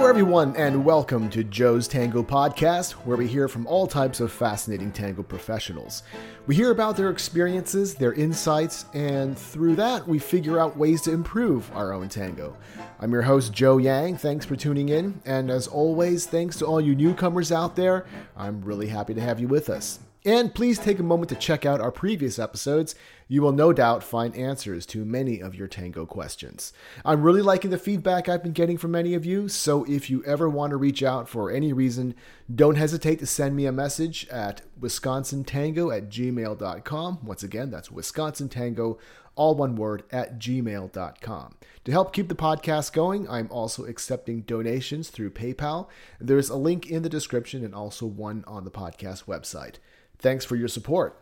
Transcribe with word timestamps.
Hello, 0.00 0.08
everyone, 0.08 0.56
and 0.56 0.82
welcome 0.82 1.28
to 1.28 1.44
Joe's 1.44 1.86
Tango 1.86 2.22
Podcast, 2.22 2.92
where 2.92 3.18
we 3.18 3.26
hear 3.26 3.48
from 3.48 3.66
all 3.66 3.86
types 3.86 4.20
of 4.20 4.32
fascinating 4.32 4.92
tango 4.92 5.22
professionals. 5.22 6.04
We 6.46 6.54
hear 6.54 6.70
about 6.70 6.96
their 6.96 7.10
experiences, 7.10 7.94
their 7.94 8.14
insights, 8.14 8.86
and 8.94 9.36
through 9.38 9.76
that, 9.76 10.08
we 10.08 10.18
figure 10.18 10.58
out 10.58 10.74
ways 10.74 11.02
to 11.02 11.12
improve 11.12 11.70
our 11.76 11.92
own 11.92 12.08
tango. 12.08 12.56
I'm 12.98 13.12
your 13.12 13.20
host, 13.20 13.52
Joe 13.52 13.76
Yang. 13.76 14.16
Thanks 14.16 14.46
for 14.46 14.56
tuning 14.56 14.88
in, 14.88 15.20
and 15.26 15.50
as 15.50 15.66
always, 15.66 16.24
thanks 16.24 16.56
to 16.60 16.64
all 16.64 16.80
you 16.80 16.94
newcomers 16.94 17.52
out 17.52 17.76
there. 17.76 18.06
I'm 18.38 18.62
really 18.62 18.86
happy 18.86 19.12
to 19.12 19.20
have 19.20 19.38
you 19.38 19.48
with 19.48 19.68
us. 19.68 19.98
And 20.24 20.54
please 20.54 20.78
take 20.78 20.98
a 20.98 21.02
moment 21.02 21.30
to 21.30 21.34
check 21.34 21.64
out 21.64 21.80
our 21.80 21.90
previous 21.90 22.38
episodes. 22.38 22.94
You 23.26 23.40
will 23.40 23.52
no 23.52 23.72
doubt 23.72 24.04
find 24.04 24.36
answers 24.36 24.84
to 24.86 25.04
many 25.04 25.40
of 25.40 25.54
your 25.54 25.66
tango 25.66 26.04
questions. 26.04 26.74
I'm 27.06 27.22
really 27.22 27.40
liking 27.40 27.70
the 27.70 27.78
feedback 27.78 28.28
I've 28.28 28.42
been 28.42 28.52
getting 28.52 28.76
from 28.76 28.90
many 28.90 29.14
of 29.14 29.24
you, 29.24 29.48
so 29.48 29.84
if 29.84 30.10
you 30.10 30.22
ever 30.24 30.46
want 30.46 30.72
to 30.72 30.76
reach 30.76 31.02
out 31.02 31.26
for 31.26 31.50
any 31.50 31.72
reason, 31.72 32.14
don't 32.54 32.74
hesitate 32.74 33.18
to 33.20 33.26
send 33.26 33.56
me 33.56 33.64
a 33.64 33.72
message 33.72 34.28
at 34.28 34.60
wisconsintango 34.78 35.96
at 35.96 36.10
gmail.com. 36.10 37.18
Once 37.24 37.42
again, 37.42 37.70
that's 37.70 37.88
wisconsintango, 37.88 38.98
all 39.36 39.54
one 39.54 39.74
word, 39.74 40.02
at 40.12 40.38
gmail.com. 40.38 41.54
To 41.84 41.92
help 41.92 42.12
keep 42.12 42.28
the 42.28 42.34
podcast 42.34 42.92
going, 42.92 43.26
I'm 43.26 43.48
also 43.50 43.86
accepting 43.86 44.42
donations 44.42 45.08
through 45.08 45.30
PayPal. 45.30 45.88
There's 46.20 46.50
a 46.50 46.56
link 46.56 46.90
in 46.90 47.00
the 47.02 47.08
description 47.08 47.64
and 47.64 47.74
also 47.74 48.04
one 48.04 48.44
on 48.46 48.64
the 48.64 48.70
podcast 48.70 49.24
website. 49.24 49.76
Thanks 50.20 50.44
for 50.44 50.56
your 50.56 50.68
support. 50.68 51.20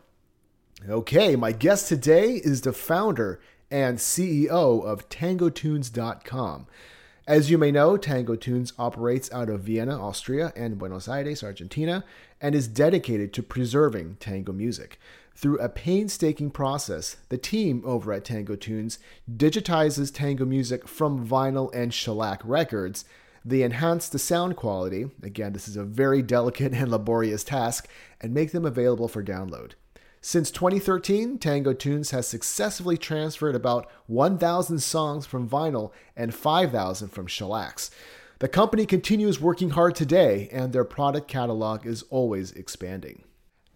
Okay, 0.89 1.37
my 1.37 1.53
guest 1.53 1.89
today 1.89 2.35
is 2.35 2.63
the 2.63 2.73
founder 2.73 3.41
and 3.71 3.99
CEO 3.99 4.49
of 4.85 5.09
TangoTunes.com. 5.09 6.67
As 7.27 7.51
you 7.51 7.59
may 7.59 7.71
know, 7.71 7.97
Tango 7.97 8.37
Tunes 8.37 8.73
operates 8.79 9.31
out 9.33 9.51
of 9.51 9.61
Vienna, 9.61 10.03
Austria, 10.03 10.53
and 10.57 10.79
Buenos 10.79 11.09
Aires, 11.09 11.45
Argentina, 11.45 12.03
and 12.41 12.55
is 12.55 12.67
dedicated 12.67 13.33
to 13.35 13.43
preserving 13.43 14.17
tango 14.19 14.53
music. 14.53 14.99
Through 15.35 15.59
a 15.59 15.69
painstaking 15.69 16.51
process, 16.51 17.17
the 17.29 17.39
team 17.39 17.83
over 17.85 18.13
at 18.13 18.25
Tango 18.25 18.57
Tunes 18.57 18.99
digitizes 19.31 20.13
tango 20.13 20.45
music 20.45 20.89
from 20.89 21.25
vinyl 21.29 21.73
and 21.75 21.95
shellac 21.95 22.41
records 22.45 23.05
they 23.49 23.63
enhance 23.63 24.09
the 24.09 24.19
sound 24.19 24.57
quality, 24.57 25.11
again, 25.23 25.53
this 25.53 25.69
is 25.69 25.77
a 25.77 25.85
very 25.85 26.23
delicate 26.23 26.73
and 26.75 26.91
laborious 26.91 27.45
task, 27.45 27.89
and 28.21 28.35
make 28.35 28.53
them 28.53 28.65
available 28.65 29.09
for 29.09 29.23
download. 29.23 29.73
Since 30.21 30.51
2013, 30.51 31.39
Tango 31.39 31.73
Tunes 31.73 32.11
has 32.11 32.27
successfully 32.27 32.97
transferred 32.97 33.55
about 33.55 33.89
1,000 34.07 34.81
songs 34.81 35.27
from 35.27 35.49
vinyl 35.49 35.93
and 36.17 36.35
5,000 36.35 37.09
from 37.09 37.27
shellacs. 37.27 37.91
The 38.41 38.49
company 38.49 38.85
continues 38.85 39.41
working 39.41 39.71
hard 39.71 39.95
today, 39.95 40.49
and 40.53 40.73
their 40.73 40.85
product 40.85 41.29
catalog 41.29 41.87
is 41.87 42.05
always 42.11 42.53
expanding. 42.53 43.23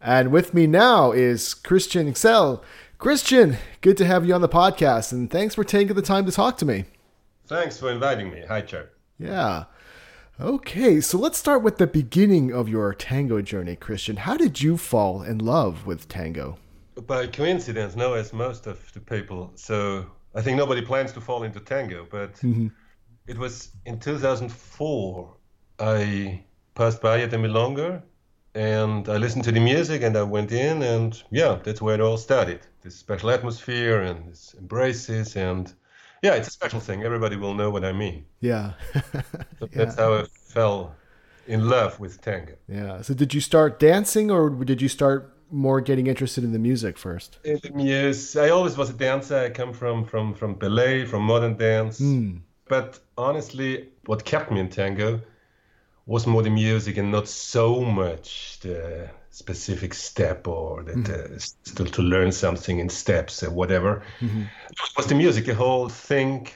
And 0.00 0.32
with 0.32 0.52
me 0.52 0.66
now 0.66 1.12
is 1.12 1.54
Christian 1.54 2.12
Xell. 2.12 2.62
Christian, 2.98 3.56
good 3.80 3.96
to 3.96 4.04
have 4.04 4.26
you 4.26 4.34
on 4.34 4.40
the 4.40 4.48
podcast, 4.48 5.12
and 5.12 5.30
thanks 5.30 5.54
for 5.54 5.64
taking 5.64 5.94
the 5.94 6.02
time 6.02 6.26
to 6.26 6.32
talk 6.32 6.58
to 6.58 6.66
me. 6.66 6.84
Thanks 7.46 7.78
for 7.78 7.90
inviting 7.90 8.30
me. 8.30 8.44
Hi, 8.48 8.60
Joe. 8.62 8.86
Yeah. 9.22 9.64
Okay, 10.40 11.00
so 11.00 11.18
let's 11.18 11.38
start 11.38 11.62
with 11.62 11.78
the 11.78 11.86
beginning 11.86 12.52
of 12.52 12.68
your 12.68 12.92
tango 12.94 13.40
journey, 13.42 13.76
Christian. 13.76 14.16
How 14.16 14.36
did 14.36 14.60
you 14.60 14.76
fall 14.76 15.22
in 15.22 15.38
love 15.38 15.86
with 15.86 16.08
tango? 16.08 16.58
By 17.06 17.28
coincidence, 17.28 17.94
no, 17.94 18.14
as 18.14 18.32
most 18.32 18.66
of 18.66 18.92
the 18.92 19.00
people. 19.00 19.52
So 19.54 20.06
I 20.34 20.42
think 20.42 20.56
nobody 20.56 20.82
plans 20.82 21.12
to 21.12 21.20
fall 21.20 21.44
into 21.44 21.60
tango, 21.60 22.06
but 22.10 22.34
mm-hmm. 22.36 22.68
it 23.26 23.38
was 23.38 23.70
in 23.86 24.00
2004. 24.00 25.36
I 25.78 26.42
passed 26.74 27.00
by 27.00 27.20
at 27.20 27.30
the 27.30 27.36
Milonga 27.36 28.02
and 28.54 29.08
I 29.08 29.18
listened 29.18 29.44
to 29.44 29.52
the 29.52 29.60
music 29.60 30.02
and 30.02 30.16
I 30.16 30.22
went 30.22 30.52
in, 30.52 30.82
and 30.82 31.22
yeah, 31.30 31.58
that's 31.62 31.80
where 31.80 31.94
it 31.94 32.00
all 32.00 32.18
started. 32.18 32.60
This 32.82 32.96
special 32.96 33.30
atmosphere 33.30 34.02
and 34.02 34.30
this 34.30 34.54
embraces 34.58 35.36
and 35.36 35.72
yeah, 36.22 36.34
it's 36.34 36.48
a 36.48 36.52
special 36.52 36.80
thing. 36.80 37.02
Everybody 37.02 37.36
will 37.36 37.54
know 37.54 37.70
what 37.70 37.84
I 37.84 37.92
mean. 37.92 38.24
Yeah. 38.40 38.74
so 39.58 39.66
that's 39.72 39.96
how 39.96 40.14
I 40.14 40.24
fell 40.24 40.94
in 41.46 41.68
love 41.68 41.98
with 41.98 42.20
tango. 42.20 42.54
Yeah. 42.68 43.02
So 43.02 43.12
did 43.12 43.34
you 43.34 43.40
start 43.40 43.80
dancing 43.80 44.30
or 44.30 44.48
did 44.50 44.80
you 44.80 44.88
start 44.88 45.36
more 45.50 45.80
getting 45.80 46.06
interested 46.06 46.44
in 46.44 46.52
the 46.52 46.58
music 46.58 46.96
first? 46.96 47.38
Yes, 47.44 48.36
I 48.36 48.50
always 48.50 48.76
was 48.76 48.90
a 48.90 48.94
dancer. 48.94 49.36
I 49.36 49.50
come 49.50 49.72
from 49.72 50.04
from 50.04 50.34
from 50.34 50.54
ballet, 50.54 51.04
from 51.04 51.22
modern 51.24 51.56
dance. 51.56 52.00
Mm. 52.00 52.40
But 52.66 53.00
honestly, 53.18 53.88
what 54.06 54.24
kept 54.24 54.50
me 54.50 54.60
in 54.60 54.68
tango 54.68 55.20
was 56.06 56.26
more 56.26 56.42
the 56.42 56.50
music 56.50 56.96
and 56.96 57.10
not 57.12 57.28
so 57.28 57.82
much 57.82 58.60
the 58.60 59.10
specific 59.32 59.94
step 59.94 60.46
or 60.46 60.82
that 60.84 60.94
mm-hmm. 60.94 61.34
uh, 61.34 61.38
still 61.38 61.86
to 61.86 62.02
learn 62.02 62.30
something 62.30 62.78
in 62.78 62.88
steps 62.88 63.42
or 63.42 63.50
whatever. 63.50 64.02
Mm-hmm. 64.20 64.42
It 64.42 64.96
was 64.96 65.06
the 65.06 65.14
music, 65.14 65.46
the 65.46 65.54
whole 65.54 65.88
thing, 65.88 66.48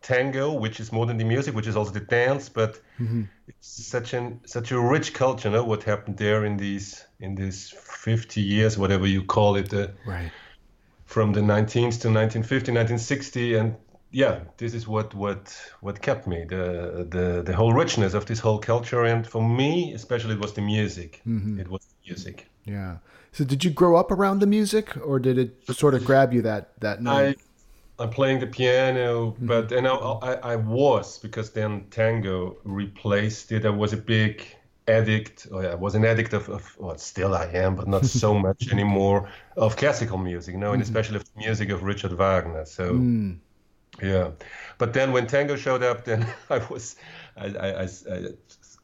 tango, 0.00 0.52
which 0.52 0.78
is 0.80 0.92
more 0.92 1.06
than 1.06 1.18
the 1.18 1.24
music, 1.24 1.54
which 1.54 1.66
is 1.66 1.76
also 1.76 1.90
the 1.90 2.00
dance, 2.00 2.48
but 2.48 2.80
mm-hmm. 3.00 3.24
it's 3.48 3.68
such 3.86 4.14
an 4.14 4.40
such 4.46 4.70
a 4.70 4.80
rich 4.80 5.12
culture. 5.12 5.48
You 5.48 5.56
know 5.56 5.64
what 5.64 5.82
happened 5.82 6.16
there 6.16 6.44
in 6.44 6.56
these 6.56 7.04
in 7.18 7.34
these 7.34 7.70
50 7.70 8.40
years, 8.40 8.78
whatever 8.78 9.06
you 9.06 9.24
call 9.24 9.56
it, 9.56 9.74
uh, 9.74 9.88
right? 10.06 10.30
From 11.04 11.32
the 11.32 11.40
19th 11.40 11.98
to 12.02 12.08
1950, 12.08 12.70
1960, 12.70 13.54
and 13.54 13.74
yeah, 14.12 14.40
this 14.56 14.72
is 14.72 14.86
what 14.86 15.14
what 15.14 15.60
what 15.80 16.00
kept 16.00 16.28
me 16.28 16.44
the 16.44 17.08
the 17.10 17.42
the 17.42 17.54
whole 17.56 17.72
richness 17.72 18.14
of 18.14 18.24
this 18.24 18.38
whole 18.38 18.60
culture, 18.60 19.04
and 19.04 19.26
for 19.26 19.42
me 19.42 19.92
especially, 19.94 20.34
it 20.34 20.40
was 20.40 20.52
the 20.52 20.62
music. 20.62 21.20
Mm-hmm. 21.26 21.58
It 21.58 21.68
was 21.68 21.89
music. 22.10 22.48
Yeah. 22.64 22.96
So 23.32 23.44
did 23.44 23.64
you 23.64 23.70
grow 23.70 23.96
up 23.96 24.10
around 24.10 24.40
the 24.40 24.46
music, 24.46 24.96
or 25.06 25.18
did 25.18 25.38
it 25.38 25.76
sort 25.76 25.94
of 25.94 26.04
grab 26.04 26.32
you 26.32 26.42
that 26.42 26.72
that 26.80 27.02
night? 27.02 27.38
I, 27.98 28.02
I'm 28.02 28.10
playing 28.10 28.40
the 28.40 28.46
piano, 28.46 29.32
mm-hmm. 29.32 29.46
but 29.46 29.72
and 29.72 29.86
I, 29.86 29.94
I, 29.94 30.32
I 30.52 30.56
was 30.56 31.18
because 31.18 31.50
then 31.50 31.86
tango 31.90 32.56
replaced 32.64 33.52
it. 33.52 33.64
I 33.64 33.70
was 33.70 33.92
a 33.92 33.96
big 33.96 34.44
addict. 34.88 35.46
Oh 35.52 35.60
yeah, 35.60 35.72
I 35.72 35.74
was 35.76 35.94
an 35.94 36.04
addict 36.04 36.32
of, 36.32 36.48
of 36.48 36.76
well, 36.78 36.98
still 36.98 37.34
I 37.34 37.46
am, 37.46 37.76
but 37.76 37.86
not 37.86 38.04
so 38.04 38.34
much 38.46 38.72
anymore 38.72 39.28
of 39.56 39.76
classical 39.76 40.18
music, 40.18 40.54
you 40.54 40.60
know, 40.60 40.72
and 40.72 40.82
mm-hmm. 40.82 40.90
especially 40.90 41.16
of 41.16 41.24
the 41.24 41.38
music 41.38 41.70
of 41.70 41.82
Richard 41.82 42.12
Wagner. 42.12 42.64
So. 42.64 42.94
Mm. 42.94 43.38
Yeah, 44.00 44.30
but 44.78 44.94
then 44.94 45.12
when 45.12 45.26
tango 45.26 45.56
showed 45.56 45.82
up, 45.82 46.04
then 46.04 46.26
I 46.50 46.58
was, 46.70 46.96
I, 47.36 47.46
I, 47.48 47.82
I, 47.82 47.88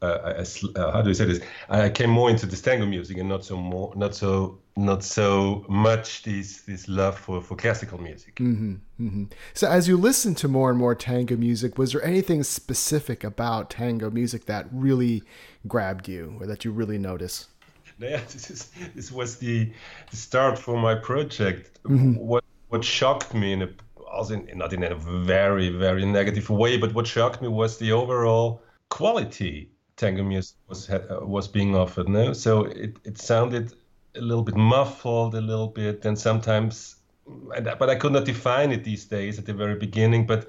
uh, 0.02 0.18
I, 0.24 0.78
uh, 0.78 0.92
how 0.92 1.02
do 1.02 1.10
I 1.10 1.12
say 1.14 1.24
this? 1.24 1.40
I 1.68 1.88
came 1.88 2.10
more 2.10 2.28
into 2.28 2.44
this 2.44 2.60
tango 2.60 2.84
music 2.84 3.16
and 3.16 3.28
not 3.28 3.44
so 3.44 3.56
more, 3.56 3.92
not 3.96 4.14
so, 4.14 4.58
not 4.76 5.02
so 5.02 5.64
much 5.68 6.22
this 6.22 6.62
this 6.62 6.86
love 6.86 7.18
for 7.18 7.40
for 7.40 7.56
classical 7.56 7.98
music. 7.98 8.34
Mm-hmm, 8.36 8.74
mm-hmm. 9.00 9.24
So 9.54 9.68
as 9.68 9.88
you 9.88 9.96
listen 9.96 10.34
to 10.36 10.48
more 10.48 10.68
and 10.68 10.78
more 10.78 10.94
tango 10.94 11.36
music, 11.36 11.78
was 11.78 11.92
there 11.92 12.04
anything 12.04 12.42
specific 12.42 13.24
about 13.24 13.70
tango 13.70 14.10
music 14.10 14.44
that 14.46 14.66
really 14.70 15.22
grabbed 15.66 16.08
you, 16.08 16.36
or 16.40 16.46
that 16.46 16.64
you 16.64 16.72
really 16.72 16.98
noticed? 16.98 17.48
Yeah, 17.98 18.20
this 18.30 18.50
is 18.50 18.70
this 18.94 19.10
was 19.10 19.38
the, 19.38 19.72
the 20.10 20.16
start 20.16 20.58
for 20.58 20.78
my 20.78 20.94
project. 20.94 21.82
Mm-hmm. 21.84 22.16
What 22.16 22.44
what 22.68 22.84
shocked 22.84 23.32
me 23.32 23.54
in 23.54 23.62
a 23.62 23.68
also 24.12 24.34
in, 24.34 24.58
not 24.58 24.74
in 24.74 24.82
a 24.82 24.94
very 24.94 25.70
very 25.70 26.04
negative 26.04 26.50
way, 26.50 26.76
but 26.76 26.92
what 26.92 27.06
shocked 27.06 27.40
me 27.40 27.48
was 27.48 27.78
the 27.78 27.92
overall 27.92 28.60
quality 28.90 29.70
tango 29.96 30.22
music 30.22 30.56
was 30.68 30.88
uh, 30.90 31.20
was 31.22 31.48
being 31.48 31.74
offered. 31.74 32.08
No, 32.08 32.32
so 32.32 32.64
it, 32.64 32.96
it 33.04 33.18
sounded 33.18 33.74
a 34.14 34.20
little 34.20 34.44
bit 34.44 34.56
muffled, 34.56 35.34
a 35.34 35.40
little 35.40 35.68
bit, 35.68 36.04
and 36.04 36.18
sometimes, 36.18 36.96
but 37.26 37.90
I 37.90 37.96
could 37.96 38.12
not 38.12 38.24
define 38.24 38.72
it 38.72 38.84
these 38.84 39.04
days 39.04 39.38
at 39.38 39.46
the 39.46 39.54
very 39.54 39.76
beginning. 39.76 40.26
But 40.26 40.48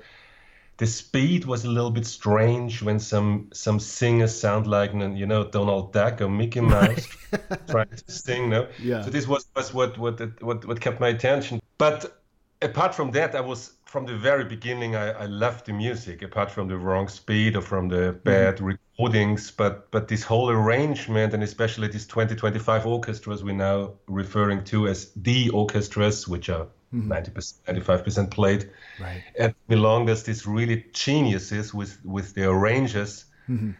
the 0.78 0.88
speed 0.88 1.46
was 1.46 1.66
a 1.66 1.70
little 1.70 1.92
bit 1.92 2.06
strange 2.06 2.82
when 2.82 3.00
some 3.00 3.50
some 3.54 3.80
singers 3.80 4.40
sound 4.40 4.68
like 4.68 4.94
you 4.94 5.26
know 5.26 5.44
Donald 5.44 5.94
Duck 5.94 6.22
or 6.22 6.30
Mickey 6.30 6.62
Mouse 6.76 7.08
trying 7.68 7.90
to 7.90 8.12
sing. 8.12 8.50
No, 8.50 8.68
yeah. 8.80 9.02
So 9.02 9.10
this 9.10 9.28
was, 9.28 9.46
was 9.56 9.74
what 9.74 9.98
what 9.98 10.20
what 10.42 10.66
what 10.66 10.80
kept 10.80 11.00
my 11.00 11.10
attention. 11.10 11.62
But 11.78 12.22
apart 12.62 12.94
from 12.94 13.12
that, 13.12 13.36
I 13.36 13.42
was 13.42 13.77
from 13.88 14.06
the 14.06 14.16
very 14.16 14.44
beginning. 14.44 14.96
I, 14.96 15.12
I 15.12 15.26
loved 15.26 15.66
the 15.66 15.74
music, 15.74 16.22
apart 16.22 16.52
from 16.52 16.68
the 16.68 16.78
wrong 16.78 17.08
speed 17.08 17.56
or 17.56 17.62
from 17.62 17.88
the 17.88 18.20
bad 18.24 18.58
mm 18.58 18.78
recordings. 18.98 19.52
But 19.52 19.92
but 19.92 20.08
this 20.08 20.24
whole 20.24 20.50
arrangement, 20.50 21.34
and 21.34 21.44
especially 21.44 21.88
these 21.88 22.08
2025 22.08 22.86
orchestras 22.86 23.44
we're 23.44 23.56
now 23.56 23.94
referring 24.08 24.64
to 24.66 24.88
as 24.88 25.12
the 25.16 25.50
orchestras, 25.52 26.28
which 26.28 26.50
are 26.50 26.68
mm-hmm. 26.94 27.12
90%, 27.12 27.54
95% 27.68 28.32
played 28.32 28.70
right. 29.00 29.24
at 29.40 29.56
Milan. 29.68 30.06
There's 30.06 30.24
these 30.24 30.46
really 30.48 30.86
geniuses 30.94 31.74
with 31.74 32.00
with 32.04 32.34
the 32.34 32.50
arrangers. 32.50 33.26
Mm-hmm 33.50 33.72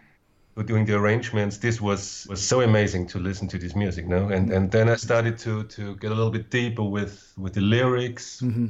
doing 0.66 0.86
the 0.86 0.96
arrangements 0.96 1.60
this 1.60 1.80
was 1.80 2.26
was 2.28 2.42
so 2.42 2.62
amazing 2.62 3.06
to 3.06 3.20
listen 3.20 3.48
to 3.48 3.60
this 3.60 3.76
music 3.76 4.08
no 4.08 4.30
and 4.30 4.52
and 4.52 4.72
then 4.72 4.90
i 4.90 4.96
started 4.96 5.38
to 5.38 5.64
to 5.66 5.96
get 5.98 6.12
a 6.12 6.16
little 6.16 6.32
bit 6.32 6.50
deeper 6.50 6.82
with 6.82 7.32
with 7.38 7.54
the 7.54 7.62
lyrics 7.62 8.42
mm-hmm. 8.42 8.66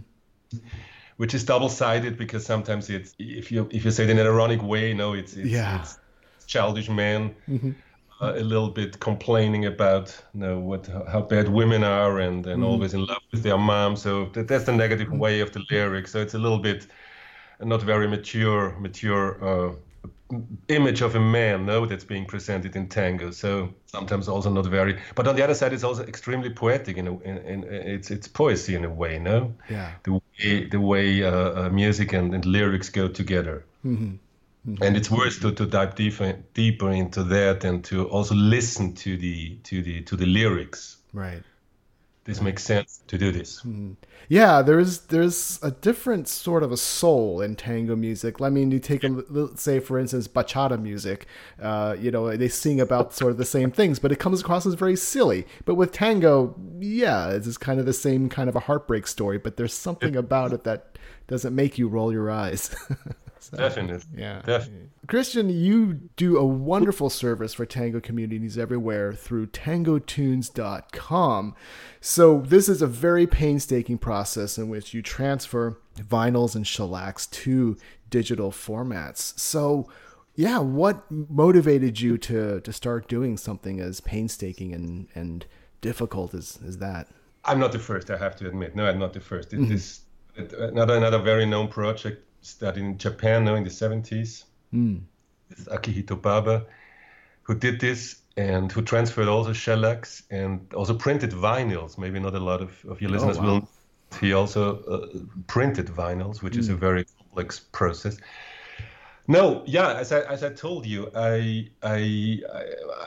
Which 1.18 1.34
is 1.34 1.44
double-sided 1.44 2.18
because 2.18 2.46
sometimes 2.46 2.90
it's 2.90 3.14
if 3.20 3.52
you 3.52 3.68
if 3.72 3.84
you 3.84 3.92
say 3.92 4.04
it 4.06 4.10
in 4.10 4.20
an 4.20 4.28
ironic 4.28 4.62
way 4.64 4.94
no 4.94 5.14
it's, 5.14 5.34
it's 5.34 5.50
yeah 5.50 5.82
it's, 5.82 6.00
childish 6.46 6.90
man. 6.90 7.36
Mm-hmm. 7.48 7.72
Uh, 8.20 8.34
a 8.36 8.42
little 8.42 8.70
bit 8.70 9.00
complaining 9.00 9.66
about 9.68 10.20
you 10.34 10.40
know 10.40 10.58
what 10.58 10.88
how 11.08 11.22
bad 11.22 11.48
women 11.48 11.84
are 11.84 12.20
and 12.20 12.48
and 12.48 12.64
mm. 12.64 12.66
always 12.66 12.96
in 12.96 13.06
love 13.06 13.22
with 13.32 13.44
their 13.44 13.60
mom 13.60 13.96
so 13.96 14.26
that, 14.34 14.48
that's 14.48 14.64
the 14.64 14.72
negative 14.72 15.10
mm. 15.10 15.20
way 15.20 15.40
of 15.40 15.52
the 15.52 15.64
lyrics 15.70 16.14
so 16.14 16.20
it's 16.20 16.34
a 16.34 16.40
little 16.40 16.58
bit 16.58 16.88
not 17.62 17.80
very 17.84 18.08
mature 18.08 18.76
mature 18.80 19.38
uh, 19.48 19.72
image 20.68 21.02
of 21.02 21.16
a 21.16 21.20
man 21.20 21.66
no 21.66 21.86
that's 21.86 22.04
being 22.04 22.26
presented 22.26 22.76
in 22.76 22.88
tango. 22.88 23.32
So 23.32 23.74
sometimes 23.86 24.28
also 24.28 24.50
not 24.50 24.66
very 24.66 25.00
but 25.16 25.28
on 25.28 25.36
the 25.36 25.44
other 25.44 25.54
side 25.54 25.74
it's 25.74 25.84
also 25.84 26.04
extremely 26.04 26.50
poetic 26.50 26.98
in, 26.98 27.08
a, 27.08 27.20
in, 27.20 27.38
in 27.38 27.64
it's 27.64 28.12
it's 28.12 28.28
poesy 28.28 28.76
in 28.76 28.86
a 28.86 28.90
way 28.90 29.20
no? 29.20 29.54
Yeah. 29.70 29.92
The 30.04 30.14
way 30.14 30.66
the 30.66 30.82
way 30.82 31.24
uh, 31.24 31.32
uh, 31.32 31.70
music 31.70 32.14
and, 32.14 32.34
and, 32.34 32.46
lyrics 32.46 32.90
go 32.90 33.08
together. 33.08 33.66
Mm-hmm. 33.86 34.16
Mm-hmm. 34.68 34.84
and 34.84 34.98
it's 34.98 35.10
worth 35.10 35.40
to, 35.42 35.54
to 35.54 35.66
dive 35.66 35.96
deeper 35.96 36.38
deeper 36.54 36.92
into 36.92 37.24
that 37.24 37.64
and 37.64 37.86
to 37.86 38.10
also 38.10 38.36
listen 38.36 38.96
to 38.96 39.16
the 39.16 39.56
to 39.64 39.82
the 39.82 40.02
to 40.02 40.18
the 40.18 40.26
lyrics. 40.26 40.98
Right 41.14 41.44
this 42.28 42.42
makes 42.42 42.62
sense 42.62 43.02
to 43.08 43.18
do 43.18 43.32
this. 43.32 43.62
Mm. 43.62 43.96
Yeah, 44.28 44.62
there's 44.62 45.00
there's 45.00 45.60
a 45.64 45.72
different 45.72 46.28
sort 46.28 46.62
of 46.62 46.74
a 46.74 46.78
soul 46.78 47.40
in 47.42 47.56
tango 47.56 47.96
music. 47.96 48.42
I 48.42 48.50
mean, 48.50 48.70
you 48.70 48.80
take 48.80 49.06
a 49.06 49.08
let's 49.08 49.62
say 49.62 49.80
for 49.80 49.98
instance 49.98 50.28
bachata 50.28 50.80
music. 50.80 51.26
Uh, 51.60 51.96
you 51.98 52.12
know, 52.12 52.36
they 52.36 52.50
sing 52.50 52.82
about 52.82 53.14
sort 53.14 53.32
of 53.32 53.38
the 53.38 53.46
same 53.46 53.72
things, 53.72 53.98
but 53.98 54.12
it 54.12 54.20
comes 54.20 54.42
across 54.42 54.66
as 54.66 54.74
very 54.74 54.98
silly. 54.98 55.48
But 55.64 55.76
with 55.76 55.94
tango, 55.94 56.54
yeah, 56.80 57.30
it's 57.30 57.58
kind 57.58 57.80
of 57.80 57.86
the 57.86 57.94
same 57.94 58.28
kind 58.28 58.50
of 58.50 58.58
a 58.58 58.62
heartbreak 58.62 59.08
story. 59.08 59.38
But 59.38 59.56
there's 59.56 59.74
something 59.74 60.18
about 60.18 60.52
it 60.52 60.66
that 60.66 60.98
doesn't 61.28 61.56
make 61.56 61.78
you 61.78 61.88
roll 61.88 62.12
your 62.12 62.30
eyes. 62.30 62.76
So, 63.50 63.56
Definitely. 63.56 64.20
Yeah. 64.20 64.42
Definitely. 64.44 64.90
Christian, 65.08 65.50
you 65.50 65.94
do 66.18 66.38
a 66.38 66.46
wonderful 66.46 67.10
service 67.10 67.54
for 67.54 67.66
tango 67.66 68.02
communities 68.02 68.58
everywhere 68.58 69.14
through 69.14 69.48
tangotunes.com. 69.48 71.56
So, 72.02 72.42
this 72.42 72.68
is 72.68 72.82
a 72.82 72.88
very 72.88 73.26
painstaking 73.26 74.00
process 74.00 74.58
in 74.58 74.68
which 74.68 74.94
you 74.94 75.02
transfer 75.02 75.80
vinyls 75.98 76.56
and 76.56 76.68
shellacs 76.68 77.26
to 77.28 77.78
digital 78.10 78.52
formats. 78.52 79.40
So, 79.40 79.90
yeah, 80.36 80.60
what 80.60 81.10
motivated 81.10 82.02
you 82.02 82.18
to, 82.18 82.60
to 82.60 82.74
start 82.74 83.08
doing 83.08 83.38
something 83.38 83.80
as 83.80 84.02
painstaking 84.02 84.74
and, 84.74 85.08
and 85.16 85.46
difficult 85.80 86.34
as, 86.34 86.60
as 86.68 86.80
that? 86.80 87.08
I'm 87.46 87.60
not 87.60 87.72
the 87.72 87.80
first, 87.80 88.12
I 88.12 88.18
have 88.18 88.36
to 88.38 88.48
admit. 88.48 88.76
No, 88.76 88.86
I'm 88.86 89.00
not 89.00 89.14
the 89.14 89.22
first. 89.22 89.54
It 89.54 89.62
mm-hmm. 89.62 89.72
is 89.72 90.02
another, 90.36 90.98
another 90.98 91.20
very 91.20 91.46
known 91.46 91.70
project 91.70 92.27
studied 92.42 92.84
in 92.84 92.98
Japan 92.98 93.46
now 93.46 93.56
in 93.56 93.64
the 93.64 93.70
70s 93.70 94.44
mm. 94.74 95.02
with 95.50 95.66
Akihito 95.68 96.22
Baba, 96.22 96.66
who 97.44 97.56
did 97.56 97.80
this 97.80 98.22
and 98.36 98.72
who 98.72 98.82
transferred 98.82 99.28
also 99.28 99.54
shellacs 99.54 100.24
and 100.30 100.74
also 100.74 100.94
printed 100.94 101.32
vinyls. 101.32 101.98
Maybe 101.98 102.20
not 102.20 102.36
a 102.36 102.40
lot 102.40 102.62
of, 102.62 102.86
of 102.86 103.02
your 103.02 103.10
oh, 103.12 103.14
listeners 103.14 103.38
oh, 103.38 103.42
wow. 103.42 103.48
will. 103.48 103.70
He 104.22 104.34
also 104.34 104.84
uh, 104.84 105.08
printed 105.48 105.88
vinyls, 105.88 106.42
which 106.42 106.54
mm. 106.54 106.60
is 106.60 106.70
a 106.70 106.74
hmm. 106.74 106.80
very 106.80 107.06
complex 107.20 107.60
process. 107.60 108.18
No, 109.28 109.64
yeah, 109.66 109.96
as 109.96 110.14
I, 110.14 110.22
as 110.22 110.44
I 110.44 110.50
told 110.54 110.86
you, 110.86 111.12
I, 111.14 111.70
I, 111.84 112.40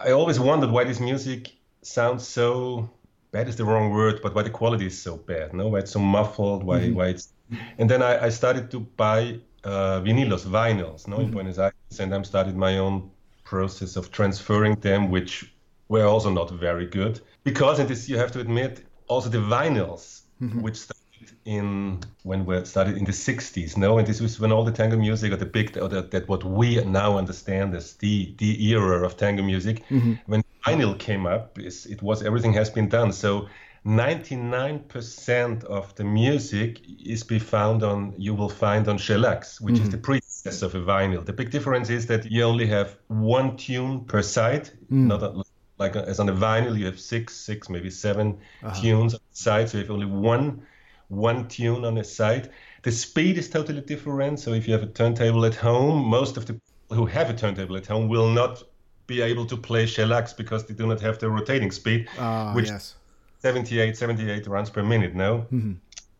I 0.05 0.11
always 0.11 0.39
wondered 0.39 0.71
why 0.71 0.85
this 0.85 1.01
music 1.01 1.53
sounds 1.81 2.29
so 2.29 2.91
bad 3.31 3.49
is 3.49 3.57
the 3.57 3.65
wrong 3.65 3.91
word, 3.91 4.21
but 4.23 4.35
why 4.35 4.43
the 4.43 4.51
quality 4.51 4.87
is 4.87 5.01
so 5.01 5.17
bad, 5.17 5.55
no? 5.55 5.69
Why 5.69 5.79
it's 5.79 5.93
so 5.93 6.01
muffled, 6.01 6.63
why, 6.65 6.81
mm-hmm. 6.81 6.95
why 6.95 7.07
it's 7.07 7.33
and 7.79 7.89
then 7.91 8.03
I, 8.03 8.27
I 8.27 8.29
started 8.29 8.71
to 8.71 8.81
buy 8.81 9.39
uh, 9.65 10.01
vinilos, 10.01 10.45
vinyls, 10.45 11.07
no, 11.07 11.17
mm-hmm. 11.17 11.27
in 11.27 11.31
Buenos 11.31 11.59
Aires, 11.59 11.99
and 11.99 12.15
I 12.15 12.23
started 12.23 12.57
my 12.57 12.79
own 12.79 13.11
process 13.45 13.97
of 13.97 14.11
transferring 14.11 14.77
them, 14.77 15.11
which 15.11 15.53
were 15.89 16.05
also 16.05 16.31
not 16.31 16.51
very 16.51 16.87
good 16.87 17.21
because, 17.45 17.79
and 17.79 17.89
this 17.89 18.09
you 18.09 18.17
have 18.17 18.33
to 18.33 18.41
admit, 18.41 18.85
also 19.09 19.29
the 19.29 19.39
vinyls, 19.39 20.23
mm-hmm. 20.41 20.61
which 20.63 20.77
started 20.77 21.01
in 21.45 22.01
when 22.23 22.47
we 22.47 22.65
started 22.65 22.97
in 22.97 23.05
the 23.05 23.13
60s, 23.13 23.77
no, 23.77 23.99
and 23.99 24.07
this 24.07 24.21
was 24.21 24.39
when 24.39 24.53
all 24.53 24.65
the 24.65 24.73
tango 24.73 24.97
music 24.97 25.33
or 25.33 25.37
the 25.37 25.47
big 25.47 25.77
or 25.77 25.89
the, 25.89 26.03
that 26.03 26.29
what 26.29 26.45
we 26.45 26.83
now 26.85 27.19
understand 27.19 27.75
as 27.75 27.95
the 27.95 28.35
the 28.39 28.69
era 28.69 29.05
of 29.05 29.17
tango 29.17 29.43
music, 29.43 29.83
mm-hmm. 29.89 30.15
when 30.27 30.43
vinyl 30.65 30.99
came 30.99 31.27
up, 31.27 31.59
is 31.59 31.87
it 31.87 32.03
was 32.03 32.23
everything 32.23 32.53
has 32.53 32.71
been 32.71 32.89
done. 32.89 33.13
So 33.13 33.49
99% 33.87 35.65
of 35.65 35.95
the 35.95 36.05
music 36.05 36.81
is 37.03 37.23
be 37.23 37.39
found 37.39 37.83
on 37.83 38.13
you 38.19 38.35
will 38.35 38.51
find 38.51 38.87
on 38.89 38.99
shellacs 38.99 39.59
which 39.59 39.77
mm-hmm. 39.77 39.85
is 39.85 39.91
the 39.91 39.97
predecessor 39.97 40.67
of 40.67 40.75
a 40.75 40.81
vinyl 40.81 41.25
the 41.25 41.33
big 41.33 41.51
difference 41.51 41.89
is 41.89 42.05
that 42.07 42.31
you 42.31 42.43
only 42.43 42.67
have 42.67 42.99
one 43.09 43.57
tune 43.57 44.05
per 44.05 44.21
side 44.21 44.69
mm. 44.93 45.07
not 45.07 45.23
a, 45.23 45.43
like 45.79 45.97
as 45.97 46.21
on 46.21 46.29
a 46.29 46.33
vinyl 46.33 46.79
you 46.79 46.85
have 46.85 47.01
six 47.01 47.35
six 47.35 47.71
maybe 47.71 47.89
7 47.89 48.37
uh-huh. 48.63 48.81
tunes 48.83 49.15
on 49.15 49.21
the 49.31 49.37
side 49.37 49.71
so 49.71 49.79
you 49.79 49.85
have 49.85 49.91
only 49.91 50.05
one 50.05 50.61
one 51.09 51.49
tune 51.49 51.87
on 51.87 51.97
a 51.97 52.05
side 52.05 52.51
the 52.83 52.93
speed 52.93 53.39
is 53.39 53.49
totally 53.49 53.81
different 53.81 54.39
so 54.39 54.53
if 54.53 54.69
you 54.69 54.75
have 54.75 54.83
a 54.83 54.93
turntable 54.93 55.47
at 55.47 55.55
home 55.55 56.05
most 56.05 56.37
of 56.37 56.45
the 56.45 56.53
people 56.53 56.97
who 56.97 57.07
have 57.07 57.31
a 57.31 57.35
turntable 57.35 57.79
at 57.79 57.87
home 57.87 58.09
will 58.09 58.29
not 58.29 58.63
be 59.07 59.23
able 59.23 59.47
to 59.47 59.57
play 59.57 59.87
shellacs 59.87 60.35
because 60.35 60.67
they 60.67 60.75
do 60.75 60.87
not 60.87 61.01
have 61.01 61.19
the 61.19 61.31
rotating 61.31 61.71
speed 61.71 62.07
uh, 62.19 62.53
which 62.53 62.69
yes 62.69 62.97
78, 63.41 63.97
78 63.97 64.47
runs 64.47 64.71
per 64.71 64.83
minute 64.83 65.15
no? 65.15 65.47
Mm-hmm. 65.53 65.73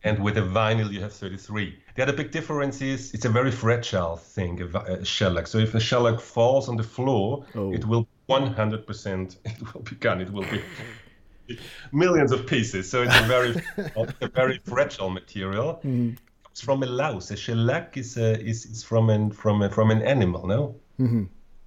And 0.03 0.23
with 0.23 0.37
a 0.37 0.41
vinyl, 0.41 0.91
you 0.91 0.99
have 1.01 1.13
33. 1.13 1.77
The 1.95 2.01
other 2.01 2.13
big 2.13 2.31
difference 2.31 2.81
is 2.81 3.13
it's 3.13 3.25
a 3.25 3.29
very 3.29 3.51
fragile 3.51 4.15
thing, 4.15 4.59
a, 4.61 4.79
a 4.79 5.05
shellac. 5.05 5.45
So 5.45 5.59
if 5.59 5.75
a 5.75 5.79
shellac 5.79 6.19
falls 6.19 6.67
on 6.67 6.75
the 6.75 6.83
floor, 6.83 7.45
oh. 7.53 7.71
it 7.71 7.85
will 7.85 8.07
100%, 8.27 9.37
it 9.45 9.73
will 9.73 9.81
be 9.81 9.95
gone. 9.97 10.21
It 10.21 10.31
will 10.31 10.45
be 10.45 11.59
millions 11.91 12.31
of 12.31 12.47
pieces. 12.47 12.89
So 12.89 13.03
it's 13.03 13.15
a 13.15 13.23
very, 13.23 13.55
a 14.21 14.27
very 14.27 14.59
fragile 14.65 15.11
material. 15.11 15.75
Mm-hmm. 15.75 16.13
It's 16.49 16.61
from 16.61 16.81
a 16.81 16.87
louse. 16.87 17.29
A 17.29 17.37
shellac 17.37 17.95
is, 17.95 18.17
a, 18.17 18.41
is, 18.41 18.65
is 18.65 18.83
from, 18.83 19.11
an, 19.11 19.31
from, 19.31 19.61
a, 19.61 19.69
from 19.69 19.91
an 19.91 20.01
animal, 20.01 20.47
no? 20.47 20.75
Mm-hmm. 20.99 21.25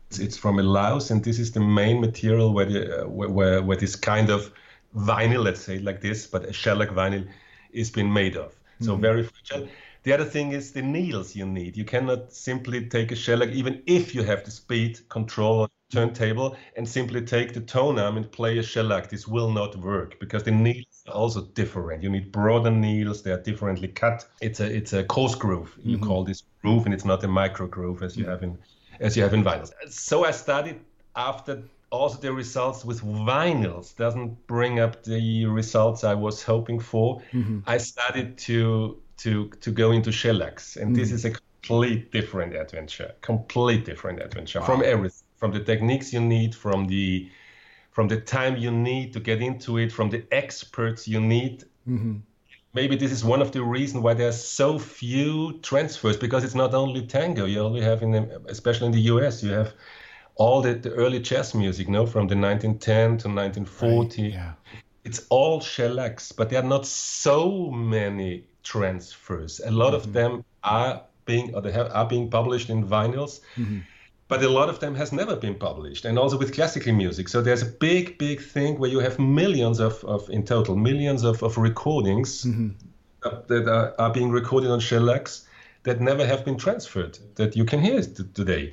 It's, 0.08 0.18
it's 0.18 0.36
from 0.36 0.58
a 0.58 0.62
louse, 0.62 1.10
and 1.10 1.22
this 1.22 1.38
is 1.38 1.52
the 1.52 1.60
main 1.60 2.00
material 2.00 2.52
where, 2.52 2.66
the, 2.66 3.04
uh, 3.04 3.08
where, 3.08 3.28
where, 3.28 3.62
where 3.62 3.76
this 3.76 3.94
kind 3.94 4.28
of 4.28 4.52
vinyl, 4.94 5.42
let's 5.42 5.60
say 5.60 5.78
like 5.78 6.00
this, 6.00 6.26
but 6.26 6.44
a 6.44 6.52
shellac 6.52 6.90
vinyl 6.90 7.26
is 7.72 7.90
being 7.90 8.12
made 8.12 8.36
of. 8.36 8.54
So 8.80 8.92
mm-hmm. 8.92 9.02
very 9.02 9.22
fragile. 9.24 9.68
The 10.04 10.12
other 10.12 10.24
thing 10.24 10.52
is 10.52 10.72
the 10.72 10.82
needles 10.82 11.34
you 11.34 11.46
need. 11.46 11.76
You 11.76 11.84
cannot 11.84 12.32
simply 12.32 12.86
take 12.86 13.10
a 13.10 13.16
shellac, 13.16 13.50
even 13.50 13.82
if 13.86 14.14
you 14.14 14.22
have 14.22 14.44
the 14.44 14.50
speed 14.50 15.00
control 15.08 15.68
turntable, 15.90 16.56
and 16.76 16.86
simply 16.86 17.22
take 17.22 17.54
the 17.54 17.60
tone 17.60 17.98
arm 17.98 18.18
and 18.18 18.30
play 18.30 18.58
a 18.58 18.62
shellac. 18.62 19.08
This 19.08 19.26
will 19.26 19.50
not 19.50 19.76
work 19.76 20.20
because 20.20 20.42
the 20.42 20.50
needles 20.50 21.02
are 21.08 21.14
also 21.14 21.42
different. 21.42 22.02
You 22.02 22.10
need 22.10 22.32
broader 22.32 22.70
needles; 22.70 23.22
they 23.22 23.30
are 23.30 23.40
differently 23.40 23.88
cut. 23.88 24.26
It's 24.42 24.60
a 24.60 24.70
it's 24.70 24.92
a 24.92 25.04
coarse 25.04 25.34
groove. 25.34 25.74
You 25.82 25.96
mm-hmm. 25.96 26.06
call 26.06 26.24
this 26.24 26.42
groove, 26.60 26.84
and 26.84 26.92
it's 26.92 27.06
not 27.06 27.24
a 27.24 27.28
micro 27.28 27.66
groove 27.66 28.02
as 28.02 28.14
you 28.14 28.26
have 28.26 28.42
in 28.42 28.58
as 29.00 29.16
you 29.16 29.22
have 29.22 29.32
in 29.32 29.42
vinyls. 29.42 29.72
So 29.88 30.26
I 30.26 30.32
studied 30.32 30.80
after 31.16 31.62
also 31.94 32.18
the 32.18 32.32
results 32.32 32.84
with 32.84 33.00
vinyls 33.02 33.96
doesn't 33.96 34.46
bring 34.46 34.80
up 34.80 35.02
the 35.04 35.46
results 35.46 36.04
I 36.04 36.14
was 36.14 36.42
hoping 36.42 36.80
for. 36.80 37.20
Mm-hmm. 37.32 37.60
I 37.66 37.78
started 37.78 38.38
to 38.38 39.00
to 39.18 39.48
to 39.60 39.70
go 39.70 39.92
into 39.92 40.10
shellacs, 40.10 40.76
and 40.76 40.88
mm-hmm. 40.88 41.00
this 41.00 41.12
is 41.12 41.24
a 41.24 41.30
complete 41.30 42.12
different 42.12 42.54
adventure. 42.54 43.14
Complete 43.20 43.84
different 43.84 44.20
adventure 44.20 44.60
wow. 44.60 44.66
from 44.66 44.82
everything, 44.82 45.26
from 45.36 45.52
the 45.52 45.60
techniques 45.60 46.12
you 46.12 46.20
need, 46.20 46.54
from 46.54 46.86
the 46.86 47.28
from 47.90 48.08
the 48.08 48.20
time 48.20 48.56
you 48.56 48.70
need 48.70 49.12
to 49.12 49.20
get 49.20 49.40
into 49.40 49.78
it, 49.78 49.92
from 49.92 50.10
the 50.10 50.24
experts 50.32 51.06
you 51.06 51.20
need. 51.20 51.64
Mm-hmm. 51.88 52.16
Maybe 52.74 52.96
this 52.96 53.12
is 53.12 53.24
one 53.24 53.40
of 53.40 53.52
the 53.52 53.62
reasons 53.62 54.02
why 54.02 54.14
there's 54.14 54.44
so 54.44 54.80
few 54.80 55.60
transfers 55.62 56.16
because 56.16 56.42
it's 56.42 56.56
not 56.56 56.74
only 56.74 57.06
tango. 57.06 57.44
You 57.44 57.60
only 57.60 57.82
have 57.82 58.02
in, 58.02 58.10
the, 58.10 58.42
especially 58.48 58.86
in 58.86 58.92
the 58.92 59.02
U.S., 59.14 59.44
you 59.44 59.52
have 59.52 59.74
all 60.36 60.62
the, 60.62 60.74
the 60.74 60.90
early 60.90 61.20
jazz 61.20 61.54
music, 61.54 61.88
no, 61.88 62.06
from 62.06 62.26
the 62.28 62.36
1910 62.36 63.18
to 63.18 63.28
1940. 63.28 64.22
Right, 64.22 64.32
yeah. 64.32 64.52
It's 65.04 65.26
all 65.28 65.60
shellacs, 65.60 66.32
but 66.32 66.50
there 66.50 66.60
are 66.60 66.66
not 66.66 66.86
so 66.86 67.70
many 67.70 68.44
transfers. 68.62 69.60
A 69.64 69.70
lot 69.70 69.88
mm-hmm. 69.88 69.96
of 69.96 70.12
them 70.12 70.44
are 70.62 71.02
being 71.26 71.54
or 71.54 71.60
they 71.60 71.72
have, 71.72 71.90
are 71.92 72.06
being 72.06 72.30
published 72.30 72.70
in 72.70 72.86
vinyls. 72.86 73.40
Mm-hmm. 73.56 73.80
But 74.26 74.42
a 74.42 74.48
lot 74.48 74.70
of 74.70 74.80
them 74.80 74.94
has 74.94 75.12
never 75.12 75.36
been 75.36 75.54
published, 75.54 76.06
and 76.06 76.18
also 76.18 76.38
with 76.38 76.54
classical 76.54 76.94
music. 76.94 77.28
So 77.28 77.42
there's 77.42 77.60
a 77.60 77.66
big, 77.66 78.16
big 78.16 78.40
thing 78.40 78.78
where 78.78 78.90
you 78.90 79.00
have 79.00 79.18
millions 79.18 79.80
of, 79.80 80.02
of 80.04 80.30
in 80.30 80.44
total, 80.44 80.76
millions 80.76 81.24
of, 81.24 81.42
of 81.42 81.58
recordings 81.58 82.42
mm-hmm. 82.42 82.70
that 83.20 83.68
are, 83.68 83.94
are 83.98 84.10
being 84.10 84.30
recorded 84.30 84.70
on 84.70 84.80
shellacs 84.80 85.46
that 85.82 86.00
never 86.00 86.26
have 86.26 86.42
been 86.42 86.56
transferred, 86.56 87.18
that 87.34 87.54
you 87.54 87.66
can 87.66 87.80
hear 87.80 88.00
today. 88.00 88.72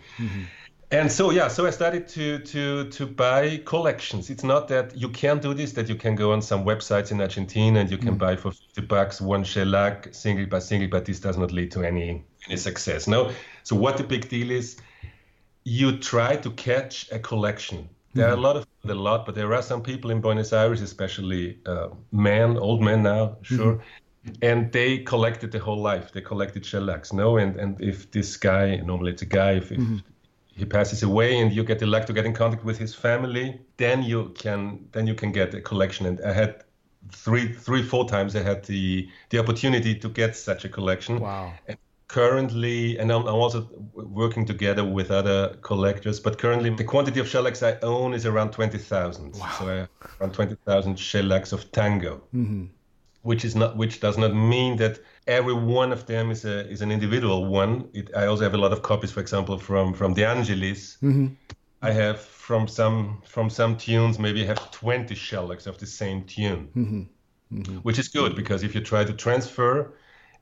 Mm-hmm 0.92 1.02
and 1.02 1.10
so 1.10 1.32
yeah 1.32 1.48
so 1.48 1.66
i 1.66 1.70
started 1.70 2.06
to 2.06 2.40
to 2.40 2.90
to 2.90 3.06
buy 3.08 3.62
collections 3.64 4.30
it's 4.30 4.44
not 4.44 4.68
that 4.68 4.94
you 4.94 5.08
can 5.08 5.40
do 5.40 5.54
this 5.54 5.72
that 5.72 5.88
you 5.88 5.96
can 5.96 6.16
go 6.16 6.34
on 6.34 6.42
some 6.42 6.66
websites 6.66 7.14
in 7.14 7.22
argentina 7.22 7.80
and 7.80 7.90
you 7.90 7.98
can 7.98 8.16
mm. 8.16 8.18
buy 8.18 8.36
for 8.36 8.52
50 8.52 8.82
bucks 8.82 9.22
one 9.22 9.46
shellac 9.46 10.10
single 10.12 10.46
by 10.48 10.60
single 10.60 10.90
but 10.90 11.06
this 11.06 11.22
does 11.22 11.38
not 11.38 11.54
lead 11.54 11.72
to 11.72 11.82
any 11.82 12.26
any 12.46 12.58
success 12.58 13.08
no 13.08 13.32
so 13.64 13.74
what 13.74 13.96
the 13.96 14.04
big 14.04 14.28
deal 14.28 14.52
is 14.52 14.82
you 15.64 15.98
try 15.98 16.36
to 16.38 16.52
catch 16.52 17.12
a 17.12 17.20
collection. 17.20 17.90
There 18.14 18.28
are 18.28 18.34
a 18.34 18.38
lot 18.38 18.58
of 18.58 18.68
a 18.84 18.94
lot, 18.94 19.26
but 19.26 19.36
there 19.36 19.54
are 19.54 19.62
some 19.62 19.82
people 19.82 20.12
in 20.12 20.20
Buenos 20.20 20.52
Aires, 20.52 20.82
especially 20.82 21.60
uh, 21.66 21.90
men, 22.12 22.58
old 22.58 22.82
men 22.82 23.04
now, 23.04 23.38
sure, 23.42 23.82
and 24.42 24.72
they 24.72 24.98
collected 24.98 25.52
the 25.52 25.60
whole 25.60 25.82
life. 25.82 26.12
They 26.12 26.20
collected 26.20 26.66
shellacs, 26.66 27.14
no, 27.14 27.38
and 27.38 27.56
and 27.56 27.80
if 27.80 28.12
this 28.12 28.36
guy, 28.36 28.78
normally 28.78 29.14
it's 29.14 29.22
a 29.22 29.28
guy, 29.28 29.52
if, 29.54 29.72
if 29.72 29.80
he 30.62 30.66
passes 30.66 31.02
away 31.02 31.40
and 31.40 31.52
you 31.52 31.64
get 31.64 31.80
the 31.80 31.88
luck 31.88 32.06
to 32.06 32.14
get 32.14 32.26
in 32.26 32.34
contact 32.34 32.64
with 32.64 32.78
his 32.78 32.94
family, 32.94 33.60
then 33.78 34.04
you 34.04 34.32
can 34.44 34.88
then 34.92 35.08
you 35.08 35.16
can 35.16 35.32
get 35.32 35.54
a 35.56 35.62
collection. 35.62 36.06
And 36.06 36.22
I 36.22 36.34
had 36.34 36.64
three 37.12 37.52
three 37.52 37.82
four 37.82 38.08
times 38.08 38.36
I 38.36 38.44
had 38.44 38.64
the 38.66 39.10
the 39.32 39.40
opportunity 39.40 39.96
to 39.96 40.08
get 40.08 40.36
such 40.36 40.64
a 40.64 40.70
collection. 40.70 41.20
Wow. 41.20 41.54
And 41.68 41.78
currently, 42.08 43.00
and 43.00 43.12
I'm, 43.12 43.26
I'm 43.26 43.42
also 43.46 43.68
working 43.94 44.46
together 44.46 44.84
with 44.84 45.10
other 45.10 45.58
collectors, 45.62 46.20
but 46.20 46.38
currently 46.38 46.70
the 46.70 46.84
quantity 46.84 47.20
of 47.20 47.28
shellacs 47.28 47.64
I 47.64 47.80
own 47.82 48.14
is 48.14 48.26
around 48.26 48.52
20,000. 48.52 49.34
Wow. 49.34 49.56
So 49.58 49.88
around 50.20 50.34
20,000 50.34 51.00
shellacs 51.00 51.54
of 51.54 51.72
tango, 51.72 52.22
mm-hmm. 52.36 52.66
Which 53.24 53.46
is 53.46 53.56
not, 53.56 53.78
which 53.78 54.00
does 54.00 54.18
not 54.18 54.34
mean 54.34 54.78
that 54.78 55.00
every 55.28 55.54
one 55.54 55.92
of 55.92 56.06
them 56.06 56.32
is 56.32 56.46
a 56.46 56.68
is 56.70 56.82
an 56.82 56.92
individual 56.92 57.46
one. 57.46 57.90
It, 57.94 58.10
I 58.16 58.26
also 58.26 58.44
have 58.44 58.54
a 58.54 58.58
lot 58.58 58.72
of 58.74 58.82
copies, 58.82 59.12
for 59.12 59.20
example, 59.20 59.58
from 59.58 59.94
from 59.94 60.14
De 60.14 60.24
Angelis. 60.24 60.98
Mm-hmm. 61.02 61.28
I 61.82 61.92
have 61.92 62.20
from 62.20 62.68
some 62.68 63.22
from 63.26 63.50
some 63.50 63.78
tunes, 63.78 64.20
maybe 64.20 64.44
I 64.44 64.48
have 64.48 64.72
20 64.72 65.16
shellacs 65.16 65.66
of 65.68 65.78
the 65.78 65.88
same 65.88 66.24
tune, 66.26 66.70
mm-hmm. 66.76 67.02
Mm-hmm. 67.54 67.78
which 67.78 67.98
is 67.98 68.08
good 68.08 68.36
because 68.36 68.64
if 68.64 68.76
you 68.76 68.82
try 68.82 69.04
to 69.04 69.14
transfer 69.14 69.94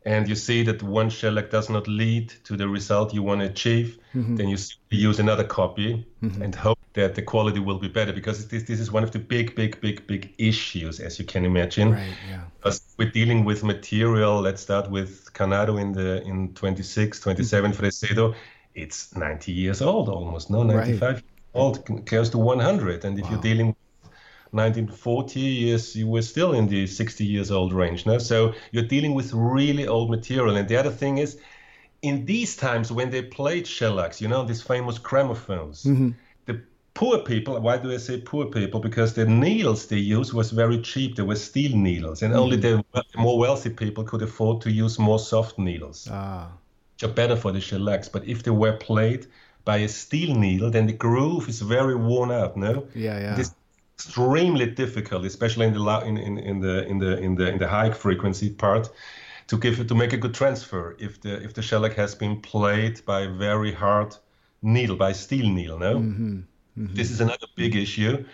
and 0.05 0.29
you 0.29 0.35
see 0.35 0.63
that 0.63 0.81
one 0.81 1.09
shellac 1.09 1.49
does 1.49 1.69
not 1.69 1.87
lead 1.87 2.29
to 2.45 2.55
the 2.55 2.67
result 2.67 3.13
you 3.13 3.21
want 3.21 3.41
to 3.41 3.47
achieve, 3.47 3.99
mm-hmm. 4.13 4.35
then 4.37 4.47
you 4.47 4.57
use 4.89 5.19
another 5.19 5.43
copy 5.43 6.05
mm-hmm. 6.23 6.41
and 6.41 6.55
hope 6.55 6.79
that 6.93 7.15
the 7.15 7.21
quality 7.21 7.59
will 7.59 7.79
be 7.79 7.87
better 7.87 8.13
because 8.13 8.47
this, 8.47 8.63
this 8.63 8.79
is 8.79 8.91
one 8.91 9.03
of 9.03 9.11
the 9.11 9.19
big, 9.19 9.55
big, 9.55 9.79
big, 9.81 10.07
big 10.07 10.33
issues, 10.37 10.99
as 10.99 11.19
you 11.19 11.25
can 11.25 11.45
imagine. 11.45 11.91
Right. 11.91 12.13
Yeah. 12.29 12.41
Because 12.57 12.81
we're 12.97 13.11
dealing 13.11 13.43
with 13.43 13.63
material. 13.63 14.39
Let's 14.41 14.61
start 14.61 14.89
with 14.89 15.33
Canaro 15.33 15.79
in 15.79 15.91
the 15.91 16.23
in 16.23 16.53
26, 16.53 17.19
27 17.19 17.71
mm-hmm. 17.71 17.83
Fresedo. 17.83 18.35
It's 18.73 19.13
90 19.15 19.51
years 19.51 19.81
old 19.81 20.07
almost, 20.07 20.49
no, 20.49 20.63
95 20.63 21.15
years 21.15 21.23
old, 21.53 22.05
close 22.05 22.29
to 22.29 22.37
100. 22.37 23.03
And 23.03 23.19
if 23.19 23.29
you're 23.29 23.41
dealing 23.41 23.67
with 23.67 23.75
1940 24.51 25.39
years, 25.39 25.95
you 25.95 26.07
were 26.07 26.21
still 26.21 26.53
in 26.53 26.67
the 26.67 26.87
60 26.87 27.23
years 27.25 27.51
old 27.51 27.73
range, 27.73 28.05
no? 28.05 28.17
So 28.17 28.53
you're 28.71 28.87
dealing 28.87 29.13
with 29.13 29.33
really 29.33 29.87
old 29.87 30.09
material. 30.09 30.55
And 30.55 30.67
the 30.67 30.77
other 30.77 30.91
thing 30.91 31.17
is, 31.17 31.37
in 32.01 32.25
these 32.25 32.55
times 32.55 32.91
when 32.91 33.09
they 33.09 33.21
played 33.21 33.67
shellacs, 33.67 34.21
you 34.21 34.27
know, 34.27 34.43
these 34.45 34.61
famous 34.61 34.97
gramophones, 34.97 35.83
the 36.45 36.61
poor 36.93 37.19
people, 37.19 37.59
why 37.59 37.77
do 37.77 37.91
I 37.91 37.97
say 37.97 38.21
poor 38.21 38.45
people? 38.45 38.79
Because 38.79 39.13
the 39.13 39.25
needles 39.25 39.87
they 39.87 39.97
used 39.97 40.33
was 40.33 40.51
very 40.51 40.81
cheap. 40.81 41.15
They 41.15 41.23
were 41.23 41.35
steel 41.35 41.75
needles, 41.75 42.21
and 42.23 42.33
only 42.33 42.57
the 42.57 42.83
more 43.17 43.37
wealthy 43.37 43.69
people 43.69 44.03
could 44.03 44.21
afford 44.21 44.61
to 44.61 44.71
use 44.71 44.97
more 44.97 45.19
soft 45.19 45.59
needles, 45.59 46.07
Ah. 46.09 46.47
which 46.93 47.03
are 47.03 47.13
better 47.13 47.35
for 47.35 47.51
the 47.51 47.59
shellacs. 47.61 48.09
But 48.09 48.27
if 48.27 48.43
they 48.43 48.51
were 48.51 48.77
played 48.77 49.27
by 49.65 49.77
a 49.77 49.87
steel 49.89 50.35
needle, 50.35 50.71
then 50.71 50.87
the 50.87 50.93
groove 50.93 51.49
is 51.49 51.61
very 51.61 51.95
worn 51.95 52.31
out, 52.31 52.55
no? 52.57 52.87
Yeah. 52.95 53.19
Yeah. 53.19 53.33
It 53.33 53.39
is 53.39 53.51
extremely 53.99 54.65
difficult, 54.65 55.25
especially 55.25 55.65
in 55.67 55.73
the 55.73 55.99
in, 56.05 56.17
in, 56.17 56.37
in 56.37 56.59
the 56.61 56.87
in 56.87 56.99
the 56.99 57.17
in 57.17 57.35
the 57.35 57.47
in 57.49 57.57
the 57.57 57.67
high 57.67 57.91
frequency 57.91 58.49
part, 58.49 58.89
to 59.47 59.57
give 59.57 59.85
to 59.87 59.95
make 59.95 60.13
a 60.13 60.17
good 60.17 60.33
transfer 60.33 60.95
if 60.99 61.19
the 61.21 61.33
if 61.43 61.53
the 61.53 61.61
shellac 61.61 61.93
has 61.93 62.15
been 62.15 62.39
played 62.41 63.03
by 63.05 63.27
very 63.27 63.73
hard 63.73 64.15
needle 64.61 64.95
by 64.95 65.11
steel 65.11 65.49
needle. 65.49 65.79
No, 65.79 65.95
mm-hmm. 65.95 66.37
Mm-hmm. 66.77 66.95
this 66.95 67.11
is 67.11 67.19
another 67.19 67.47
big 67.55 67.73
mm-hmm. 67.73 67.83
issue. 67.83 68.25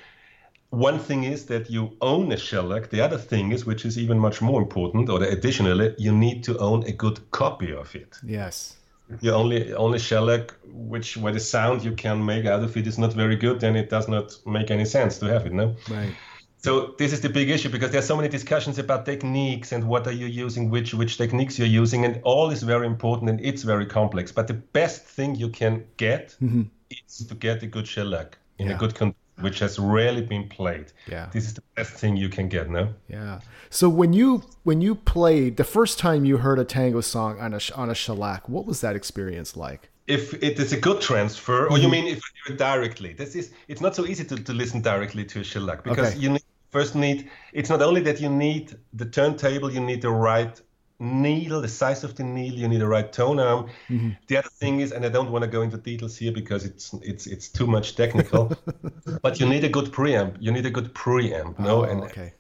One 0.69 0.99
thing 0.99 1.23
is 1.23 1.45
that 1.45 1.69
you 1.69 1.97
own 2.01 2.31
a 2.31 2.37
shellac. 2.37 2.89
The 2.89 3.01
other 3.01 3.17
thing 3.17 3.51
is, 3.51 3.65
which 3.65 3.85
is 3.85 3.97
even 3.97 4.19
much 4.19 4.41
more 4.41 4.61
important, 4.61 5.09
or 5.09 5.23
additionally, 5.23 5.95
you 5.97 6.11
need 6.11 6.43
to 6.43 6.57
own 6.59 6.83
a 6.83 6.91
good 6.91 7.19
copy 7.31 7.73
of 7.73 7.95
it 7.95 8.19
yes. 8.23 8.75
You 9.21 9.31
only 9.31 9.73
only 9.73 9.99
shellac 9.99 10.53
which 10.65 11.17
where 11.17 11.33
the 11.33 11.39
sound 11.39 11.83
you 11.83 11.91
can 11.93 12.23
make 12.25 12.45
out 12.45 12.63
of 12.63 12.75
it 12.77 12.87
is 12.87 12.97
not 12.97 13.13
very 13.13 13.35
good 13.35 13.59
then 13.59 13.75
it 13.75 13.89
does 13.89 14.07
not 14.07 14.35
make 14.45 14.71
any 14.71 14.85
sense 14.85 15.19
to 15.19 15.25
have 15.27 15.45
it 15.45 15.53
no 15.53 15.75
Right. 15.89 16.13
so 16.57 16.95
this 16.97 17.13
is 17.13 17.21
the 17.21 17.29
big 17.29 17.49
issue 17.49 17.69
because 17.69 17.91
there's 17.91 18.05
so 18.07 18.15
many 18.15 18.29
discussions 18.29 18.79
about 18.79 19.05
techniques 19.05 19.71
and 19.71 19.83
what 19.87 20.07
are 20.07 20.11
you 20.11 20.25
using 20.27 20.69
which 20.69 20.93
which 20.93 21.17
techniques 21.17 21.59
you're 21.59 21.67
using 21.83 22.05
and 22.05 22.19
all 22.23 22.49
is 22.51 22.63
very 22.63 22.87
important 22.87 23.29
and 23.29 23.39
it's 23.41 23.63
very 23.63 23.85
complex 23.85 24.31
but 24.31 24.47
the 24.47 24.53
best 24.53 25.03
thing 25.03 25.35
you 25.35 25.49
can 25.49 25.83
get 25.97 26.35
mm-hmm. 26.41 26.63
is 26.89 27.25
to 27.27 27.35
get 27.35 27.61
a 27.63 27.67
good 27.67 27.87
shellac 27.87 28.37
in 28.57 28.67
Yeah. 28.67 28.75
a 28.75 28.77
good 28.77 28.95
condition 28.95 29.24
which 29.41 29.59
has 29.59 29.77
rarely 29.77 30.21
been 30.21 30.47
played 30.47 30.87
Yeah. 31.07 31.29
this 31.31 31.45
is 31.45 31.53
the 31.53 31.63
best 31.75 31.93
thing 31.93 32.15
you 32.17 32.29
can 32.29 32.47
get 32.49 32.69
no 32.69 32.93
Yeah. 33.07 33.39
So 33.69 33.89
when 33.89 34.13
you 34.13 34.43
when 34.63 34.81
you 34.81 34.95
played 34.95 35.57
the 35.57 35.63
first 35.63 35.99
time 35.99 36.23
you 36.25 36.37
heard 36.37 36.59
a 36.59 36.65
tango 36.65 37.01
song 37.01 37.39
on 37.39 37.53
a 37.53 37.59
on 37.75 37.89
a 37.89 37.95
shellac, 37.95 38.47
what 38.47 38.65
was 38.65 38.81
that 38.81 38.95
experience 38.95 39.55
like? 39.57 39.89
if 40.07 40.33
it 40.35 40.59
is 40.59 40.71
a 40.71 40.79
good 40.79 41.01
transfer, 41.01 41.67
or 41.67 41.77
you 41.77 41.83
mm-hmm. 41.83 41.91
mean 41.91 42.05
if 42.05 42.17
you 42.17 42.31
do 42.45 42.53
it 42.53 42.57
directly? 42.59 43.13
This 43.13 43.35
is 43.35 43.51
it's 43.67 43.81
not 43.81 43.95
so 43.95 44.05
easy 44.05 44.23
to, 44.25 44.35
to 44.35 44.53
listen 44.53 44.81
directly 44.81 45.25
to 45.25 45.39
a 45.39 45.43
shellac 45.43 45.83
because 45.83 46.09
Okay. 46.11 46.19
you 46.19 46.29
need, 46.29 46.43
first 46.69 46.93
need 46.95 47.29
it's 47.53 47.69
not 47.69 47.81
only 47.81 48.01
that 48.01 48.21
you 48.21 48.29
need 48.29 48.75
the 48.93 49.05
turntable, 49.05 49.71
you 49.71 49.81
need 49.81 50.01
the 50.01 50.11
right 50.11 50.61
needle, 50.99 51.61
the 51.61 51.67
size 51.67 52.03
of 52.03 52.15
the 52.15 52.23
needle, 52.23 52.59
you 52.59 52.67
need 52.67 52.81
the 52.81 52.87
right 52.87 53.11
tone 53.11 53.39
arm. 53.39 53.69
Mm-hmm. 53.89 54.11
The 54.27 54.37
other 54.37 54.49
thing 54.49 54.79
is, 54.79 54.91
and 54.91 55.05
I 55.05 55.09
don't 55.09 55.31
want 55.31 55.43
to 55.43 55.49
go 55.49 55.61
into 55.61 55.77
details 55.77 56.17
here 56.17 56.31
because 56.31 56.65
it's 56.65 56.93
it's 57.01 57.27
it's 57.27 57.49
too 57.49 57.67
much 57.67 57.95
technical, 57.95 58.51
but 59.21 59.39
you 59.39 59.45
need 59.45 59.63
a 59.63 59.69
good 59.69 59.91
preamp. 59.91 60.37
You 60.39 60.51
need 60.51 60.65
a 60.65 60.71
good 60.71 60.93
preamp, 60.93 61.59
no, 61.59 61.81
Oh, 61.81 61.83
and 61.83 62.03
okay. 62.03 62.33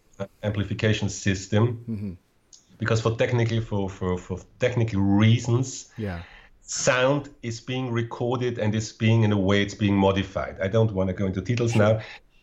amplification 0.43 1.09
system. 1.09 1.83
Mm-hmm. 1.89 2.13
Because 2.77 3.01
for 3.01 3.15
technically 3.15 3.61
for, 3.61 3.89
for, 3.89 4.17
for 4.17 4.39
technical 4.59 5.01
reasons, 5.01 5.91
Yeah. 5.97 6.23
sound 6.61 7.29
is 7.43 7.61
being 7.61 7.91
recorded 7.91 8.57
and 8.59 8.73
is 8.75 8.91
being 8.91 9.23
in 9.23 9.31
a 9.31 9.37
way 9.37 9.61
it's 9.61 9.75
being 9.75 9.95
modified 9.95 10.57
i 10.59 10.67
don't 10.67 10.91
want 10.91 11.07
to 11.07 11.13
go 11.13 11.27
into 11.27 11.39
details 11.39 11.75
now 11.75 11.99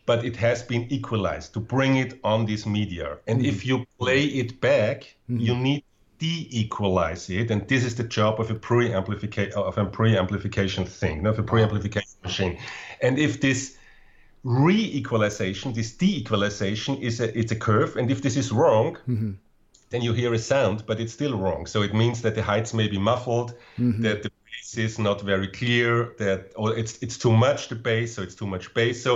but 0.06 0.24
it 0.24 0.36
has 0.36 0.62
been 0.62 0.86
equalized 0.90 1.52
to 1.52 1.58
bring 1.58 1.96
it 1.96 2.20
on 2.22 2.46
this 2.46 2.64
media 2.64 3.18
and 3.26 3.40
mm-hmm. 3.40 3.48
if 3.48 3.66
you 3.66 3.84
play 3.98 4.24
it 4.26 4.60
back 4.60 5.16
you 5.26 5.56
need 5.56 5.80
to 5.80 5.91
de-equalize 6.22 7.28
it 7.30 7.50
and 7.50 7.66
this 7.66 7.82
is 7.84 7.96
the 7.96 8.04
job 8.04 8.40
of 8.40 8.48
a 8.48 8.54
pre-amplification 8.54 9.52
of 9.54 9.76
a 9.76 9.84
pre-amplification 9.84 10.84
thing 10.84 11.20
not 11.20 11.36
a 11.36 11.42
pre-amplification 11.42 12.16
machine 12.22 12.56
and 13.00 13.18
if 13.18 13.40
this 13.40 13.76
re-equalization 14.44 15.72
this 15.72 15.90
de-equalization 15.94 16.96
is 16.98 17.20
a 17.20 17.26
it's 17.36 17.50
a 17.50 17.56
curve 17.56 17.96
and 17.96 18.08
if 18.08 18.22
this 18.22 18.36
is 18.36 18.52
wrong 18.52 18.96
mm-hmm. 19.08 19.32
then 19.90 20.00
you 20.00 20.12
hear 20.12 20.32
a 20.32 20.38
sound, 20.38 20.84
but 20.86 20.98
it's 21.00 21.12
still 21.12 21.36
wrong. 21.36 21.66
So 21.66 21.82
it 21.82 21.92
means 21.92 22.22
that 22.22 22.34
the 22.34 22.42
heights 22.42 22.72
may 22.72 22.88
be 22.88 22.98
muffled, 23.10 23.50
mm-hmm. 23.76 24.02
that 24.06 24.22
the 24.22 24.30
bass 24.46 24.78
is 24.78 24.98
not 24.98 25.20
very 25.20 25.48
clear, 25.48 26.14
that 26.18 26.40
or 26.56 26.68
it's 26.80 26.94
it's 27.02 27.18
too 27.18 27.34
much 27.46 27.68
the 27.68 27.74
bass, 27.74 28.14
so 28.14 28.22
it's 28.22 28.34
too 28.34 28.46
much 28.46 28.72
bass. 28.72 29.02
So 29.02 29.12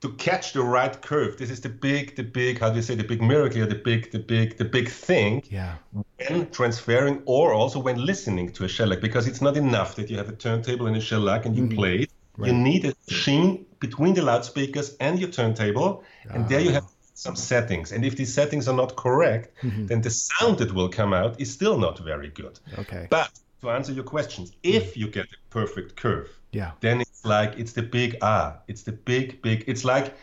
to 0.00 0.08
catch 0.12 0.52
the 0.54 0.62
right 0.62 1.00
curve, 1.02 1.36
this 1.36 1.50
is 1.50 1.60
the 1.60 1.68
big, 1.68 2.16
the 2.16 2.22
big, 2.22 2.58
how 2.58 2.70
do 2.70 2.76
you 2.76 2.82
say, 2.82 2.94
the 2.94 3.04
big 3.04 3.20
miracle, 3.20 3.66
the 3.66 3.74
big, 3.74 4.10
the 4.10 4.18
big, 4.18 4.56
the 4.56 4.64
big 4.64 4.88
thing 4.88 5.42
Yeah. 5.50 5.74
when 5.92 6.50
transferring 6.50 7.22
or 7.26 7.52
also 7.52 7.78
when 7.78 8.04
listening 8.04 8.52
to 8.52 8.64
a 8.64 8.68
shellac, 8.68 9.00
because 9.00 9.26
it's 9.26 9.42
not 9.42 9.56
enough 9.56 9.96
that 9.96 10.08
you 10.08 10.16
have 10.16 10.28
a 10.28 10.36
turntable 10.36 10.86
and 10.86 10.96
a 10.96 11.00
shellac 11.00 11.44
and 11.44 11.54
you 11.54 11.64
mm-hmm. 11.64 11.76
play 11.76 11.96
it. 12.04 12.10
You 12.38 12.54
need 12.54 12.86
a 12.86 12.94
machine 13.06 13.66
between 13.80 14.14
the 14.14 14.22
loudspeakers 14.22 14.96
and 14.98 15.18
your 15.18 15.28
turntable, 15.28 16.04
and 16.30 16.48
there 16.48 16.60
you 16.60 16.70
ah. 16.70 16.74
have 16.74 16.86
some 17.12 17.36
settings. 17.36 17.92
And 17.92 18.02
if 18.02 18.16
these 18.16 18.32
settings 18.32 18.66
are 18.66 18.74
not 18.74 18.96
correct, 18.96 19.54
mm-hmm. 19.62 19.86
then 19.86 20.00
the 20.00 20.08
sound 20.08 20.56
that 20.58 20.72
will 20.72 20.88
come 20.88 21.12
out 21.12 21.38
is 21.38 21.52
still 21.52 21.76
not 21.76 21.98
very 21.98 22.30
good. 22.30 22.58
Okay. 22.78 23.06
But 23.10 23.30
to 23.60 23.70
answer 23.70 23.92
your 23.92 24.04
questions, 24.04 24.52
if 24.62 24.96
you 24.96 25.08
get 25.08 25.26
a 25.26 25.36
perfect 25.50 25.96
curve, 25.96 26.30
Yeah. 26.52 26.72
then 26.80 27.00
it's 27.00 27.24
like 27.24 27.58
it's 27.58 27.72
the 27.72 27.82
big 27.82 28.16
ah, 28.22 28.56
it's 28.66 28.82
the 28.82 28.92
big 28.92 29.42
big. 29.42 29.64
It's 29.66 29.84
like 29.84 30.14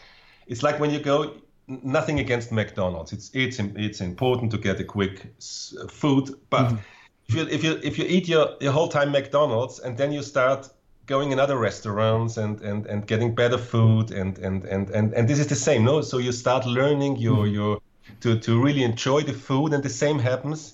it's 0.47 0.63
like 0.63 0.79
when 0.79 0.91
you 0.91 0.99
go. 0.99 1.33
Nothing 1.69 2.19
against 2.21 2.53
McDonald's. 2.53 3.11
It's 3.11 3.29
it's 3.33 3.59
it's 3.59 3.99
important 3.99 4.51
to 4.51 4.57
get 4.57 4.79
a 4.79 4.85
quick 4.85 5.33
food, 5.89 6.33
but 6.49 6.71
if 7.27 7.35
you 7.35 7.41
if 7.49 7.61
you 7.61 7.79
if 7.83 7.97
you 7.97 8.05
eat 8.07 8.27
your 8.29 8.55
your 8.61 8.71
whole 8.71 8.87
time 8.87 9.11
McDonald's 9.11 9.79
and 9.79 9.97
then 9.97 10.13
you 10.13 10.23
start 10.23 10.69
going 11.07 11.31
in 11.31 11.39
other 11.39 11.57
restaurants 11.57 12.37
and 12.37 12.61
and 12.61 12.85
and 12.85 13.05
getting 13.05 13.35
better 13.35 13.57
food 13.57 14.11
and 14.11 14.37
and 14.39 14.63
and 14.63 14.89
and, 14.91 15.13
and 15.13 15.27
this 15.27 15.39
is 15.39 15.47
the 15.47 15.55
same, 15.55 15.83
no? 15.83 16.01
So 16.01 16.19
you 16.19 16.31
start 16.31 16.65
learning 16.65 17.17
your 17.17 17.47
your 17.47 17.81
to 18.21 18.39
to 18.39 18.63
really 18.63 18.83
enjoy 18.83 19.23
the 19.23 19.33
food, 19.33 19.73
and 19.73 19.83
the 19.83 19.89
same 19.89 20.19
happens 20.19 20.73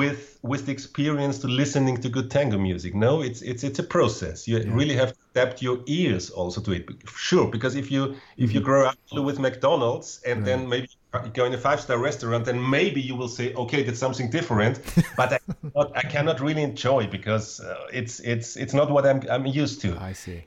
with 0.00 0.38
with 0.42 0.62
the 0.66 0.72
experience 0.72 1.36
to 1.42 1.48
listening 1.62 1.96
to 2.02 2.08
good 2.16 2.28
tango 2.30 2.58
music. 2.58 2.92
No, 2.94 3.12
it's 3.28 3.40
it's 3.50 3.62
it's 3.68 3.78
a 3.84 3.86
process. 3.96 4.36
You 4.48 4.56
yeah. 4.58 4.78
really 4.78 4.96
have 5.02 5.10
to 5.12 5.20
adapt 5.32 5.56
your 5.68 5.78
ears 5.86 6.30
also 6.30 6.58
to 6.66 6.70
it. 6.78 6.84
Sure, 7.28 7.48
because 7.56 7.74
if 7.82 7.86
you 7.94 8.02
if 8.04 8.14
mm-hmm. 8.16 8.54
you 8.54 8.60
grow 8.68 8.82
up 8.86 8.96
with 9.28 9.38
McDonald's 9.46 10.08
and 10.28 10.38
then 10.46 10.68
maybe 10.72 10.88
you 11.24 11.30
go 11.40 11.44
in 11.44 11.52
a 11.52 11.62
five 11.68 11.80
star 11.80 11.98
restaurant, 11.98 12.42
then 12.44 12.58
maybe 12.78 13.00
you 13.08 13.14
will 13.20 13.32
say, 13.38 13.46
okay, 13.62 13.80
that's 13.84 14.02
something 14.06 14.30
different. 14.30 14.74
but 15.20 15.28
I 15.32 15.38
cannot, 15.38 15.88
I 16.02 16.04
cannot 16.14 16.40
really 16.40 16.64
enjoy 16.72 17.06
because 17.18 17.60
uh, 17.60 17.98
it's 17.98 18.14
it's 18.20 18.56
it's 18.56 18.74
not 18.80 18.88
what 18.94 19.04
I'm 19.10 19.20
I'm 19.34 19.46
used 19.62 19.76
to. 19.82 19.90
I 20.10 20.14
see. 20.14 20.38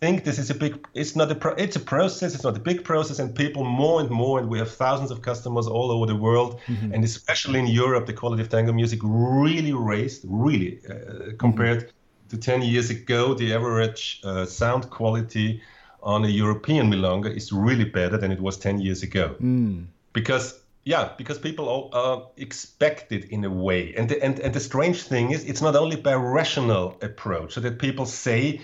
Think 0.00 0.24
this 0.24 0.38
is 0.38 0.50
a 0.50 0.54
big. 0.54 0.86
It's 0.94 1.16
not 1.16 1.30
a. 1.30 1.34
Pro, 1.34 1.52
it's 1.54 1.76
a 1.76 1.80
process. 1.80 2.34
It's 2.34 2.44
not 2.44 2.56
a 2.56 2.60
big 2.60 2.84
process, 2.84 3.18
and 3.18 3.34
people 3.34 3.64
more 3.64 4.00
and 4.00 4.10
more, 4.10 4.38
and 4.38 4.48
we 4.48 4.58
have 4.58 4.70
thousands 4.70 5.10
of 5.10 5.22
customers 5.22 5.66
all 5.66 5.90
over 5.90 6.06
the 6.06 6.16
world, 6.16 6.60
mm-hmm. 6.66 6.92
and 6.92 7.04
especially 7.04 7.58
in 7.58 7.66
Europe, 7.66 8.06
the 8.06 8.12
quality 8.12 8.42
of 8.42 8.48
tango 8.48 8.72
music 8.72 9.00
really 9.02 9.72
raised, 9.72 10.24
really 10.24 10.80
uh, 10.88 11.32
compared 11.38 11.78
mm-hmm. 11.78 12.28
to 12.28 12.36
10 12.36 12.62
years 12.62 12.90
ago. 12.90 13.34
The 13.34 13.54
average 13.54 14.20
uh, 14.24 14.46
sound 14.46 14.90
quality 14.90 15.62
on 16.02 16.24
a 16.24 16.28
European 16.28 16.90
milonga 16.90 17.34
is 17.34 17.52
really 17.52 17.84
better 17.84 18.16
than 18.16 18.30
it 18.30 18.40
was 18.40 18.56
10 18.58 18.80
years 18.80 19.02
ago, 19.02 19.34
mm. 19.40 19.86
because 20.12 20.60
yeah, 20.86 21.10
because 21.18 21.38
people 21.38 21.68
all, 21.68 21.90
uh, 21.92 22.26
expect 22.36 23.10
it 23.10 23.24
in 23.24 23.44
a 23.44 23.50
way, 23.50 23.92
and 23.96 24.08
the, 24.08 24.22
and 24.22 24.38
and 24.38 24.54
the 24.54 24.60
strange 24.60 25.02
thing 25.02 25.32
is, 25.32 25.44
it's 25.44 25.60
not 25.60 25.74
only 25.74 25.96
by 25.96 26.14
rational 26.14 26.96
approach, 27.02 27.54
so 27.54 27.60
that 27.60 27.80
people 27.80 28.06
say 28.06 28.60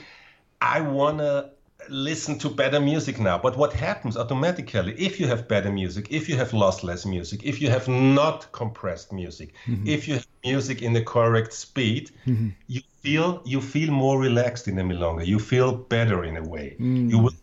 I 0.62 0.80
want 0.80 1.18
to 1.18 1.50
listen 1.88 2.38
to 2.38 2.48
better 2.48 2.78
music 2.80 3.18
now. 3.18 3.36
But 3.36 3.56
what 3.56 3.72
happens 3.72 4.16
automatically 4.16 4.94
if 4.98 5.18
you 5.18 5.26
have 5.26 5.48
better 5.48 5.72
music, 5.72 6.06
if 6.10 6.28
you 6.28 6.36
have 6.36 6.52
lossless 6.52 7.04
music, 7.04 7.42
if 7.42 7.60
you 7.60 7.68
have 7.68 7.88
not 7.88 8.50
compressed 8.52 9.12
music, 9.12 9.54
mm-hmm. 9.66 9.86
if 9.86 10.06
you 10.06 10.14
have 10.14 10.26
music 10.44 10.80
in 10.80 10.92
the 10.92 11.02
correct 11.02 11.52
speed, 11.52 12.12
mm-hmm. 12.26 12.50
you 12.68 12.80
feel 13.00 13.42
you 13.44 13.60
feel 13.60 13.90
more 13.90 14.20
relaxed 14.20 14.68
in 14.68 14.76
the 14.76 14.82
milonga. 14.82 15.26
You 15.26 15.40
feel 15.40 15.74
better 15.74 16.24
in 16.24 16.36
a 16.36 16.42
way. 16.42 16.76
Mm. 16.78 17.10
You 17.10 17.18
will 17.18 17.34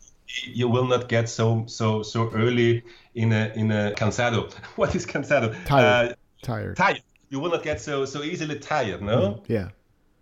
you 0.45 0.69
will 0.69 0.85
not 0.85 1.09
get 1.09 1.27
so 1.27 1.65
so 1.67 2.01
so 2.03 2.29
early 2.31 2.83
in 3.15 3.33
a 3.33 3.51
in 3.55 3.71
a 3.71 3.93
cansado. 3.97 4.49
What 4.77 4.95
is 4.95 5.05
cansado? 5.05 5.53
Tired. 5.65 6.11
Uh, 6.11 6.15
tired. 6.41 6.77
Tired. 6.77 7.01
You 7.29 7.41
will 7.41 7.51
not 7.51 7.63
get 7.63 7.81
so 7.81 8.05
so 8.05 8.23
easily 8.23 8.59
tired. 8.59 9.01
No. 9.01 9.19
Mm. 9.19 9.41
Yeah. 9.47 9.69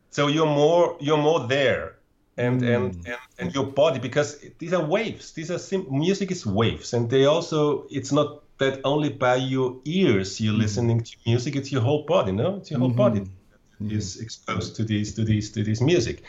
So 0.10 0.28
you're 0.28 0.48
more 0.48 0.98
you're 1.00 1.22
more 1.22 1.48
there 1.48 1.97
and, 2.38 2.62
mm. 2.62 2.76
and, 2.76 3.08
and 3.08 3.18
and 3.40 3.56
your 3.56 3.66
body 3.66 4.00
because 4.00 4.40
these 4.60 4.74
are 4.74 4.84
waves 4.84 5.32
these 5.34 5.52
are 5.52 5.58
sim- 5.58 5.88
music 5.90 6.32
is 6.32 6.46
waves 6.46 6.94
and 6.94 7.10
they 7.10 7.26
also 7.26 7.88
it's 7.90 8.12
not 8.12 8.44
that 8.60 8.80
only 8.84 9.10
by 9.10 9.36
your 9.36 9.78
ears 9.86 10.40
you're 10.40 10.54
mm. 10.54 10.60
listening 10.60 11.02
to 11.02 11.16
music 11.26 11.56
it's 11.56 11.72
your 11.72 11.82
whole 11.82 12.06
body 12.06 12.32
no 12.32 12.58
it's 12.58 12.72
your 12.72 12.80
whole 12.80 12.90
mm-hmm. 12.90 12.98
body 12.98 13.20
mm-hmm. 13.22 13.92
is 13.92 14.20
exposed 14.20 14.76
to 14.76 14.84
these 14.84 15.16
to 15.16 15.24
these 15.24 15.52
to 15.52 15.64
this 15.64 15.82
music 15.82 16.24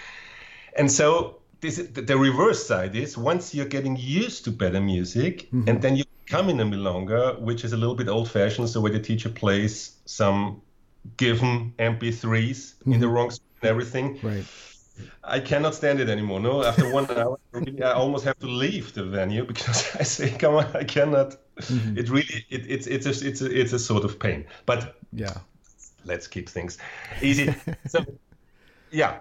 and 0.76 0.90
so 0.90 1.38
this 1.60 1.76
the 1.76 2.16
reverse 2.16 2.66
side 2.66 2.94
is 2.94 3.18
once 3.18 3.54
you're 3.54 3.66
getting 3.66 3.96
used 3.96 4.44
to 4.44 4.50
better 4.50 4.80
music 4.80 5.42
mm-hmm. 5.50 5.68
and 5.68 5.82
then 5.82 5.96
you 5.96 6.04
come 6.26 6.48
in 6.48 6.60
a 6.60 6.64
milonga 6.64 7.40
which 7.40 7.64
is 7.64 7.72
a 7.72 7.76
little 7.76 7.94
bit 7.94 8.08
old 8.08 8.30
fashioned 8.30 8.68
so 8.68 8.80
where 8.80 8.92
the 8.92 9.00
teacher 9.00 9.28
plays 9.28 9.96
some 10.04 10.60
given 11.16 11.72
mp3s 11.78 12.74
in 12.86 12.92
the 12.92 13.06
mm-hmm. 13.06 13.14
wrong 13.14 13.30
and 13.30 13.70
everything 13.70 14.18
right 14.22 14.44
I 15.24 15.40
cannot 15.40 15.74
stand 15.74 16.00
it 16.00 16.08
anymore. 16.08 16.40
No, 16.40 16.64
after 16.64 16.90
one 16.92 17.10
hour, 17.18 17.38
really, 17.52 17.82
I 17.82 17.92
almost 17.92 18.24
have 18.24 18.38
to 18.40 18.46
leave 18.46 18.94
the 18.94 19.04
venue 19.04 19.44
because 19.44 19.96
I 20.00 20.02
say, 20.02 20.30
"Come 20.30 20.54
on, 20.54 20.66
I 20.76 20.84
cannot." 20.84 21.36
Mm-hmm. 21.60 21.98
It 21.98 22.08
really, 22.08 22.46
it, 22.50 22.66
it's 22.68 22.86
it's 22.86 23.06
a, 23.06 23.28
it's 23.28 23.42
a, 23.42 23.60
it's 23.60 23.72
a 23.72 23.78
sort 23.78 24.04
of 24.04 24.18
pain. 24.18 24.46
But 24.66 24.96
yeah, 25.12 25.38
let's 26.04 26.26
keep 26.26 26.48
things 26.48 26.78
easy. 27.22 27.54
so, 27.86 28.04
yeah, 28.90 29.20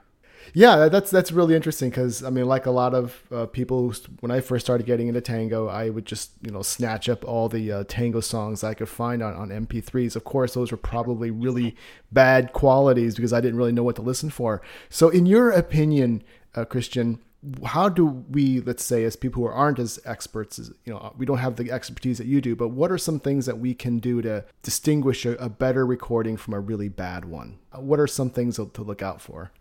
yeah, 0.54 0.90
that's 0.90 1.12
that's 1.12 1.32
really 1.32 1.56
interesting 1.56 1.90
because 1.90 2.24
I 2.24 2.30
mean, 2.30 2.46
like 2.46 2.66
a 2.66 2.72
lot 2.72 2.94
of 2.94 3.22
uh, 3.32 3.46
people, 3.46 3.94
when 4.20 4.32
I 4.32 4.40
first 4.40 4.66
started 4.66 4.86
getting 4.86 5.08
into 5.08 5.22
tango, 5.22 5.68
I 5.68 5.90
would 5.90 6.06
just 6.06 6.32
you 6.42 6.52
know 6.52 6.62
snatch 6.62 7.10
up 7.10 7.26
all 7.26 7.50
the 7.50 7.72
uh, 7.72 7.84
tango 7.88 8.20
songs 8.20 8.64
I 8.64 8.74
could 8.74 8.90
find 8.90 9.22
on, 9.22 9.34
on 9.34 9.50
MP3s. 9.50 10.16
Of 10.16 10.24
course, 10.24 10.54
those 10.54 10.72
were 10.72 10.78
probably 10.78 11.32
really 11.32 11.76
bad 12.12 12.54
qualities 12.54 13.16
because 13.16 13.34
I 13.34 13.42
didn't 13.42 13.58
really 13.58 13.72
know 13.72 13.84
what 13.84 13.96
to 13.98 14.02
listen 14.02 14.30
for. 14.30 14.62
So, 14.90 15.10
in 15.10 15.26
your 15.26 15.52
opinion, 15.52 16.24
uh, 16.56 16.66
Christian, 16.66 17.20
how 17.66 17.88
do 17.88 18.06
we 18.06 18.60
let's 18.62 18.84
say 18.84 19.04
as 19.04 19.16
people 19.16 19.44
who 19.44 19.50
aren't 19.50 19.80
as 19.80 20.00
experts 20.06 20.58
as 20.58 20.72
you 20.86 20.94
know 20.94 21.14
we 21.18 21.26
don't 21.26 21.38
have 21.38 21.56
the 21.56 21.72
expertise 21.72 22.18
that 22.18 22.26
you 22.28 22.42
do 22.42 22.56
but 22.56 22.70
what 22.70 22.92
are 22.92 22.98
some 22.98 23.20
things 23.20 23.46
that 23.46 23.60
we 23.60 23.74
can 23.74 24.00
do 24.00 24.22
to 24.22 24.44
distinguish 24.64 25.26
a, 25.26 25.34
a 25.36 25.48
better 25.48 25.86
recording 25.86 26.36
from 26.36 26.54
a 26.54 26.60
really 26.60 26.90
bad 26.90 27.26
one 27.26 27.60
what 27.76 28.00
are 28.00 28.08
some 28.08 28.30
things 28.30 28.56
to 28.56 28.82
look 28.82 29.02
out 29.02 29.22
for 29.22 29.52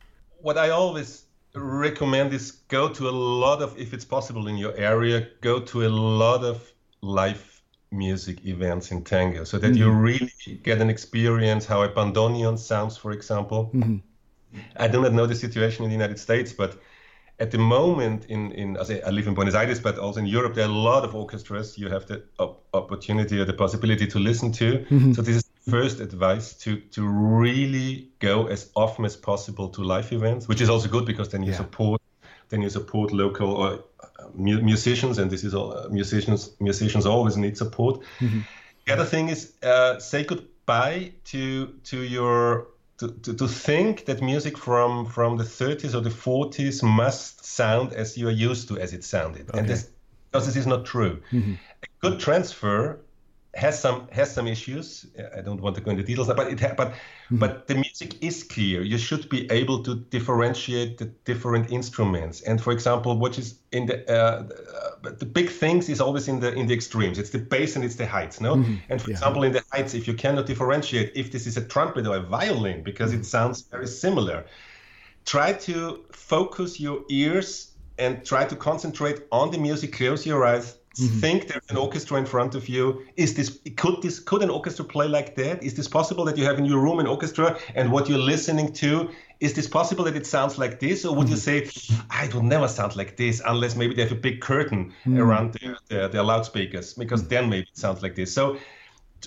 what 0.40 0.58
I 0.58 0.70
always 0.70 1.24
recommend 1.54 2.32
is 2.32 2.50
go 2.68 2.88
to 2.88 3.08
a 3.08 3.10
lot 3.10 3.62
of, 3.62 3.78
if 3.78 3.92
it's 3.94 4.04
possible 4.04 4.48
in 4.48 4.56
your 4.56 4.74
area, 4.76 5.28
go 5.40 5.60
to 5.60 5.86
a 5.86 5.88
lot 5.88 6.44
of 6.44 6.72
live 7.00 7.62
music 7.90 8.44
events 8.44 8.90
in 8.90 9.02
tango 9.04 9.44
so 9.44 9.58
that 9.58 9.72
mm-hmm. 9.72 9.78
you 9.78 9.90
really 9.90 10.32
get 10.62 10.80
an 10.80 10.90
experience 10.90 11.64
how 11.64 11.82
a 11.82 11.88
bandoneon 11.88 12.58
sounds, 12.58 12.96
for 12.96 13.12
example. 13.12 13.70
Mm-hmm. 13.74 13.98
I 14.76 14.88
do 14.88 15.02
not 15.02 15.12
know 15.12 15.26
the 15.26 15.34
situation 15.34 15.84
in 15.84 15.90
the 15.90 15.94
United 15.94 16.18
States, 16.18 16.52
but 16.52 16.78
at 17.38 17.50
the 17.50 17.58
moment 17.58 18.26
in 18.26 18.52
in 18.52 18.76
I 18.78 19.10
live 19.10 19.26
in 19.26 19.34
Buenos 19.34 19.54
Aires, 19.54 19.80
but 19.80 19.98
also 19.98 20.20
in 20.20 20.26
Europe, 20.26 20.54
there 20.54 20.64
are 20.64 20.70
a 20.70 20.80
lot 20.90 21.04
of 21.04 21.14
orchestras 21.14 21.76
you 21.76 21.88
have 21.90 22.06
the 22.06 22.22
op- 22.38 22.64
opportunity 22.72 23.38
or 23.38 23.44
the 23.44 23.52
possibility 23.52 24.06
to 24.06 24.18
listen 24.18 24.52
to. 24.52 24.78
Mm-hmm. 24.78 25.12
So 25.12 25.22
this 25.22 25.36
is 25.36 25.45
first 25.68 26.00
advice 26.00 26.54
to 26.54 26.76
to 26.92 27.06
really 27.06 28.08
go 28.18 28.46
as 28.46 28.70
often 28.74 29.04
as 29.04 29.16
possible 29.16 29.68
to 29.70 29.82
live 29.82 30.12
events, 30.12 30.48
which 30.48 30.60
is 30.60 30.70
also 30.70 30.88
good 30.88 31.04
because 31.04 31.28
then 31.28 31.42
you 31.42 31.50
yeah. 31.50 31.56
support 31.56 32.00
then 32.48 32.62
you 32.62 32.70
support 32.70 33.12
local 33.12 33.50
or 33.50 33.84
uh, 34.00 34.28
musicians, 34.34 35.18
and 35.18 35.30
this 35.30 35.44
is 35.44 35.54
all 35.54 35.72
uh, 35.76 35.88
musicians 35.88 36.50
musicians 36.60 37.06
always 37.06 37.36
need 37.36 37.56
support. 37.56 38.00
Mm-hmm. 38.20 38.40
The 38.86 38.92
other 38.92 39.04
thing 39.04 39.28
is 39.28 39.52
uh, 39.62 39.98
say 39.98 40.24
goodbye 40.24 41.12
to 41.24 41.66
to 41.84 42.02
your 42.02 42.68
to, 42.98 43.08
to, 43.08 43.34
to, 43.34 43.48
think 43.48 44.06
that 44.06 44.22
music 44.22 44.56
from 44.56 45.06
from 45.06 45.36
the 45.36 45.44
30s 45.44 45.94
or 45.94 46.00
the 46.00 46.10
40s 46.10 46.82
must 46.82 47.44
sound 47.44 47.92
as 47.92 48.16
you 48.16 48.28
are 48.28 48.38
used 48.50 48.68
to 48.68 48.78
as 48.78 48.94
it 48.94 49.04
sounded 49.04 49.50
okay. 49.50 49.58
and 49.58 49.68
this 49.68 49.90
because 50.30 50.46
this 50.46 50.56
is 50.56 50.66
not 50.66 50.86
true 50.86 51.20
mm-hmm. 51.30 51.52
a 51.82 51.86
good 52.00 52.18
transfer 52.18 52.98
has 53.56 53.80
some 53.80 54.06
has 54.12 54.32
some 54.32 54.46
issues. 54.46 55.06
I 55.36 55.40
don't 55.40 55.60
want 55.60 55.76
to 55.76 55.80
go 55.80 55.90
into 55.90 56.02
details, 56.02 56.28
but 56.28 56.52
it 56.52 56.60
ha- 56.60 56.74
but 56.76 56.90
mm-hmm. 56.90 57.38
but 57.38 57.66
the 57.66 57.74
music 57.74 58.22
is 58.22 58.44
clear. 58.44 58.82
You 58.82 58.98
should 58.98 59.28
be 59.28 59.50
able 59.50 59.82
to 59.84 59.94
differentiate 59.94 60.98
the 60.98 61.06
different 61.24 61.72
instruments. 61.72 62.42
And 62.42 62.60
for 62.60 62.72
example, 62.72 63.18
what 63.18 63.38
is 63.38 63.58
in 63.72 63.86
the 63.86 63.98
uh, 64.10 64.42
the 65.02 65.24
big 65.24 65.48
things 65.48 65.88
is 65.88 66.00
always 66.00 66.28
in 66.28 66.40
the 66.40 66.52
in 66.52 66.66
the 66.66 66.74
extremes. 66.74 67.18
It's 67.18 67.30
the 67.30 67.38
bass 67.38 67.76
and 67.76 67.84
it's 67.84 67.96
the 67.96 68.06
heights, 68.06 68.40
no. 68.40 68.56
Mm-hmm. 68.56 68.74
And 68.90 69.00
for 69.00 69.10
yeah. 69.10 69.16
example, 69.16 69.42
in 69.44 69.52
the 69.52 69.64
heights, 69.72 69.94
if 69.94 70.06
you 70.06 70.14
cannot 70.14 70.46
differentiate 70.46 71.12
if 71.14 71.32
this 71.32 71.46
is 71.46 71.56
a 71.56 71.64
trumpet 71.64 72.06
or 72.06 72.16
a 72.16 72.20
violin 72.20 72.82
because 72.82 73.10
mm-hmm. 73.10 73.20
it 73.20 73.26
sounds 73.26 73.62
very 73.62 73.86
similar, 73.86 74.44
try 75.24 75.52
to 75.52 76.04
focus 76.12 76.78
your 76.78 77.04
ears 77.08 77.72
and 77.98 78.22
try 78.24 78.44
to 78.44 78.54
concentrate 78.54 79.22
on 79.32 79.50
the 79.50 79.58
music. 79.58 79.94
Close 79.94 80.26
your 80.26 80.44
eyes 80.44 80.76
Mm-hmm. 80.98 81.20
Think 81.20 81.48
there's 81.48 81.68
an 81.68 81.76
orchestra 81.76 82.16
in 82.16 82.24
front 82.24 82.54
of 82.54 82.70
you. 82.70 83.04
Is 83.16 83.34
this 83.34 83.58
could 83.76 84.00
this 84.00 84.18
could 84.18 84.42
an 84.42 84.48
orchestra 84.48 84.84
play 84.84 85.06
like 85.06 85.34
that? 85.34 85.62
Is 85.62 85.74
this 85.74 85.88
possible 85.88 86.24
that 86.24 86.38
you 86.38 86.44
have 86.44 86.58
in 86.58 86.64
your 86.64 86.80
room 86.80 86.98
an 87.00 87.06
orchestra 87.06 87.58
and 87.74 87.92
what 87.92 88.08
you're 88.08 88.18
listening 88.18 88.72
to? 88.74 89.10
Is 89.40 89.52
this 89.52 89.68
possible 89.68 90.04
that 90.04 90.16
it 90.16 90.26
sounds 90.26 90.56
like 90.56 90.80
this, 90.80 91.04
or 91.04 91.14
would 91.14 91.26
mm-hmm. 91.26 91.34
you 91.34 91.68
say 91.68 92.04
I 92.08 92.30
will 92.32 92.42
never 92.42 92.66
sound 92.66 92.96
like 92.96 93.18
this 93.18 93.42
unless 93.44 93.76
maybe 93.76 93.94
they 93.94 94.02
have 94.02 94.12
a 94.12 94.22
big 94.28 94.40
curtain 94.40 94.94
mm-hmm. 95.04 95.18
around 95.18 95.52
their, 95.60 95.76
their, 95.88 96.08
their 96.08 96.22
loudspeakers 96.22 96.94
because 96.94 97.20
mm-hmm. 97.20 97.28
then 97.28 97.50
maybe 97.50 97.68
it 97.68 97.76
sounds 97.76 98.02
like 98.02 98.14
this. 98.14 98.32
So, 98.32 98.56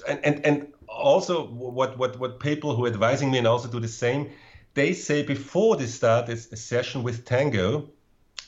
and 0.08 0.20
and, 0.26 0.44
and 0.44 0.74
also 0.88 1.46
what 1.46 2.00
what 2.00 2.18
what 2.20 2.40
people 2.40 2.76
who 2.76 2.86
are 2.86 2.90
advising 2.90 3.30
me 3.30 3.38
and 3.38 3.46
also 3.46 3.68
do 3.68 3.80
the 3.80 3.88
same, 3.88 4.32
they 4.74 4.94
say 4.94 5.22
before 5.22 5.76
they 5.76 5.86
start 5.86 6.30
a 6.30 6.36
session 6.36 7.04
with 7.04 7.26
tango 7.26 7.92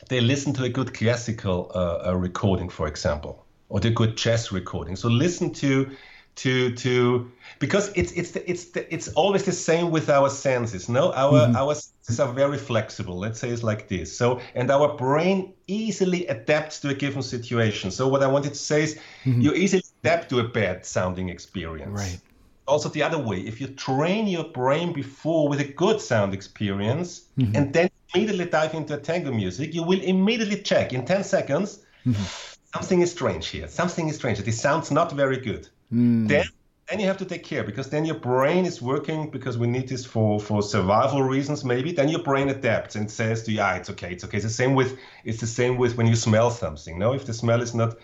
they 0.09 0.21
listen 0.21 0.53
to 0.53 0.63
a 0.63 0.69
good 0.69 0.93
classical 0.93 1.71
uh, 1.75 2.15
recording, 2.15 2.69
for 2.69 2.87
example, 2.87 3.45
or 3.69 3.79
the 3.79 3.89
good 3.89 4.17
jazz 4.17 4.51
recording. 4.51 4.95
So 4.95 5.07
listen 5.07 5.53
to 5.55 5.91
to 6.33 6.73
to 6.75 7.31
because 7.59 7.91
it's 7.95 8.11
it's 8.13 8.31
the, 8.31 8.49
it's 8.49 8.65
the, 8.71 8.93
it's 8.93 9.09
always 9.09 9.43
the 9.43 9.51
same 9.51 9.91
with 9.91 10.09
our 10.09 10.29
senses. 10.29 10.87
No, 10.87 11.11
our 11.13 11.47
mm-hmm. 11.47 11.55
our 11.55 11.75
senses 11.75 12.19
are 12.19 12.31
very 12.31 12.57
flexible. 12.57 13.17
Let's 13.17 13.39
say 13.39 13.49
it's 13.49 13.63
like 13.63 13.87
this. 13.87 14.15
So 14.15 14.39
and 14.55 14.71
our 14.71 14.95
brain 14.95 15.53
easily 15.67 16.27
adapts 16.27 16.79
to 16.81 16.89
a 16.89 16.93
given 16.93 17.21
situation. 17.21 17.91
So 17.91 18.07
what 18.07 18.23
I 18.23 18.27
wanted 18.27 18.53
to 18.53 18.59
say 18.59 18.83
is, 18.83 18.95
mm-hmm. 19.25 19.41
you 19.41 19.53
easily 19.53 19.83
adapt 20.03 20.29
to 20.29 20.39
a 20.39 20.47
bad 20.47 20.85
sounding 20.85 21.29
experience. 21.29 21.99
Right 21.99 22.19
also 22.71 22.89
the 22.89 23.03
other 23.03 23.19
way. 23.19 23.39
If 23.41 23.60
you 23.62 23.67
train 23.67 24.27
your 24.27 24.45
brain 24.45 24.93
before 24.93 25.49
with 25.49 25.60
a 25.60 25.69
good 25.84 25.99
sound 25.99 26.34
experience 26.34 27.25
mm-hmm. 27.38 27.55
and 27.55 27.73
then 27.73 27.89
immediately 28.13 28.45
dive 28.45 28.73
into 28.73 28.93
a 28.95 28.97
tango 28.97 29.31
music, 29.31 29.73
you 29.73 29.84
will 29.84 30.01
immediately 30.01 30.62
check 30.62 30.93
in 30.93 31.05
10 31.05 31.23
seconds 31.23 31.79
mm-hmm. 32.05 32.23
something 32.73 33.01
is 33.01 33.12
strange 33.12 33.47
here. 33.49 33.67
Something 33.67 34.07
is 34.07 34.15
strange. 34.15 34.39
This 34.39 34.60
sounds 34.60 34.89
not 34.89 35.12
very 35.12 35.38
good. 35.38 35.67
Mm. 35.93 36.27
Then 36.27 36.45
then 36.91 36.99
you 36.99 37.07
have 37.07 37.17
to 37.17 37.25
take 37.25 37.43
care 37.43 37.63
because 37.63 37.89
then 37.89 38.03
your 38.03 38.15
brain 38.15 38.65
is 38.65 38.81
working 38.81 39.31
because 39.31 39.57
we 39.57 39.65
need 39.65 39.88
this 39.88 40.05
for 40.05 40.39
for 40.41 40.62
survival 40.62 41.23
reasons 41.23 41.63
maybe 41.63 41.93
then 41.93 42.10
your 42.10 42.21
brain 42.21 42.49
adapts 42.49 42.95
and 42.97 43.10
says 43.10 43.43
to 43.43 43.51
you 43.51 43.62
ah 43.62 43.75
it's 43.75 43.89
okay 43.89 44.12
it's 44.12 44.25
okay 44.25 44.38
it's 44.38 44.45
the 44.45 44.57
same 44.62 44.75
with 44.75 44.97
it's 45.23 45.39
the 45.39 45.47
same 45.47 45.77
with 45.77 45.95
when 45.95 46.05
you 46.05 46.15
smell 46.15 46.51
something 46.51 46.99
no 46.99 47.13
if 47.13 47.25
the 47.25 47.34
smell 47.34 47.62
is 47.62 47.73
not 47.73 47.95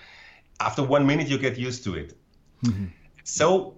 after 0.61 0.81
one 0.83 1.05
minute 1.05 1.27
you 1.27 1.37
get 1.37 1.57
used 1.57 1.83
to 1.83 1.95
it 1.95 2.13
mm-hmm. 2.63 2.85
so 3.25 3.76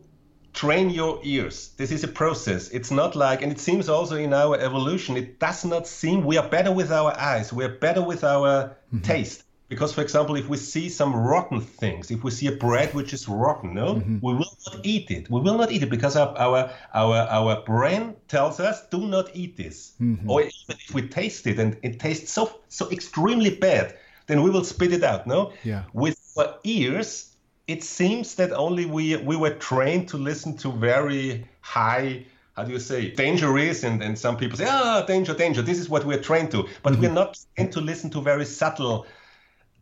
train 0.54 0.90
your 0.90 1.20
ears 1.24 1.70
this 1.78 1.92
is 1.92 2.04
a 2.04 2.08
process 2.08 2.70
it's 2.70 2.92
not 2.92 3.16
like 3.16 3.42
and 3.42 3.52
it 3.52 3.60
seems 3.60 3.88
also 3.88 4.16
in 4.16 4.34
our 4.34 4.58
evolution 4.60 5.16
it 5.16 5.40
does 5.40 5.64
not 5.64 5.88
seem 5.88 6.26
we 6.26 6.38
are 6.38 6.48
better 6.50 6.72
with 6.72 6.92
our 6.92 7.18
eyes 7.20 7.54
we 7.54 7.64
are 7.64 7.76
better 7.78 8.02
with 8.02 8.24
our 8.24 8.76
mm-hmm. 8.92 9.02
taste 9.02 9.44
because, 9.70 9.94
for 9.94 10.02
example, 10.02 10.36
if 10.36 10.50
we 10.50 10.58
see 10.58 10.90
some 10.90 11.16
rotten 11.16 11.62
things, 11.62 12.10
if 12.10 12.24
we 12.24 12.32
see 12.32 12.48
a 12.48 12.52
bread 12.52 12.96
which 12.96 13.14
is 13.14 13.30
rotten, 13.30 13.76
no, 13.76 13.96
mm-hmm. 13.96 14.18
we 14.20 14.34
will 14.34 14.58
not 14.66 14.84
eat 14.84 15.12
it. 15.12 15.30
We 15.30 15.42
will 15.42 15.60
not 15.60 15.72
eat 15.72 15.84
it 15.84 15.92
because 15.92 16.16
our 16.16 16.36
our 16.36 16.72
our, 16.92 17.16
our 17.16 17.62
brain 17.62 18.16
tells 18.28 18.60
us 18.60 18.88
do 18.90 19.08
not 19.08 19.30
eat 19.36 19.56
this. 19.58 19.94
Mm-hmm. 20.02 20.28
Or 20.28 20.42
even 20.42 20.76
if 20.88 20.94
we 20.96 21.08
taste 21.08 21.46
it 21.46 21.60
and 21.60 21.78
it 21.84 22.00
tastes 22.00 22.34
so 22.34 22.62
so 22.68 22.90
extremely 22.90 23.56
bad, 23.56 23.96
then 24.26 24.42
we 24.42 24.50
will 24.50 24.64
spit 24.64 24.92
it 24.92 25.04
out. 25.04 25.28
No. 25.28 25.54
Yeah. 25.64 25.84
With 25.94 26.18
our 26.36 26.58
ears, 26.64 27.36
it 27.70 27.84
seems 27.84 28.36
that 28.36 28.52
only 28.52 28.86
we 28.86 29.16
we 29.18 29.36
were 29.36 29.56
trained 29.72 30.08
to 30.10 30.18
listen 30.18 30.58
to 30.58 30.72
very 30.72 31.46
high 31.62 32.26
how 32.56 32.64
do 32.64 32.72
you 32.74 32.80
say 32.80 33.12
dangerous 33.12 33.84
and, 33.84 34.02
and 34.04 34.18
some 34.18 34.36
people 34.36 34.58
say 34.58 34.68
ah 34.68 35.04
danger 35.06 35.34
danger 35.34 35.62
this 35.62 35.80
is 35.80 35.88
what 35.88 36.04
we're 36.04 36.24
trained 36.30 36.50
to 36.52 36.68
but 36.84 36.94
mm-hmm. 36.94 37.02
we're 37.04 37.20
not 37.22 37.38
trained 37.56 37.72
to 37.72 37.82
listen 37.82 38.10
to 38.10 38.22
very 38.22 38.46
subtle 38.46 39.06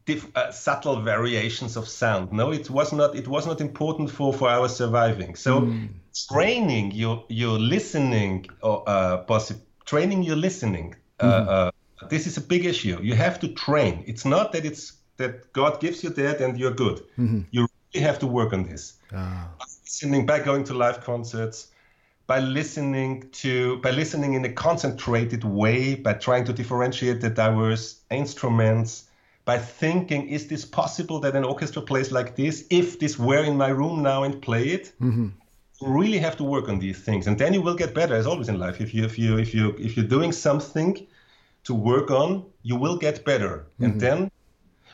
diff, 0.08 0.26
uh, 0.36 0.52
subtle 0.52 1.02
variations 1.02 1.78
of 1.78 1.88
sound. 1.88 2.32
No, 2.32 2.52
it 2.52 2.69
was 2.69 2.91
not. 2.91 3.15
It 3.15 3.28
was 3.28 3.45
not 3.45 3.62
important 3.62 4.10
for 4.10 4.34
for 4.34 4.50
our 4.50 4.69
surviving. 4.69 5.36
So 5.36 5.62
mm. 5.62 5.89
training 6.32 6.93
your 6.93 7.26
your 7.28 7.60
listening 7.60 8.47
or 8.63 8.84
uh, 8.88 9.26
possi- 9.26 9.62
training 9.86 10.23
your 10.23 10.38
listening. 10.38 10.95
Mm-hmm. 11.19 11.50
Uh, 11.50 11.71
this 12.10 12.26
is 12.26 12.38
a 12.38 12.41
big 12.41 12.65
issue. 12.65 12.97
You 13.02 13.15
have 13.15 13.39
to 13.41 13.47
train. 13.50 14.04
It's 14.08 14.26
not 14.26 14.52
that 14.54 14.65
it's 14.65 14.93
that 15.17 15.52
God 15.54 15.80
gives 15.80 16.04
you 16.04 16.10
that 16.12 16.41
and 16.41 16.58
you're 16.58 16.78
good. 16.86 16.97
Mm-hmm. 17.19 17.41
You 17.52 17.67
have 18.00 18.20
to 18.20 18.28
work 18.28 18.54
on 18.54 18.64
this. 18.64 18.94
Ah. 19.14 19.50
Listening 19.84 20.26
by 20.26 20.40
going 20.40 20.64
to 20.66 20.74
live 20.74 21.02
concerts, 21.02 21.68
by 22.28 22.40
listening 22.40 23.30
to 23.32 23.78
by 23.78 23.92
listening 23.92 24.34
in 24.34 24.44
a 24.46 24.52
concentrated 24.52 25.44
way, 25.44 25.96
by 25.96 26.14
trying 26.14 26.46
to 26.46 26.54
differentiate 26.54 27.22
the 27.22 27.30
diverse 27.30 28.02
instruments, 28.12 29.06
by 29.46 29.58
thinking, 29.58 30.28
is 30.28 30.48
this 30.48 30.66
possible 30.66 31.20
that 31.22 31.36
an 31.36 31.46
orchestra 31.46 31.82
plays 31.82 32.12
like 32.12 32.36
this? 32.36 32.66
If 32.70 33.00
this 33.00 33.18
were 33.18 33.44
in 33.46 33.56
my 33.56 33.70
room 33.70 34.04
now 34.04 34.24
and 34.24 34.42
play 34.42 34.66
it, 34.68 34.92
mm-hmm. 35.02 35.30
you 35.82 35.88
really 35.88 36.18
have 36.18 36.36
to 36.38 36.44
work 36.44 36.68
on 36.68 36.80
these 36.80 37.00
things, 37.00 37.28
and 37.28 37.40
then 37.40 37.54
you 37.54 37.62
will 37.62 37.76
get 37.76 37.94
better. 37.94 38.14
As 38.14 38.28
always 38.28 38.50
in 38.50 38.60
life, 38.60 38.82
if 38.82 38.94
you 38.94 39.06
if 39.06 39.18
you 39.18 39.38
if 39.38 39.54
you 39.54 39.74
if 39.80 39.96
you're 39.96 40.12
doing 40.18 40.34
something 40.34 41.08
to 41.64 41.74
work 41.74 42.12
on, 42.12 42.46
you 42.62 42.76
will 42.76 42.98
get 42.98 43.24
better, 43.24 43.54
mm-hmm. 43.60 43.86
and 43.86 44.02
then. 44.02 44.32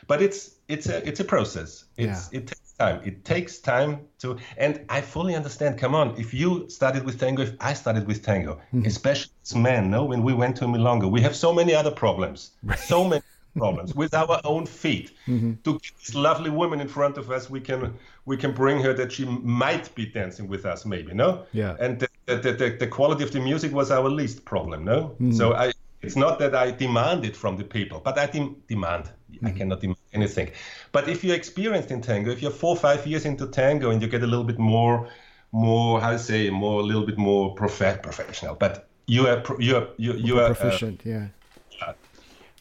But 0.06 0.22
it's 0.22 0.52
it's 0.68 0.88
a 0.88 1.08
it's 1.08 1.20
a 1.20 1.24
process. 1.24 1.86
It's 1.98 2.30
yeah. 2.32 2.40
it 2.40 2.48
takes 2.48 2.63
time. 2.84 3.02
It 3.04 3.26
takes 3.26 3.60
time 3.60 3.92
to, 4.20 4.38
and 4.58 4.74
I 4.90 5.02
fully 5.02 5.36
understand. 5.36 5.78
Come 5.78 5.96
on, 5.96 6.08
if 6.18 6.34
you 6.34 6.70
started 6.70 7.04
with 7.06 7.20
tango, 7.20 7.44
if 7.44 7.54
I 7.60 7.74
started 7.74 8.06
with 8.08 8.20
tango, 8.24 8.54
mm-hmm. 8.56 8.86
especially 8.86 9.34
as 9.46 9.56
men, 9.56 9.90
no, 9.90 10.02
when 10.12 10.22
we 10.24 10.34
went 10.34 10.56
to 10.58 10.66
Milonga, 10.66 11.10
we 11.10 11.22
have 11.22 11.36
so 11.36 11.54
many 11.54 11.74
other 11.74 11.92
problems, 11.92 12.52
so 12.78 13.00
many 13.12 13.24
problems 13.58 13.96
with 14.02 14.14
our 14.14 14.40
own 14.44 14.66
feet. 14.66 15.12
Mm-hmm. 15.28 15.54
To 15.66 15.72
get 15.74 15.92
this 16.00 16.16
lovely 16.16 16.50
woman 16.50 16.80
in 16.82 16.88
front 16.88 17.18
of 17.18 17.26
us, 17.32 17.50
we 17.50 17.62
can 17.62 17.94
we 18.26 18.36
can 18.38 18.52
bring 18.54 18.78
her 18.86 18.94
that 18.94 19.12
she 19.12 19.26
might 19.26 19.94
be 19.96 20.06
dancing 20.06 20.48
with 20.48 20.66
us, 20.66 20.86
maybe, 20.86 21.14
no? 21.14 21.30
Yeah. 21.52 21.76
And 21.80 22.00
the, 22.00 22.08
the, 22.26 22.52
the, 22.62 22.70
the 22.84 22.88
quality 22.88 23.24
of 23.24 23.32
the 23.32 23.40
music 23.40 23.72
was 23.74 23.92
our 23.92 24.10
least 24.10 24.46
problem, 24.46 24.84
no? 24.84 25.00
Mm-hmm. 25.00 25.32
So 25.34 25.54
I 25.54 25.74
it's 26.04 26.18
not 26.18 26.38
that 26.40 26.54
I 26.54 26.72
demand 26.72 27.24
it 27.26 27.36
from 27.36 27.58
the 27.58 27.64
people, 27.64 28.02
but 28.04 28.18
I 28.18 28.26
de- 28.28 28.56
demand. 28.68 29.06
Mm-hmm. 29.34 29.48
I 29.48 29.52
cannot 29.52 29.84
imagine 29.84 30.04
anything. 30.14 30.52
But 30.92 31.08
if 31.08 31.24
you're 31.24 31.36
experienced 31.36 31.92
in 31.92 32.02
tango, 32.02 32.32
if 32.32 32.42
you're 32.42 32.52
four 32.52 32.76
five 32.76 33.06
years 33.08 33.26
into 33.26 33.48
tango 33.48 33.92
and 33.92 34.02
you 34.02 34.08
get 34.08 34.24
a 34.24 34.28
little 34.28 34.46
bit 34.46 34.60
more, 34.60 35.10
more 35.52 36.02
how 36.02 36.12
to 36.12 36.20
say, 36.20 36.50
more 36.50 36.82
a 36.82 36.84
little 36.84 37.06
bit 37.06 37.18
more 37.18 37.54
prof- 37.56 38.02
professional, 38.02 38.56
but 38.56 38.88
you 39.08 39.28
are 39.28 39.44
you 39.60 39.76
are 39.78 39.88
you, 39.98 40.14
you 40.14 40.40
are 40.40 40.52
uh, 40.52 40.54
proficient, 40.54 41.02
uh, 41.06 41.10
yeah 41.10 41.28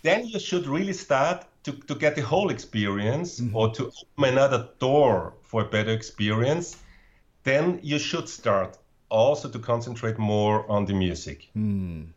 then 0.03 0.27
you 0.27 0.39
should 0.39 0.67
really 0.67 0.93
start 0.93 1.47
to, 1.63 1.73
to 1.73 1.95
get 1.95 2.17
the 2.17 2.23
whole 2.23 2.51
experience 2.51 3.41
mm-hmm. 3.41 3.57
or 3.57 3.71
to 3.71 3.87
open 3.87 4.33
another 4.33 4.69
door 4.79 5.35
for 5.43 5.63
a 5.63 5.65
better 5.65 5.93
experience. 5.93 6.77
Then 7.45 7.81
you 7.83 7.99
should 7.99 8.29
start 8.29 8.79
also 9.09 9.49
to 9.49 9.59
concentrate 9.59 10.19
more 10.19 10.71
on 10.71 10.85
the 10.87 10.95
music. 10.95 11.49
Mm. 11.57 12.09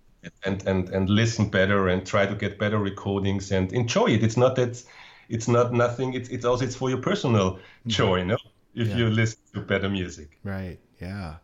And, 0.43 0.65
and 0.67 0.89
and 0.89 1.09
listen 1.09 1.49
better 1.49 1.87
and 1.87 2.05
try 2.05 2.25
to 2.25 2.35
get 2.35 2.57
better 2.57 2.79
recordings 2.79 3.51
and 3.51 3.71
enjoy 3.73 4.07
it. 4.07 4.23
It's 4.23 4.37
not 4.37 4.55
that 4.55 4.83
it's 5.29 5.47
not 5.47 5.73
nothing. 5.73 6.13
It's 6.13 6.29
it's 6.29 6.45
also 6.45 6.65
it's 6.65 6.75
for 6.75 6.89
your 6.89 7.01
personal 7.01 7.51
mm-hmm. 7.51 7.89
joy, 7.89 8.23
no? 8.23 8.37
If 8.73 8.89
yeah. 8.89 8.97
you 8.97 9.09
listen 9.09 9.39
to 9.53 9.61
better 9.61 9.89
music. 9.89 10.37
Right. 10.43 10.79
Yeah. 10.99 11.35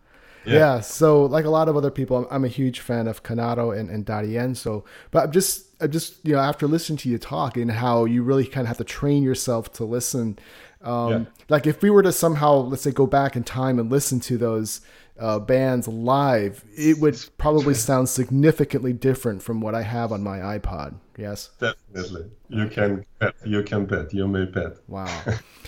Yeah. 0.45 0.53
yeah. 0.53 0.79
so 0.81 1.25
like 1.25 1.45
a 1.45 1.49
lot 1.49 1.69
of 1.69 1.77
other 1.77 1.91
people, 1.91 2.17
I'm, 2.17 2.27
I'm 2.31 2.45
a 2.45 2.49
huge 2.49 2.79
fan 2.79 3.07
of 3.07 3.23
Canaro 3.23 3.77
and, 3.77 3.89
and 3.89 4.05
D'Arienzo 4.05 4.83
But 5.11 5.25
I'm 5.25 5.31
just, 5.31 5.67
I'm 5.79 5.91
just, 5.91 6.17
you 6.23 6.33
know, 6.33 6.39
after 6.39 6.67
listening 6.67 6.97
to 6.99 7.09
you 7.09 7.17
talk 7.17 7.57
and 7.57 7.71
how 7.71 8.05
you 8.05 8.23
really 8.23 8.45
kind 8.45 8.65
of 8.65 8.67
have 8.67 8.77
to 8.77 8.83
train 8.83 9.23
yourself 9.23 9.71
to 9.73 9.85
listen. 9.85 10.39
Um, 10.81 11.11
yeah. 11.11 11.25
Like 11.47 11.67
if 11.67 11.81
we 11.81 11.89
were 11.89 12.03
to 12.03 12.11
somehow, 12.11 12.55
let's 12.55 12.81
say, 12.81 12.91
go 12.91 13.05
back 13.05 13.35
in 13.35 13.43
time 13.43 13.79
and 13.79 13.91
listen 13.91 14.19
to 14.21 14.37
those 14.37 14.81
uh, 15.19 15.39
bands 15.39 15.87
live, 15.87 16.63
it 16.75 16.99
would 16.99 17.23
probably 17.37 17.73
sound 17.73 18.09
significantly 18.09 18.93
different 18.93 19.43
from 19.43 19.61
what 19.61 19.75
I 19.75 19.83
have 19.83 20.11
on 20.11 20.23
my 20.23 20.39
iPod. 20.39 20.95
Yes, 21.17 21.49
definitely. 21.59 22.31
You 22.49 22.67
can 22.67 23.05
bet. 23.19 23.35
You 23.45 23.63
can 23.63 23.85
bet. 23.85 24.13
You 24.13 24.27
may 24.27 24.45
bet. 24.45 24.77
Wow. 24.87 25.23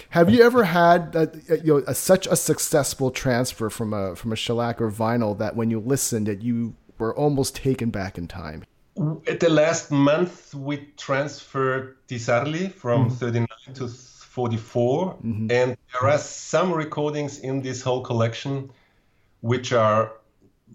have 0.09 0.29
you 0.29 0.43
ever 0.43 0.63
had 0.63 1.15
a, 1.15 1.31
you 1.63 1.75
know 1.79 1.83
a, 1.85 1.93
such 1.93 2.25
a 2.27 2.35
successful 2.35 3.11
transfer 3.11 3.69
from 3.69 3.93
a 3.93 4.15
from 4.15 4.31
a 4.31 4.35
shellac 4.35 4.81
or 4.81 4.89
vinyl 4.89 5.37
that 5.37 5.55
when 5.55 5.69
you 5.69 5.79
listened, 5.79 6.27
that 6.27 6.41
you 6.41 6.75
were 6.97 7.15
almost 7.15 7.55
taken 7.55 7.91
back 7.91 8.17
in 8.17 8.27
time? 8.27 8.63
At 9.27 9.39
the 9.39 9.49
last 9.49 9.91
month, 9.91 10.53
we 10.53 10.87
transferred 10.97 11.97
Di 12.07 12.17
Sarli 12.17 12.71
from 12.71 13.09
mm-hmm. 13.09 13.15
39 13.15 13.47
to 13.75 13.87
44, 13.87 15.13
mm-hmm. 15.13 15.51
and 15.51 15.77
there 15.91 16.09
are 16.09 16.17
some 16.17 16.71
recordings 16.73 17.39
in 17.39 17.61
this 17.61 17.81
whole 17.81 18.01
collection 18.01 18.71
which 19.43 19.73
are 19.73 20.13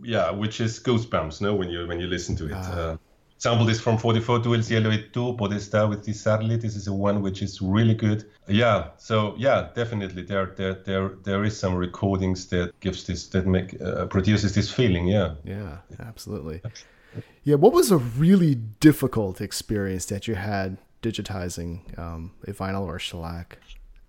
yeah 0.02 0.30
which 0.30 0.60
is 0.60 0.78
goosebumps 0.78 1.40
no 1.40 1.54
when 1.54 1.70
you 1.70 1.86
when 1.88 1.98
you 1.98 2.06
listen 2.06 2.36
to 2.36 2.46
it. 2.46 2.52
Ah. 2.54 2.92
uh, 2.92 2.96
example 3.34 3.68
is 3.68 3.80
from 3.80 3.96
44 3.96 4.40
to 4.42 4.54
El 4.54 4.62
Cielo 4.62 4.90
y 4.90 5.04
Tú 5.12 5.36
Podestá 5.36 5.88
with 5.88 6.04
Di 6.04 6.12
Sarli. 6.12 6.60
This 6.60 6.74
is 6.74 6.88
a 6.88 6.92
one 6.92 7.22
which 7.22 7.40
is 7.40 7.62
really 7.62 7.94
good. 7.94 8.24
Yeah 8.46 8.90
so 8.98 9.34
yeah 9.38 9.70
definitely 9.74 10.22
there 10.22 10.52
there 10.56 10.74
there 10.74 11.08
there 11.24 11.44
is 11.44 11.58
some 11.58 11.74
recordings 11.74 12.46
that 12.48 12.78
gives 12.80 13.04
this 13.04 13.28
that 13.28 13.46
make 13.46 13.80
uh, 13.80 14.06
produces 14.06 14.54
this 14.54 14.70
feeling 14.70 15.06
yeah. 15.06 15.34
Yeah 15.44 15.78
absolutely. 15.98 16.60
Yeah 17.44 17.56
what 17.56 17.72
was 17.72 17.90
a 17.90 17.96
really 17.96 18.54
difficult 18.80 19.40
experience 19.40 20.04
that 20.06 20.28
you 20.28 20.34
had 20.34 20.76
digitizing 21.02 21.98
um, 21.98 22.32
a 22.46 22.52
vinyl 22.52 22.82
or 22.82 22.98
shellac 22.98 23.58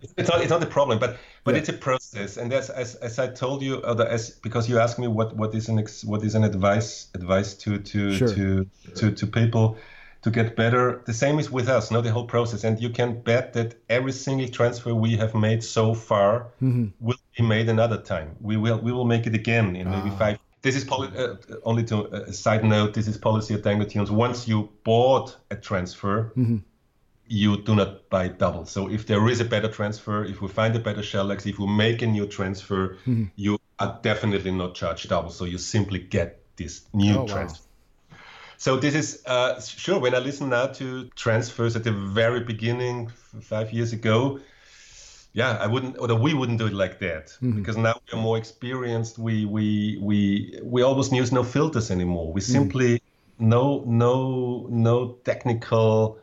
it's 0.01 0.29
not 0.29 0.41
it's 0.41 0.49
not 0.49 0.63
a 0.63 0.67
problem 0.67 0.99
but 0.99 1.17
but 1.43 1.53
yeah. 1.53 1.59
it's 1.59 1.69
a 1.69 1.73
process 1.73 2.37
and 2.37 2.53
as, 2.53 2.69
as 2.69 2.95
as 2.95 3.19
i 3.19 3.27
told 3.27 3.61
you 3.61 3.83
as 3.83 4.29
because 4.29 4.69
you 4.69 4.79
asked 4.79 4.99
me 4.99 5.07
what 5.07 5.35
what 5.35 5.53
is 5.53 5.67
an 5.69 5.79
ex, 5.79 6.03
what 6.03 6.23
is 6.23 6.35
an 6.35 6.43
advice 6.43 7.07
advice 7.13 7.53
to 7.53 7.79
to 7.79 8.13
sure. 8.13 8.27
to, 8.27 8.67
to 8.95 9.11
to 9.11 9.27
people 9.27 9.77
to 10.21 10.29
get 10.29 10.55
better 10.55 11.01
the 11.05 11.13
same 11.13 11.39
is 11.39 11.49
with 11.51 11.67
us 11.67 11.91
not 11.91 12.03
the 12.03 12.11
whole 12.11 12.25
process 12.25 12.63
and 12.63 12.81
you 12.81 12.89
can 12.89 13.21
bet 13.21 13.53
that 13.53 13.75
every 13.89 14.11
single 14.11 14.47
transfer 14.47 14.93
we 14.93 15.17
have 15.17 15.33
made 15.35 15.63
so 15.63 15.93
far 15.93 16.47
mm-hmm. 16.61 16.87
will 16.99 17.17
be 17.37 17.43
made 17.43 17.67
another 17.69 17.97
time 17.97 18.35
we 18.41 18.57
will 18.57 18.79
we 18.79 18.91
will 18.91 19.05
make 19.05 19.27
it 19.27 19.35
again 19.35 19.75
in 19.75 19.89
maybe 19.89 20.09
ah. 20.09 20.17
five 20.17 20.39
this 20.61 20.75
is 20.75 20.83
poli- 20.83 21.15
uh, 21.17 21.35
only 21.63 21.83
to 21.85 21.95
a 21.95 22.23
uh, 22.23 22.31
side 22.31 22.63
note 22.63 22.93
this 22.93 23.07
is 23.07 23.17
policy 23.17 23.53
at 23.53 23.63
Tango 23.63 23.85
Tunes 23.85 24.11
once 24.11 24.47
you 24.47 24.69
bought 24.83 25.35
a 25.51 25.55
transfer 25.55 26.31
mm-hmm 26.37 26.57
you 27.29 27.61
do 27.61 27.75
not 27.75 28.09
buy 28.09 28.27
double. 28.27 28.65
So 28.65 28.89
if 28.89 29.05
there 29.05 29.27
is 29.29 29.39
a 29.39 29.45
better 29.45 29.69
transfer, 29.69 30.25
if 30.25 30.41
we 30.41 30.47
find 30.47 30.75
a 30.75 30.79
better 30.79 31.03
shell 31.03 31.25
shellac, 31.27 31.45
if 31.45 31.59
we 31.59 31.67
make 31.67 32.01
a 32.01 32.07
new 32.07 32.25
transfer, 32.25 32.97
mm-hmm. 33.05 33.25
you 33.35 33.59
are 33.77 33.99
definitely 34.01 34.51
not 34.51 34.73
charged 34.73 35.07
double. 35.09 35.29
So 35.29 35.45
you 35.45 35.59
simply 35.59 35.99
get 35.99 36.41
this 36.55 36.81
new 36.91 37.19
oh, 37.19 37.27
transfer. 37.27 37.63
Wow. 38.11 38.17
So 38.57 38.77
this 38.77 38.95
is 38.95 39.23
uh, 39.27 39.61
sure. 39.61 39.99
When 39.99 40.15
I 40.15 40.19
listen 40.19 40.49
now 40.49 40.67
to 40.67 41.05
transfers 41.15 41.75
at 41.75 41.83
the 41.83 41.91
very 41.91 42.41
beginning, 42.41 43.11
five 43.41 43.71
years 43.71 43.93
ago, 43.93 44.39
yeah, 45.31 45.51
I 45.61 45.67
wouldn't, 45.67 45.97
or 45.99 46.13
we 46.15 46.33
wouldn't 46.33 46.57
do 46.57 46.65
it 46.65 46.73
like 46.73 46.99
that 46.99 47.27
mm-hmm. 47.27 47.51
because 47.51 47.77
now 47.77 48.01
we 48.05 48.17
are 48.17 48.21
more 48.21 48.37
experienced. 48.37 49.19
We 49.19 49.45
we 49.45 49.99
we 50.01 50.59
we 50.63 50.81
almost 50.81 51.13
use 51.13 51.31
no 51.31 51.43
filters 51.43 51.91
anymore. 51.91 52.33
We 52.33 52.41
mm-hmm. 52.41 52.51
simply 52.51 52.89
mm-hmm. 52.95 53.49
no 53.49 53.83
no 53.85 54.67
no 54.69 55.11
technical 55.23 56.17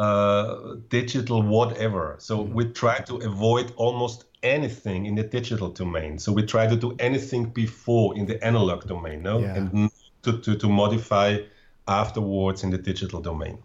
uh, 0.00 0.76
digital 0.88 1.42
whatever. 1.42 2.16
So 2.18 2.38
mm-hmm. 2.38 2.54
we 2.54 2.64
try 2.72 2.98
to 3.00 3.16
avoid 3.16 3.72
almost 3.76 4.24
anything 4.42 5.04
in 5.04 5.14
the 5.14 5.22
digital 5.22 5.68
domain. 5.68 6.18
So 6.18 6.32
we 6.32 6.42
try 6.42 6.66
to 6.66 6.74
do 6.74 6.96
anything 6.98 7.50
before 7.50 8.16
in 8.16 8.24
the 8.24 8.42
analog 8.42 8.86
domain, 8.86 9.22
no, 9.22 9.40
Yeah. 9.40 9.56
and 9.56 9.90
to, 10.22 10.38
to, 10.38 10.56
to 10.56 10.68
modify 10.68 11.38
afterwards 11.86 12.64
in 12.64 12.70
the 12.70 12.78
digital 12.78 13.20
domain. 13.20 13.58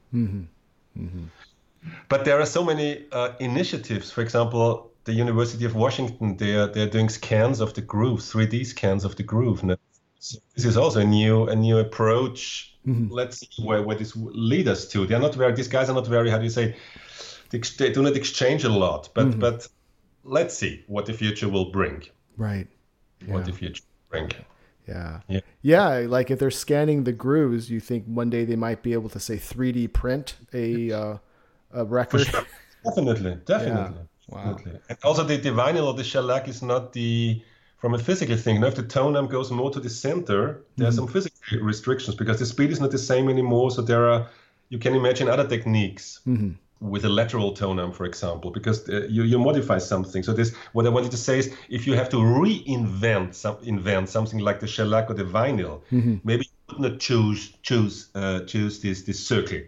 But 2.09 2.25
there 2.25 2.39
are 2.41 2.45
so 2.45 2.63
many 2.65 3.05
uh, 3.13 3.29
initiatives. 3.39 4.11
For 4.11 4.21
example, 4.21 4.91
the 5.05 5.13
University 5.13 5.65
of 5.65 5.73
Washington, 5.75 6.35
they 6.35 6.55
are 6.55 6.67
they're 6.67 6.89
doing 6.89 7.09
scans 7.09 7.61
of 7.61 7.73
the 7.75 7.81
groove, 7.81 8.19
3D 8.19 8.65
scans 8.65 9.05
of 9.05 9.15
the 9.15 9.23
groove. 9.23 9.61
And 9.63 9.77
so 10.19 10.39
this 10.55 10.65
is 10.65 10.77
also 10.77 10.99
a 11.01 11.05
new 11.05 11.47
a 11.47 11.55
new 11.55 11.77
approach. 11.79 12.71
Let's 12.87 13.39
see 13.39 13.63
where, 13.63 13.81
where 13.81 13.97
this 13.97 14.15
lead 14.15 14.67
us 14.67 14.87
to. 14.89 15.07
They're 15.07 15.19
not 15.19 15.33
very. 15.33 15.53
These 15.53 15.67
guys 15.69 15.89
are 15.89 15.95
not 15.95 16.05
very. 16.05 16.29
How 16.29 16.37
do 16.37 16.43
you 16.43 16.51
say? 16.51 16.75
They, 17.49 17.59
they 17.79 17.91
do 17.91 18.03
not 18.03 18.15
exchange 18.15 18.63
a 18.63 18.69
lot. 18.69 19.09
But 19.15 19.39
but 19.39 19.67
let's 20.23 20.55
see 20.55 20.83
what 20.87 21.07
the 21.07 21.13
future 21.13 21.49
will 21.49 21.71
bring. 21.71 22.03
Right. 22.37 22.67
What 23.25 23.39
Yeah. 23.39 23.43
the 23.45 23.53
future 23.53 23.81
will 23.83 24.19
bring. 24.19 24.31
Yeah. 24.87 25.21
Yeah. 25.27 25.39
Yeah, 25.63 26.05
like 26.07 26.29
if 26.29 26.37
they're 26.37 26.51
scanning 26.51 27.05
the 27.05 27.11
grooves, 27.11 27.71
you 27.71 27.79
think 27.79 28.05
one 28.05 28.29
day 28.29 28.45
they 28.45 28.55
might 28.55 28.83
be 28.83 28.93
able 28.93 29.09
to 29.09 29.19
say 29.19 29.37
3D 29.37 29.91
print 29.91 30.35
a 30.53 30.91
uh, 31.01 31.17
a 31.71 31.85
record. 31.85 32.27
Definitely, 32.83 33.37
definitely. 33.45 34.01
Wow. 34.29 34.53
definitely. 34.53 34.79
And 34.89 34.97
also 35.03 35.23
the, 35.23 35.37
the 35.37 35.49
vinyl 35.49 35.87
or 35.87 35.93
the 35.95 36.03
shellac 36.03 36.47
is 36.47 36.61
not 36.61 36.93
the 36.93 37.41
from 37.85 37.93
a 37.93 37.99
physical 37.99 38.35
thing. 38.35 38.61
Now 38.61 38.65
if 38.65 38.73
the 38.73 38.81
tone 38.81 39.15
arm 39.15 39.27
goes 39.27 39.51
more 39.51 39.69
to 39.69 39.79
the 39.79 39.91
center, 39.91 40.63
there 40.75 40.87
are 40.87 40.91
some 40.91 41.07
physical 41.07 41.59
restrictions 41.61 42.15
because 42.15 42.39
the 42.39 42.45
speed 42.47 42.71
is 42.71 42.79
not 42.81 42.89
the 42.89 42.97
same 42.97 43.29
anymore. 43.29 43.69
So 43.69 43.83
there 43.83 44.09
are 44.09 44.27
you 44.69 44.79
can 44.79 44.95
imagine 44.95 45.29
other 45.29 45.47
techniques 45.47 46.19
with 46.79 47.05
a 47.05 47.09
lateral 47.09 47.51
tone 47.53 47.77
arm, 47.77 47.91
for 47.91 48.05
example, 48.05 48.49
because 48.49 48.89
uh, 48.89 49.05
you, 49.07 49.21
you 49.21 49.37
modify 49.37 49.77
something. 49.77 50.23
So 50.23 50.33
this 50.33 50.55
what 50.73 50.87
I 50.87 50.89
wanted 50.89 51.11
to 51.11 51.17
say 51.17 51.37
is 51.37 51.53
if 51.69 51.85
you 51.85 51.93
have 51.93 52.09
to 52.09 52.17
reinvent 52.17 53.35
some 53.35 53.57
invent 53.61 54.09
something 54.09 54.39
like 54.39 54.59
the 54.61 54.67
shellac 54.67 55.11
or 55.11 55.13
the 55.13 55.23
vinyl, 55.23 55.81
maybe 56.23 56.45
you 56.45 56.75
would 56.79 56.91
not 56.91 56.99
choose 56.99 57.53
choose 57.61 58.09
uh, 58.15 58.39
choose 58.45 58.79
this 58.79 59.03
this 59.03 59.19
circle 59.31 59.61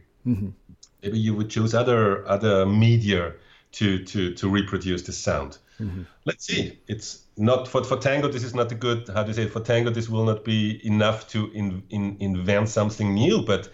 maybe 1.04 1.20
you 1.20 1.36
would 1.36 1.52
choose 1.52 1.76
other 1.76 2.28
other 2.28 2.66
media 2.66 3.34
to 3.74 4.04
to 4.06 4.34
to 4.34 4.50
reproduce 4.50 5.04
the 5.04 5.12
sound. 5.12 5.60
Mm-hmm. 5.80 6.04
Let's 6.26 6.46
see. 6.46 6.80
It's 6.88 7.24
not 7.38 7.68
for 7.68 7.84
for 7.84 7.98
tango. 7.98 8.28
This 8.28 8.44
is 8.44 8.56
not 8.56 8.72
a 8.72 8.76
good. 8.76 9.08
How 9.10 9.24
do 9.24 9.30
you 9.30 9.34
say? 9.34 9.48
For 9.48 9.60
tango, 9.60 9.92
this 9.92 10.10
will 10.10 10.26
not 10.26 10.44
be 10.44 10.86
enough 10.86 11.28
to 11.30 11.52
in, 11.52 11.84
in, 11.90 12.18
invent 12.20 12.70
something 12.70 13.13
new. 13.13 13.44
But 13.44 13.70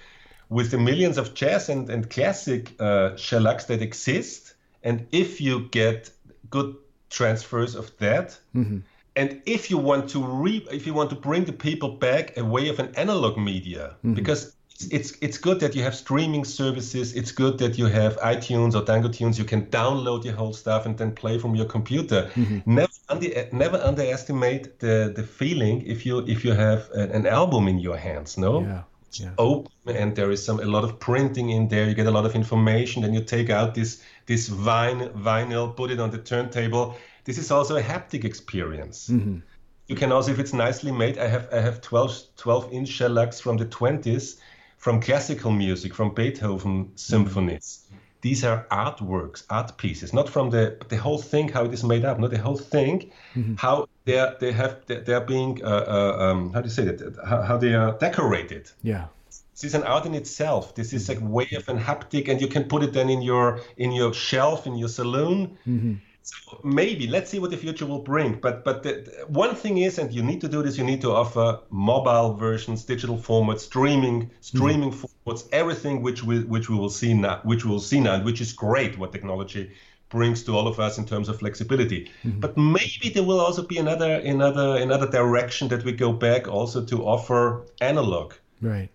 with 0.49 0.71
the 0.71 0.77
millions 0.77 1.17
of 1.17 1.33
jazz 1.33 1.69
and 1.69 1.89
and 1.89 2.09
classic 2.09 2.73
uh, 2.79 3.15
shellacs 3.15 3.65
that 3.65 3.81
exist, 3.81 4.55
and 4.83 5.07
if 5.11 5.39
you 5.39 5.69
get 5.69 6.11
good 6.49 6.75
transfers 7.09 7.75
of 7.75 7.95
that, 7.97 8.37
mm-hmm. 8.53 8.79
and 9.15 9.41
if 9.45 9.69
you 9.69 9.77
want 9.77 10.09
to 10.09 10.23
re, 10.23 10.65
if 10.71 10.85
you 10.85 10.93
want 10.93 11.09
to 11.11 11.15
bring 11.15 11.45
the 11.45 11.53
people 11.53 11.89
back 11.97 12.37
away 12.37 12.67
of 12.67 12.79
an 12.79 12.93
analog 12.95 13.37
media, 13.37 13.95
mm-hmm. 13.97 14.13
because 14.13 14.55
it's, 14.73 14.85
it's 14.85 15.17
it's 15.21 15.37
good 15.37 15.59
that 15.59 15.75
you 15.75 15.83
have 15.83 15.95
streaming 15.95 16.45
services. 16.45 17.13
It's 17.13 17.31
good 17.31 17.57
that 17.59 17.77
you 17.77 17.85
have 17.85 18.17
iTunes 18.17 18.75
or 18.75 18.83
Tango 18.83 19.09
Tunes. 19.09 19.37
You 19.37 19.45
can 19.45 19.67
download 19.67 20.23
your 20.25 20.33
whole 20.33 20.53
stuff 20.53 20.85
and 20.85 20.97
then 20.97 21.13
play 21.13 21.37
from 21.37 21.55
your 21.55 21.65
computer. 21.65 22.31
Mm-hmm. 22.33 22.75
Never 22.75 22.91
under, 23.09 23.47
never 23.51 23.77
underestimate 23.77 24.79
the 24.79 25.13
the 25.15 25.23
feeling 25.23 25.85
if 25.85 26.05
you 26.05 26.25
if 26.27 26.43
you 26.43 26.53
have 26.53 26.89
an, 26.91 27.11
an 27.11 27.27
album 27.27 27.67
in 27.67 27.79
your 27.79 27.97
hands. 27.97 28.37
No 28.37 28.61
Yeah. 28.61 28.83
Yeah. 29.19 29.29
open 29.37 29.95
and 29.95 30.15
there 30.15 30.31
is 30.31 30.43
some 30.43 30.59
a 30.59 30.65
lot 30.65 30.83
of 30.83 30.99
printing 30.99 31.51
in 31.51 31.67
there 31.67 31.87
you 31.87 31.93
get 31.93 32.07
a 32.07 32.11
lot 32.11 32.25
of 32.25 32.33
information 32.33 33.03
then 33.03 33.13
you 33.13 33.23
take 33.23 33.51
out 33.51 33.75
this 33.75 34.01
this 34.25 34.47
vine, 34.47 35.09
vinyl 35.09 35.75
put 35.75 35.91
it 35.91 35.99
on 35.99 36.09
the 36.09 36.17
turntable 36.17 36.97
this 37.23 37.37
is 37.37 37.51
also 37.51 37.75
a 37.75 37.81
haptic 37.83 38.23
experience 38.23 39.09
mm-hmm. 39.09 39.37
you 39.85 39.95
can 39.95 40.11
also 40.11 40.31
if 40.31 40.39
it's 40.39 40.51
nicely 40.51 40.91
made 40.91 41.19
i 41.19 41.27
have 41.27 41.47
i 41.53 41.59
have 41.59 41.79
12 41.79 42.23
12 42.37 42.73
inch 42.73 42.89
shellacs 42.89 43.39
from 43.39 43.55
the 43.55 43.65
20s 43.67 44.39
from 44.83 44.99
classical 44.99 45.49
music 45.49 45.93
from 45.93 46.13
beethoven 46.13 46.91
symphonies. 46.95 47.87
These 48.19 48.43
are 48.43 48.67
artworks 48.69 49.43
art 49.49 49.77
pieces 49.77 50.13
not 50.13 50.27
from 50.29 50.49
the 50.49 50.77
the 50.89 50.97
whole 50.97 51.21
thing 51.31 51.47
how 51.55 51.63
it 51.65 51.73
is 51.73 51.83
made 51.83 52.03
up 52.09 52.19
not 52.19 52.31
the 52.31 52.43
whole 52.47 52.61
thing 52.75 53.11
how 53.57 53.87
they 54.05 54.17
are 54.19 54.35
they 54.41 54.51
have 54.51 54.73
they're, 54.87 55.03
they're 55.07 55.27
being 55.35 55.63
uh, 55.63 55.85
uh, 55.97 56.23
um, 56.25 56.51
how 56.53 56.61
do 56.61 56.67
you 56.67 56.75
say 56.79 56.85
that? 56.89 56.99
How, 57.29 57.41
how 57.49 57.57
they 57.57 57.73
are 57.73 57.91
decorated. 58.07 58.65
Yeah. 58.81 59.05
this 59.53 59.63
is 59.63 59.73
an 59.73 59.83
art 59.83 60.05
in 60.05 60.15
itself. 60.15 60.75
This 60.75 60.91
is 60.91 61.09
a 61.09 61.17
way 61.37 61.49
of 61.59 61.69
an 61.69 61.79
haptic, 61.79 62.27
and 62.29 62.41
you 62.41 62.49
can 62.55 62.63
put 62.65 62.83
it 62.83 62.91
then 62.91 63.09
in 63.09 63.21
your 63.21 63.61
in 63.77 63.91
your 63.93 64.13
shelf 64.13 64.67
in 64.67 64.75
your 64.81 64.89
saloon. 64.89 65.57
So 66.23 66.61
maybe 66.63 67.07
let's 67.07 67.29
see 67.29 67.39
what 67.39 67.51
the 67.51 67.57
future 67.57 67.85
will 67.85 67.99
bring. 67.99 68.39
But 68.39 68.63
but 68.63 68.83
the, 68.83 68.93
the- 69.05 69.25
one 69.27 69.55
thing 69.55 69.77
is, 69.77 69.97
and 69.99 70.11
you 70.13 70.23
need 70.23 70.41
to 70.41 70.47
do 70.47 70.63
this. 70.63 70.77
You 70.77 70.83
need 70.83 71.01
to 71.01 71.11
offer 71.11 71.59
mobile 71.69 72.33
versions, 72.35 72.85
digital 72.85 73.17
formats, 73.17 73.61
streaming 73.61 74.31
streaming 74.39 74.91
mm-hmm. 74.91 75.29
formats, 75.29 75.47
everything 75.51 76.01
which 76.01 76.23
we 76.23 76.43
which 76.43 76.69
we 76.69 76.77
will 76.77 76.89
see 76.89 77.13
now, 77.13 77.41
which 77.43 77.65
we 77.65 77.71
will 77.71 77.85
see 77.91 77.99
now, 77.99 78.15
and 78.15 78.25
which 78.25 78.41
is 78.41 78.53
great. 78.53 78.97
What 78.97 79.11
technology 79.11 79.71
brings 80.09 80.43
to 80.43 80.55
all 80.55 80.67
of 80.67 80.79
us 80.79 80.97
in 80.97 81.05
terms 81.05 81.27
of 81.27 81.39
flexibility. 81.39 82.11
Mm-hmm. 82.23 82.39
But 82.39 82.55
maybe 82.57 83.09
there 83.13 83.23
will 83.23 83.39
also 83.39 83.63
be 83.63 83.77
another 83.77 84.13
another 84.13 84.77
another 84.77 85.09
direction 85.09 85.67
that 85.69 85.83
we 85.83 85.91
go 85.91 86.13
back 86.13 86.47
also 86.47 86.85
to 86.85 87.03
offer 87.03 87.65
analog 87.81 88.33
Right. 88.63 88.89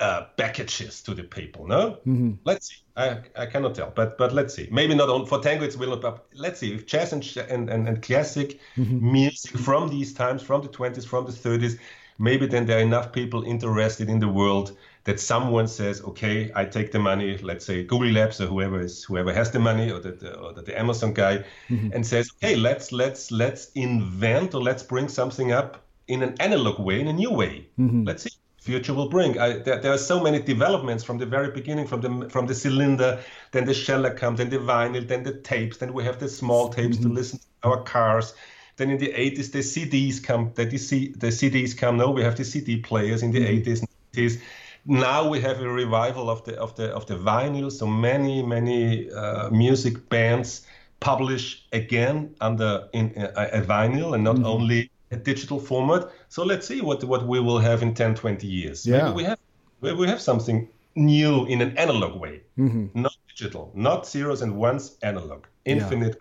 Uh, 0.00 0.24
packages 0.36 1.02
to 1.02 1.14
the 1.14 1.22
people. 1.22 1.66
No, 1.66 1.98
mm-hmm. 2.06 2.32
let's 2.44 2.68
see. 2.68 2.76
I, 2.96 3.18
I 3.36 3.46
cannot 3.46 3.74
tell, 3.74 3.92
but 3.94 4.18
but 4.18 4.32
let's 4.32 4.54
see. 4.54 4.68
Maybe 4.70 4.94
not 4.94 5.08
on 5.08 5.26
for 5.26 5.40
tango. 5.40 5.64
It's 5.64 5.76
will 5.76 5.90
not. 5.90 6.00
But 6.00 6.26
let's 6.34 6.60
see 6.60 6.74
if 6.74 6.86
jazz 6.86 7.12
and 7.12 7.24
and, 7.50 7.70
and, 7.70 7.88
and 7.88 8.02
classic 8.02 8.60
mm-hmm. 8.76 9.12
music 9.12 9.56
from 9.58 9.88
these 9.88 10.12
times, 10.12 10.42
from 10.42 10.62
the 10.62 10.68
twenties, 10.68 11.04
from 11.04 11.26
the 11.26 11.32
thirties, 11.32 11.78
maybe 12.18 12.46
then 12.46 12.66
there 12.66 12.78
are 12.78 12.82
enough 12.82 13.12
people 13.12 13.42
interested 13.44 14.08
in 14.08 14.20
the 14.20 14.28
world 14.28 14.76
that 15.04 15.20
someone 15.20 15.68
says, 15.68 16.02
okay, 16.02 16.50
I 16.54 16.64
take 16.64 16.90
the 16.90 16.98
money. 16.98 17.36
Let's 17.38 17.64
say 17.64 17.84
Google 17.84 18.10
Labs 18.10 18.40
or 18.40 18.46
whoever 18.46 18.80
is 18.80 19.04
whoever 19.04 19.32
has 19.34 19.50
the 19.50 19.58
money 19.58 19.90
or 19.90 20.00
the, 20.00 20.38
or 20.38 20.52
the, 20.52 20.62
the 20.62 20.78
Amazon 20.78 21.12
guy, 21.12 21.44
mm-hmm. 21.68 21.90
and 21.92 22.06
says, 22.06 22.30
okay, 22.36 22.56
let's 22.56 22.90
let's 22.92 23.30
let's 23.30 23.70
invent 23.74 24.54
or 24.54 24.62
let's 24.62 24.82
bring 24.82 25.08
something 25.08 25.52
up 25.52 25.84
in 26.06 26.22
an 26.22 26.34
analog 26.38 26.78
way, 26.78 27.00
in 27.00 27.08
a 27.08 27.12
new 27.12 27.30
way. 27.30 27.66
Let's 28.04 28.22
see 28.24 28.30
future 28.64 28.94
will 28.94 29.10
bring. 29.10 29.38
I, 29.38 29.58
there, 29.58 29.78
there 29.78 29.92
are 29.92 29.98
so 29.98 30.22
many 30.22 30.40
developments 30.40 31.04
from 31.04 31.18
the 31.18 31.26
very 31.26 31.50
beginning, 31.50 31.86
from 31.86 32.00
the 32.00 32.30
from 32.30 32.46
the 32.46 32.54
cylinder, 32.54 33.20
then 33.52 33.66
the 33.66 33.74
shellac 33.74 34.16
comes, 34.16 34.38
then 34.38 34.48
the 34.48 34.58
vinyl, 34.58 35.06
then 35.06 35.22
the 35.22 35.34
tapes, 35.34 35.76
then 35.76 35.92
we 35.92 36.02
have 36.04 36.18
the 36.18 36.28
small 36.28 36.70
tapes 36.70 36.96
to 36.96 37.04
mm-hmm. 37.04 37.14
listen 37.14 37.38
to 37.38 37.68
our 37.68 37.82
cars. 37.82 38.34
Then 38.76 38.90
in 38.90 38.98
the 38.98 39.12
80s, 39.12 39.52
the 39.52 39.60
CDs 39.60 40.20
come. 40.20 40.50
The, 40.54 40.66
DC, 40.66 41.20
the 41.20 41.28
CDs 41.28 41.76
come. 41.76 41.96
No, 41.96 42.10
we 42.10 42.22
have 42.22 42.36
the 42.36 42.44
CD 42.44 42.80
players 42.80 43.22
in 43.22 43.30
the 43.30 43.40
mm-hmm. 43.40 43.70
80s, 43.70 43.86
90s. 44.14 44.40
Now 44.86 45.28
we 45.28 45.40
have 45.40 45.60
a 45.60 45.68
revival 45.68 46.28
of 46.28 46.44
the 46.44 46.54
of 46.56 46.74
the 46.76 46.88
of 46.98 47.06
the 47.06 47.16
vinyl. 47.16 47.70
So 47.70 47.86
many 47.86 48.42
many 48.42 49.10
uh, 49.10 49.50
music 49.50 50.08
bands 50.08 50.66
publish 51.00 51.64
again 51.72 52.34
under 52.40 52.88
in 52.92 53.14
uh, 53.16 53.32
a, 53.36 53.60
a 53.60 53.62
vinyl 53.62 54.14
and 54.14 54.24
not 54.24 54.36
mm-hmm. 54.36 54.54
only 54.54 54.90
a 55.14 55.16
digital 55.16 55.58
format. 55.58 56.10
So 56.28 56.44
let's 56.44 56.66
see 56.66 56.80
what 56.80 57.04
what 57.04 57.26
we 57.26 57.40
will 57.40 57.58
have 57.58 57.82
in 57.82 57.94
10, 57.94 58.14
20 58.14 58.46
years. 58.46 58.86
Yeah. 58.86 59.04
Maybe 59.04 59.16
we 59.16 59.24
have 59.24 59.38
maybe 59.80 59.96
we 59.96 60.08
have 60.08 60.20
something 60.20 60.68
new 60.96 61.46
in 61.46 61.60
an 61.60 61.76
analog 61.78 62.20
way, 62.20 62.42
mm-hmm. 62.58 63.00
not 63.00 63.16
digital, 63.28 63.72
not 63.74 64.06
zeros 64.06 64.42
and 64.42 64.56
ones, 64.56 64.96
analog, 65.02 65.46
infinite. 65.64 66.16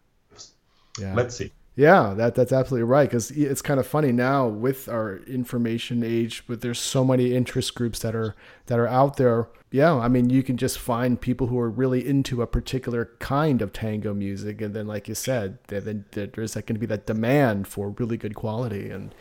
Yeah. 1.00 1.16
Let's 1.16 1.36
see. 1.36 1.52
Yeah, 1.76 2.14
that 2.16 2.36
that's 2.36 2.52
absolutely 2.52 2.84
right. 2.84 3.10
Because 3.10 3.32
it's 3.32 3.62
kind 3.62 3.80
of 3.80 3.88
funny 3.88 4.12
now 4.12 4.48
with 4.48 4.88
our 4.88 5.18
information 5.26 6.04
age, 6.04 6.44
but 6.48 6.62
there's 6.62 6.80
so 6.80 7.04
many 7.04 7.36
interest 7.36 7.74
groups 7.74 8.00
that 8.00 8.16
are 8.16 8.36
that 8.68 8.78
are 8.78 8.88
out 8.88 9.18
there. 9.18 9.48
Yeah, 9.72 9.96
I 9.96 10.08
mean, 10.08 10.30
you 10.30 10.44
can 10.44 10.56
just 10.56 10.78
find 10.78 11.20
people 11.20 11.48
who 11.48 11.58
are 11.58 11.70
really 11.70 12.08
into 12.08 12.44
a 12.44 12.48
particular 12.48 13.10
kind 13.18 13.60
of 13.60 13.74
tango 13.74 14.14
music, 14.14 14.62
and 14.62 14.76
then, 14.76 14.86
like 14.86 15.08
you 15.08 15.16
said, 15.16 15.58
then 15.68 16.06
then 16.12 16.32
there's 16.36 16.56
like 16.56 16.68
going 16.68 16.76
to 16.76 16.80
be 16.80 16.86
that 16.86 17.08
demand 17.08 17.68
for 17.68 17.90
really 17.90 18.18
good 18.18 18.36
quality, 18.36 18.92
and 18.92 19.16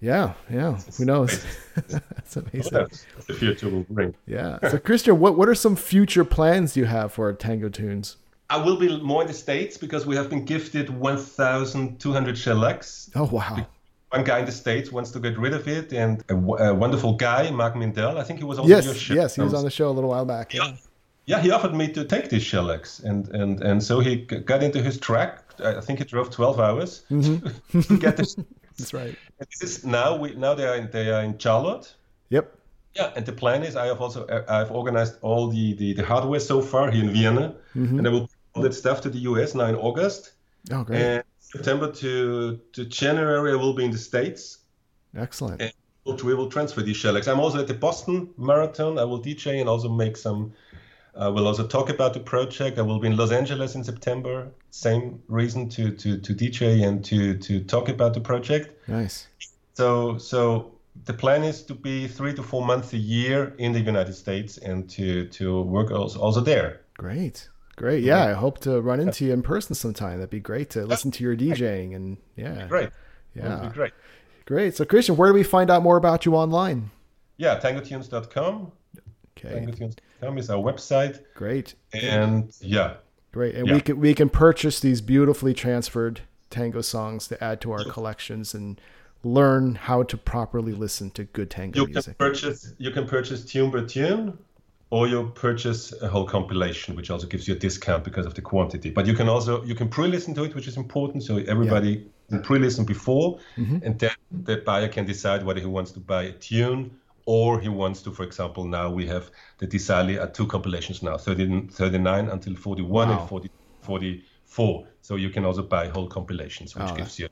yeah, 0.00 0.34
yeah, 0.50 0.78
who 0.98 1.06
knows? 1.06 1.42
that's 1.74 2.36
amazing. 2.36 2.72
That's 2.72 3.06
the 3.26 3.32
future 3.32 3.70
will 3.70 3.86
bring. 3.88 4.14
Yeah. 4.26 4.58
So, 4.68 4.78
Christian, 4.78 5.18
what 5.20 5.38
what 5.38 5.48
are 5.48 5.54
some 5.54 5.74
future 5.74 6.24
plans 6.24 6.76
you 6.76 6.84
have 6.84 7.14
for 7.14 7.32
Tango 7.32 7.70
Tunes? 7.70 8.16
I 8.50 8.56
will 8.56 8.76
be 8.76 9.00
more 9.02 9.22
in 9.22 9.28
the 9.28 9.34
States 9.34 9.76
because 9.76 10.06
we 10.06 10.16
have 10.16 10.30
been 10.30 10.44
gifted 10.44 10.88
1,200 10.90 12.38
shellacs. 12.38 13.10
Oh 13.14 13.24
wow. 13.24 13.66
One 14.10 14.24
guy 14.24 14.38
in 14.38 14.46
the 14.46 14.52
States 14.52 14.90
wants 14.90 15.10
to 15.10 15.20
get 15.20 15.36
rid 15.38 15.52
of 15.52 15.68
it, 15.68 15.92
and 15.92 16.20
a, 16.30 16.34
w- 16.34 16.56
a 16.56 16.72
wonderful 16.74 17.12
guy, 17.12 17.50
Mark 17.50 17.74
Mindell, 17.74 18.16
I 18.16 18.22
think 18.24 18.38
he 18.38 18.44
was 18.46 18.58
on 18.58 18.66
your 18.66 18.78
Yes, 18.80 18.96
show. 18.96 19.12
yes, 19.14 19.34
he 19.34 19.42
was 19.42 19.52
on 19.52 19.64
the 19.64 19.70
show 19.70 19.90
a 19.90 19.92
little 19.92 20.08
while 20.08 20.24
back. 20.24 20.54
Yeah. 20.54 20.76
Yeah, 21.26 21.40
he 21.42 21.50
offered 21.50 21.74
me 21.74 21.88
to 21.92 22.04
take 22.06 22.30
these 22.30 22.42
shellacs, 22.42 23.00
and, 23.00 23.28
and, 23.34 23.62
and 23.62 23.82
so 23.82 24.00
he 24.00 24.16
got 24.16 24.62
into 24.62 24.80
his 24.82 24.98
truck. 24.98 25.44
I 25.62 25.82
think 25.82 25.98
he 25.98 26.06
drove 26.06 26.30
12 26.30 26.58
hours 26.58 27.04
Mm-hmm. 27.10 27.80
to 27.82 27.98
get 27.98 28.16
this. 28.16 28.34
That's 28.78 28.94
right. 28.94 29.14
And 29.38 29.48
this 29.50 29.60
is 29.62 29.84
now 29.84 30.16
we 30.16 30.34
now 30.36 30.54
they 30.54 30.64
are 30.66 30.76
in, 30.76 30.88
they 30.90 31.10
are 31.10 31.22
in 31.22 31.36
Charlotte. 31.36 31.94
Yep. 32.30 32.54
Yeah, 32.94 33.12
and 33.14 33.26
the 33.26 33.32
plan 33.32 33.62
is 33.62 33.76
I 33.76 33.86
have 33.88 34.00
also 34.00 34.26
I've 34.48 34.70
organized 34.70 35.16
all 35.20 35.48
the, 35.48 35.74
the, 35.74 35.92
the 35.92 36.02
hardware 36.04 36.40
so 36.40 36.62
far 36.62 36.90
here 36.90 37.04
in 37.04 37.10
Vienna, 37.12 37.54
Mm-hmm. 37.76 37.98
and 37.98 38.08
I 38.08 38.10
will 38.10 38.30
all 38.54 38.62
that 38.62 38.74
stuff 38.74 39.00
to 39.02 39.10
the 39.10 39.18
US 39.20 39.54
now 39.54 39.66
in 39.66 39.74
August. 39.74 40.32
Oh, 40.70 40.84
great. 40.84 41.00
And 41.00 41.24
September 41.38 41.90
to 41.92 42.60
to 42.72 42.84
January, 42.84 43.52
I 43.52 43.56
will 43.56 43.74
be 43.74 43.84
in 43.84 43.90
the 43.90 43.98
States. 43.98 44.58
Excellent. 45.16 45.62
And 45.62 45.72
we 46.22 46.34
will 46.34 46.48
transfer 46.48 46.82
these 46.82 46.96
shellacs. 46.96 47.28
I'm 47.28 47.40
also 47.40 47.60
at 47.60 47.66
the 47.66 47.74
Boston 47.74 48.30
Marathon. 48.36 48.98
I 48.98 49.04
will 49.04 49.20
DJ 49.20 49.60
and 49.60 49.68
also 49.68 49.88
make 49.88 50.16
some. 50.16 50.52
I 51.16 51.26
uh, 51.26 51.30
will 51.32 51.48
also 51.48 51.66
talk 51.66 51.90
about 51.90 52.14
the 52.14 52.20
project. 52.20 52.78
I 52.78 52.82
will 52.82 53.00
be 53.00 53.08
in 53.08 53.16
Los 53.16 53.32
Angeles 53.32 53.74
in 53.74 53.82
September. 53.82 54.48
Same 54.70 55.20
reason 55.28 55.68
to 55.70 55.90
to 55.90 56.18
to 56.18 56.34
DJ 56.34 56.86
and 56.86 57.04
to 57.06 57.36
to 57.38 57.60
talk 57.64 57.88
about 57.88 58.14
the 58.14 58.20
project. 58.20 58.88
Nice. 58.88 59.26
So 59.74 60.18
so 60.18 60.78
the 61.04 61.14
plan 61.14 61.44
is 61.44 61.62
to 61.62 61.74
be 61.74 62.08
three 62.08 62.34
to 62.34 62.42
four 62.42 62.64
months 62.64 62.92
a 62.92 62.98
year 62.98 63.54
in 63.58 63.72
the 63.72 63.80
United 63.80 64.14
States 64.14 64.58
and 64.58 64.88
to 64.90 65.26
to 65.28 65.62
work 65.62 65.90
also, 65.90 66.20
also 66.20 66.40
there. 66.40 66.80
Great. 66.96 67.48
Great. 67.78 68.02
Yeah, 68.02 68.24
I 68.26 68.32
hope 68.32 68.58
to 68.60 68.80
run 68.80 68.98
into 68.98 69.24
you 69.24 69.32
in 69.32 69.42
person 69.42 69.76
sometime. 69.76 70.18
That'd 70.18 70.30
be 70.30 70.40
great 70.40 70.68
to 70.70 70.84
listen 70.84 71.12
to 71.12 71.22
your 71.22 71.36
DJing 71.36 71.94
and 71.94 72.16
yeah. 72.36 72.66
Great. 72.66 72.90
Yeah. 73.36 73.70
great. 73.72 73.92
Great. 74.46 74.74
So 74.74 74.84
Christian, 74.84 75.16
where 75.16 75.28
do 75.28 75.34
we 75.34 75.44
find 75.44 75.70
out 75.70 75.82
more 75.82 75.96
about 75.96 76.26
you 76.26 76.34
online? 76.34 76.90
Yeah, 77.36 77.60
tangotunes.com. 77.60 78.72
Okay. 79.38 79.60
Tangotunes.com 79.60 80.38
is 80.38 80.50
our 80.50 80.58
website. 80.60 81.20
Great. 81.34 81.74
And 81.92 82.52
yeah. 82.60 82.94
Great. 83.30 83.54
And 83.54 83.68
Yeah. 83.68 83.74
we 83.74 83.80
can 83.80 84.00
we 84.00 84.12
can 84.12 84.28
purchase 84.28 84.80
these 84.80 85.00
beautifully 85.00 85.54
transferred 85.54 86.22
tango 86.50 86.80
songs 86.80 87.28
to 87.28 87.42
add 87.44 87.60
to 87.60 87.70
our 87.70 87.84
collections 87.84 88.54
and 88.54 88.80
learn 89.22 89.76
how 89.76 90.02
to 90.02 90.16
properly 90.16 90.72
listen 90.72 91.10
to 91.12 91.24
good 91.24 91.50
tango 91.50 91.80
You 91.80 91.86
can 91.86 91.92
music. 91.94 92.18
purchase 92.18 92.74
you 92.78 92.90
can 92.90 93.06
purchase 93.06 93.44
tune 93.44 93.70
by 93.70 93.84
tune 93.84 94.36
or 94.90 95.06
you 95.06 95.30
purchase 95.34 95.92
a 96.02 96.08
whole 96.08 96.24
compilation 96.26 96.96
which 96.96 97.10
also 97.10 97.26
gives 97.26 97.46
you 97.46 97.54
a 97.54 97.58
discount 97.58 98.04
because 98.04 98.26
of 98.26 98.34
the 98.34 98.40
quantity. 98.42 98.90
But 98.90 99.06
you 99.06 99.14
can 99.14 99.28
also 99.28 99.62
you 99.64 99.74
can 99.74 99.88
pre-listen 99.88 100.34
to 100.34 100.44
it 100.44 100.54
which 100.54 100.66
is 100.68 100.76
important 100.76 101.22
so 101.24 101.36
everybody 101.36 102.06
can 102.30 102.42
pre-listen 102.42 102.84
before 102.84 103.38
Mm-hmm. 103.56 103.78
and 103.84 103.98
then 103.98 104.10
the 104.44 104.56
buyer 104.58 104.88
can 104.88 105.04
decide 105.06 105.44
whether 105.44 105.60
he 105.60 105.66
wants 105.66 105.90
to 105.92 106.00
buy 106.00 106.22
a 106.24 106.32
tune 106.32 106.90
or 107.26 107.60
he 107.60 107.68
wants 107.68 108.02
to 108.02 108.10
for 108.12 108.22
example 108.24 108.64
now 108.64 108.90
we 108.90 109.06
have 109.06 109.30
the 109.58 109.66
Di 109.66 109.78
Sarli 109.78 110.16
at 110.22 110.32
two 110.34 110.46
compilations 110.46 111.02
now 111.02 111.16
30, 111.18 111.68
39 111.68 112.28
until 112.30 112.54
41 112.54 113.08
Wow. 113.08 113.20
and 113.20 113.28
40, 113.28 113.50
44 113.82 114.86
so 115.02 115.16
you 115.16 115.30
can 115.30 115.44
also 115.44 115.62
buy 115.62 115.88
whole 115.88 116.06
compilations 116.08 116.74
which 116.74 116.88
Oh, 116.90 116.94
gives 116.96 117.18
you 117.18 117.28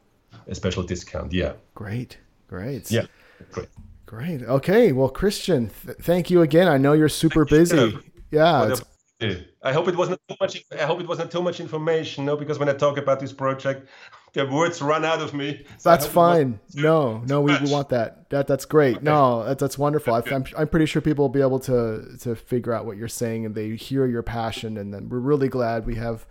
a 0.47 0.55
special 0.55 0.83
discount 0.83 1.33
yeah 1.33 1.53
Great. 1.75 2.19
Great. 2.49 2.91
yeah 2.91 3.07
great 3.53 3.69
Great. 4.07 4.43
Okay. 4.43 4.93
Well, 4.93 5.09
Christian, 5.09 5.71
th- 5.85 5.99
thank 5.99 6.31
you 6.31 6.43
again. 6.43 6.69
I 6.69 6.79
know 6.79 6.93
you're 6.93 7.09
super 7.09 7.45
busy. 7.45 7.99
Yeah. 8.31 8.75
I 9.63 9.73
hope 9.73 9.89
it 9.89 9.97
wasn't 9.97 10.21
too 10.29 10.37
much. 10.41 10.63
I 10.79 10.85
hope 10.85 11.01
it 11.01 11.09
wasn't 11.09 11.31
too 11.31 11.43
much 11.43 11.59
information. 11.59 12.25
No, 12.25 12.37
because 12.37 12.59
when 12.59 12.69
I 12.69 12.75
talk 12.75 12.99
about 12.99 13.19
this 13.19 13.33
project, 13.33 13.89
the 14.35 14.47
words 14.47 14.83
run 14.83 15.05
out 15.05 15.21
of 15.21 15.33
me. 15.33 15.65
So 15.79 15.91
That's 15.91 16.05
hope 16.05 16.15
it 16.15 16.19
wasn't 16.19 16.61
fine. 16.75 16.83
No, 16.83 17.23
no, 17.27 17.41
we, 17.41 17.59
we 17.59 17.71
want 17.71 17.89
that. 17.89 18.29
That 18.31 18.47
that's 18.47 18.67
great. 18.67 19.03
No, 19.03 19.45
that's 19.45 19.61
that's 19.61 19.79
wonderful. 19.79 20.15
I, 20.15 20.23
I'm 20.31 20.45
I'm 20.57 20.69
pretty 20.69 20.87
sure 20.87 21.01
people 21.01 21.25
will 21.25 21.31
be 21.31 21.41
able 21.41 21.61
to 21.61 22.17
to 22.21 22.37
figure 22.37 22.75
out 22.75 22.85
what 22.85 22.99
you're 22.99 23.09
saying 23.09 23.47
and 23.47 23.55
they 23.55 23.75
hear 23.75 24.07
your 24.07 24.23
passion. 24.23 24.77
And 24.77 24.93
then 24.93 25.09
we're 25.09 25.19
really 25.19 25.49
glad 25.49 25.87
we 25.87 25.95
have 25.95 26.27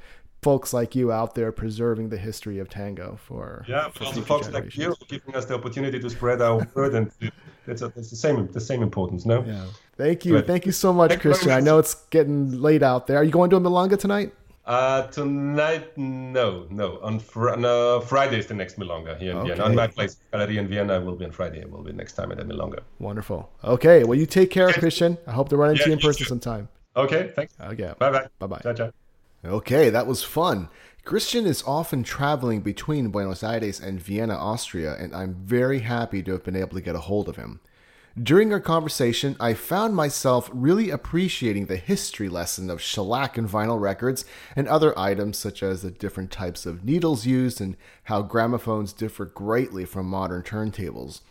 folks 0.47 0.69
like 0.79 0.91
you 0.99 1.05
out 1.19 1.31
there 1.37 1.51
preserving 1.63 2.07
the 2.15 2.17
history 2.29 2.57
of 2.63 2.67
tango 2.79 3.07
for 3.27 3.65
Yeah, 3.67 3.89
for 3.95 4.03
also 4.05 4.21
folks 4.21 4.47
like 4.55 4.77
you 4.81 4.89
giving 5.13 5.33
us 5.39 5.45
the 5.49 5.55
opportunity 5.59 5.97
to 6.05 6.09
spread 6.17 6.39
our 6.47 6.57
word, 6.75 6.93
and 6.99 7.05
that's, 7.67 7.81
a, 7.81 7.87
that's 7.95 8.11
the 8.15 8.21
same 8.25 8.37
the 8.59 8.65
same 8.71 8.81
importance. 8.89 9.21
No. 9.33 9.37
Yeah. 9.43 9.65
Thank 10.03 10.17
you. 10.25 10.33
Good. 10.33 10.47
Thank 10.51 10.63
you 10.69 10.75
so 10.85 10.89
much, 11.01 11.11
Christian. 11.25 11.51
I 11.59 11.61
know 11.67 11.75
it's 11.83 11.95
getting 12.17 12.37
late 12.67 12.83
out 12.91 13.07
there. 13.07 13.17
Are 13.21 13.23
you 13.29 13.35
going 13.39 13.49
to 13.53 13.57
a 13.61 13.63
Milonga 13.67 13.97
tonight? 14.05 14.29
Uh, 14.75 15.01
tonight, 15.19 15.85
no, 16.37 16.47
no. 16.81 16.87
On 17.07 17.15
fr- 17.19 17.55
no, 17.67 17.75
Friday 18.11 18.37
is 18.43 18.47
the 18.51 18.57
next 18.61 18.73
Milonga 18.81 19.13
here 19.21 19.31
in 19.35 19.39
Vienna. 19.47 19.63
On 19.67 19.73
my 19.83 19.87
place, 19.97 20.13
Galleria 20.31 20.59
in 20.63 20.67
Vienna, 20.73 20.93
I 20.95 20.99
will 21.05 21.17
be 21.21 21.25
on 21.29 21.33
Friday. 21.39 21.59
I 21.65 21.67
will 21.73 21.83
be 21.89 21.93
next 22.01 22.13
time 22.17 22.29
at 22.33 22.37
the 22.37 22.45
Milonga. 22.51 22.79
Wonderful. 22.99 23.39
Okay. 23.75 23.97
Well, 24.03 24.17
you 24.21 24.27
take 24.39 24.49
care, 24.57 24.69
Christian. 24.83 25.11
I 25.27 25.33
hope 25.39 25.49
to 25.49 25.57
run 25.61 25.69
into 25.71 25.81
Yeah, 25.83 25.87
you 25.89 25.93
in 25.97 25.99
person 26.07 26.23
too. 26.25 26.29
sometime. 26.33 26.63
Okay, 27.03 27.21
thanks. 27.35 27.53
Okay. 27.73 27.91
Bye 27.99 28.11
bye. 28.15 28.27
Bye-bye. 28.39 28.61
Ciao, 28.63 28.73
ciao. 28.73 29.04
Okay, 29.45 29.91
that 29.91 30.07
was 30.07 30.23
fun. 30.23 30.69
Christian 31.03 31.45
is 31.45 31.63
often 31.67 32.01
traveling 32.01 32.61
between 32.61 33.09
Buenos 33.09 33.43
Aires 33.43 33.79
and 33.79 34.01
Vienna, 34.01 34.33
Austria, 34.33 34.95
and 34.95 35.13
I'm 35.13 35.35
very 35.35 35.81
happy 35.81 36.23
to 36.23 36.31
have 36.31 36.43
been 36.43 36.55
able 36.55 36.75
to 36.75 36.81
get 36.81 36.95
a 36.95 37.01
hold 37.01 37.29
of 37.29 37.35
him. 37.35 37.59
During 38.21 38.51
our 38.51 38.59
conversation, 38.59 39.35
I 39.39 39.53
found 39.53 39.95
myself 39.95 40.49
really 40.51 40.89
appreciating 40.89 41.67
the 41.67 41.75
history 41.75 42.27
lesson 42.27 42.71
of 42.71 42.81
shellac 42.81 43.37
and 43.37 43.47
vinyl 43.47 43.79
records 43.79 44.25
and 44.55 44.67
other 44.67 44.97
items 44.97 45.37
such 45.37 45.61
as 45.61 45.83
the 45.83 45.91
different 45.91 46.31
types 46.31 46.65
of 46.65 46.83
needles 46.83 47.27
used 47.27 47.61
and 47.61 47.77
how 48.05 48.23
gramophones 48.23 48.93
differ 48.93 49.25
greatly 49.25 49.85
from 49.85 50.07
modern 50.07 50.41
turntables. 50.41 51.21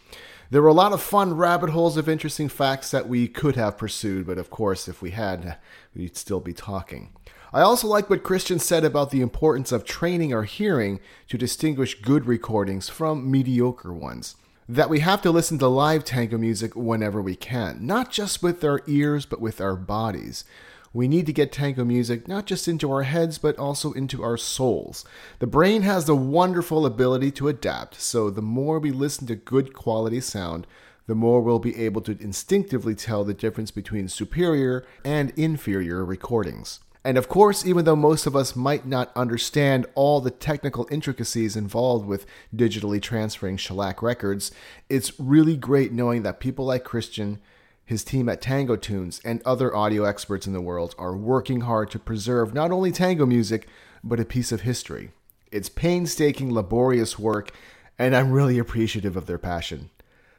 There 0.50 0.62
were 0.62 0.68
a 0.68 0.74
lot 0.74 0.92
of 0.92 1.02
fun 1.02 1.34
rabbit 1.34 1.70
holes 1.70 1.96
of 1.96 2.08
interesting 2.08 2.48
facts 2.48 2.92
that 2.92 3.08
we 3.08 3.26
could 3.26 3.56
have 3.56 3.76
pursued, 3.76 4.24
but 4.26 4.38
of 4.38 4.50
course, 4.50 4.86
if 4.86 5.02
we 5.02 5.10
had, 5.10 5.56
we'd 5.96 6.16
still 6.16 6.38
be 6.38 6.52
talking. 6.52 7.12
I 7.54 7.60
also 7.60 7.86
like 7.86 8.10
what 8.10 8.24
Christian 8.24 8.58
said 8.58 8.84
about 8.84 9.12
the 9.12 9.20
importance 9.20 9.70
of 9.70 9.84
training 9.84 10.34
our 10.34 10.42
hearing 10.42 10.98
to 11.28 11.38
distinguish 11.38 12.02
good 12.02 12.26
recordings 12.26 12.88
from 12.88 13.30
mediocre 13.30 13.92
ones. 13.92 14.34
That 14.68 14.90
we 14.90 14.98
have 14.98 15.22
to 15.22 15.30
listen 15.30 15.60
to 15.60 15.68
live 15.68 16.02
tango 16.04 16.36
music 16.36 16.74
whenever 16.74 17.22
we 17.22 17.36
can, 17.36 17.86
not 17.86 18.10
just 18.10 18.42
with 18.42 18.64
our 18.64 18.82
ears, 18.88 19.24
but 19.24 19.40
with 19.40 19.60
our 19.60 19.76
bodies. 19.76 20.44
We 20.92 21.06
need 21.06 21.26
to 21.26 21.32
get 21.32 21.52
tango 21.52 21.84
music 21.84 22.26
not 22.26 22.46
just 22.46 22.66
into 22.66 22.90
our 22.90 23.04
heads, 23.04 23.38
but 23.38 23.56
also 23.56 23.92
into 23.92 24.20
our 24.20 24.36
souls. 24.36 25.04
The 25.38 25.46
brain 25.46 25.82
has 25.82 26.06
the 26.06 26.16
wonderful 26.16 26.84
ability 26.84 27.30
to 27.32 27.46
adapt, 27.46 28.00
so 28.00 28.30
the 28.30 28.42
more 28.42 28.80
we 28.80 28.90
listen 28.90 29.28
to 29.28 29.36
good 29.36 29.72
quality 29.74 30.20
sound, 30.20 30.66
the 31.06 31.14
more 31.14 31.40
we'll 31.40 31.60
be 31.60 31.76
able 31.76 32.00
to 32.00 32.18
instinctively 32.20 32.96
tell 32.96 33.22
the 33.22 33.32
difference 33.32 33.70
between 33.70 34.08
superior 34.08 34.84
and 35.04 35.32
inferior 35.36 36.04
recordings. 36.04 36.80
And 37.04 37.18
of 37.18 37.28
course, 37.28 37.66
even 37.66 37.84
though 37.84 37.96
most 37.96 38.24
of 38.26 38.34
us 38.34 38.56
might 38.56 38.86
not 38.86 39.12
understand 39.14 39.86
all 39.94 40.22
the 40.22 40.30
technical 40.30 40.88
intricacies 40.90 41.54
involved 41.54 42.06
with 42.06 42.24
digitally 42.54 43.00
transferring 43.00 43.58
shellac 43.58 44.00
records, 44.00 44.50
it's 44.88 45.18
really 45.20 45.56
great 45.56 45.92
knowing 45.92 46.22
that 46.22 46.40
people 46.40 46.64
like 46.64 46.82
Christian, 46.82 47.40
his 47.84 48.04
team 48.04 48.26
at 48.30 48.40
Tango 48.40 48.76
Tunes, 48.76 49.20
and 49.22 49.42
other 49.44 49.76
audio 49.76 50.04
experts 50.04 50.46
in 50.46 50.54
the 50.54 50.62
world 50.62 50.94
are 50.96 51.14
working 51.14 51.60
hard 51.62 51.90
to 51.90 51.98
preserve 51.98 52.54
not 52.54 52.70
only 52.70 52.90
tango 52.90 53.26
music, 53.26 53.68
but 54.02 54.18
a 54.18 54.24
piece 54.24 54.50
of 54.50 54.62
history. 54.62 55.10
It's 55.52 55.68
painstaking, 55.68 56.54
laborious 56.54 57.18
work, 57.18 57.50
and 57.98 58.16
I'm 58.16 58.32
really 58.32 58.58
appreciative 58.58 59.14
of 59.14 59.26
their 59.26 59.38
passion. 59.38 59.90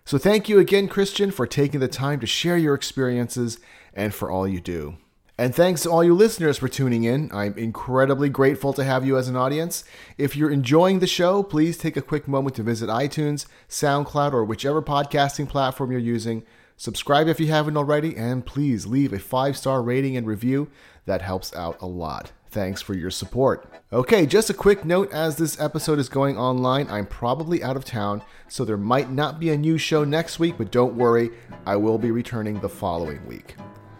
So 0.04 0.17
thank 0.17 0.49
you 0.49 0.58
again, 0.60 0.88
Christian, 0.88 1.30
for 1.30 1.45
taking 1.45 1.80
the 1.80 1.88
time 1.88 2.19
to 2.19 2.28
share 2.28 2.58
your 2.58 2.73
experiences 2.73 3.60
and 3.93 4.13
for 4.13 4.32
all 4.32 4.47
you 4.47 4.60
do. 4.60 4.97
And 5.38 5.54
thanks 5.54 5.82
to 5.82 5.91
all 5.91 6.02
you 6.02 6.13
listeners 6.13 6.60
for 6.60 6.69
tuning 6.69 7.04
in. 7.04 7.30
I'm 7.34 7.58
incredibly 7.58 8.30
grateful 8.30 8.71
to 8.71 8.86
have 8.86 9.06
you 9.06 9.17
as 9.17 9.28
an 9.28 9.36
audience. 9.36 9.84
If 10.17 10.38
you're 10.38 10.50
enjoying 10.50 11.00
the 11.00 11.08
show, 11.08 11.43
please 11.43 11.78
take 11.78 11.98
a 11.98 12.02
quick 12.02 12.26
moment 12.26 12.56
to 12.56 12.63
visit 12.63 12.89
iTunes, 12.89 13.45
SoundCloud, 13.67 14.32
or 14.32 14.45
whichever 14.45 14.82
podcasting 14.82 15.50
platform 15.50 15.91
you're 15.91 16.00
using. 16.00 16.43
Subscribe 16.78 17.28
if 17.28 17.41
you 17.41 17.48
haven't 17.48 17.76
already, 17.76 18.15
and 18.15 18.45
please 18.45 18.86
leave 18.86 19.12
a 19.12 19.19
five 19.19 19.58
star 19.58 19.82
rating 19.82 20.15
and 20.15 20.26
review. 20.26 20.69
That 21.06 21.21
helps 21.21 21.54
out 21.54 21.78
a 21.82 21.86
lot. 21.86 22.32
Thanks 22.50 22.82
for 22.82 22.93
your 22.93 23.12
support. 23.12 23.69
Okay, 23.91 24.26
just 24.26 24.50
a 24.50 24.54
quick 24.54 24.86
note 24.86 25.12
as 25.12 25.36
this 25.36 25.60
episode 25.60 26.00
is 26.00 26.08
going 26.08 26.38
online, 26.38 26.89
I'm 26.89 27.06
probably 27.06 27.62
out 27.62 27.76
of 27.76 27.84
town, 27.84 28.21
so 28.48 28.63
there 28.63 28.78
might 28.78 29.12
not 29.12 29.41
be 29.41 29.50
a 29.50 29.58
new 29.58 29.78
show 29.78 30.06
next 30.06 30.39
week, 30.39 30.56
but 30.58 30.71
don't 30.71 30.95
worry, 30.95 31.32
I 31.65 31.76
will 31.76 31.98
be 31.98 32.12
returning 32.12 32.62
the 32.62 32.69
following 32.69 33.26
week. 33.28 33.56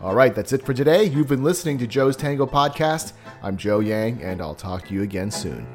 All 0.06 0.14
right, 0.14 0.36
that's 0.36 0.54
it 0.54 0.64
for 0.64 0.72
today. 0.72 1.06
You've 1.06 1.30
been 1.30 1.44
listening 1.44 1.80
to 1.80 1.88
Joe's 1.88 2.16
Tango 2.16 2.46
Podcast. 2.46 3.14
I'm 3.42 3.58
Joe 3.58 3.80
Yang, 3.80 4.22
and 4.22 4.40
I'll 4.40 4.54
talk 4.54 4.88
to 4.88 4.94
you 4.94 5.02
again 5.02 5.32
soon. 5.32 5.66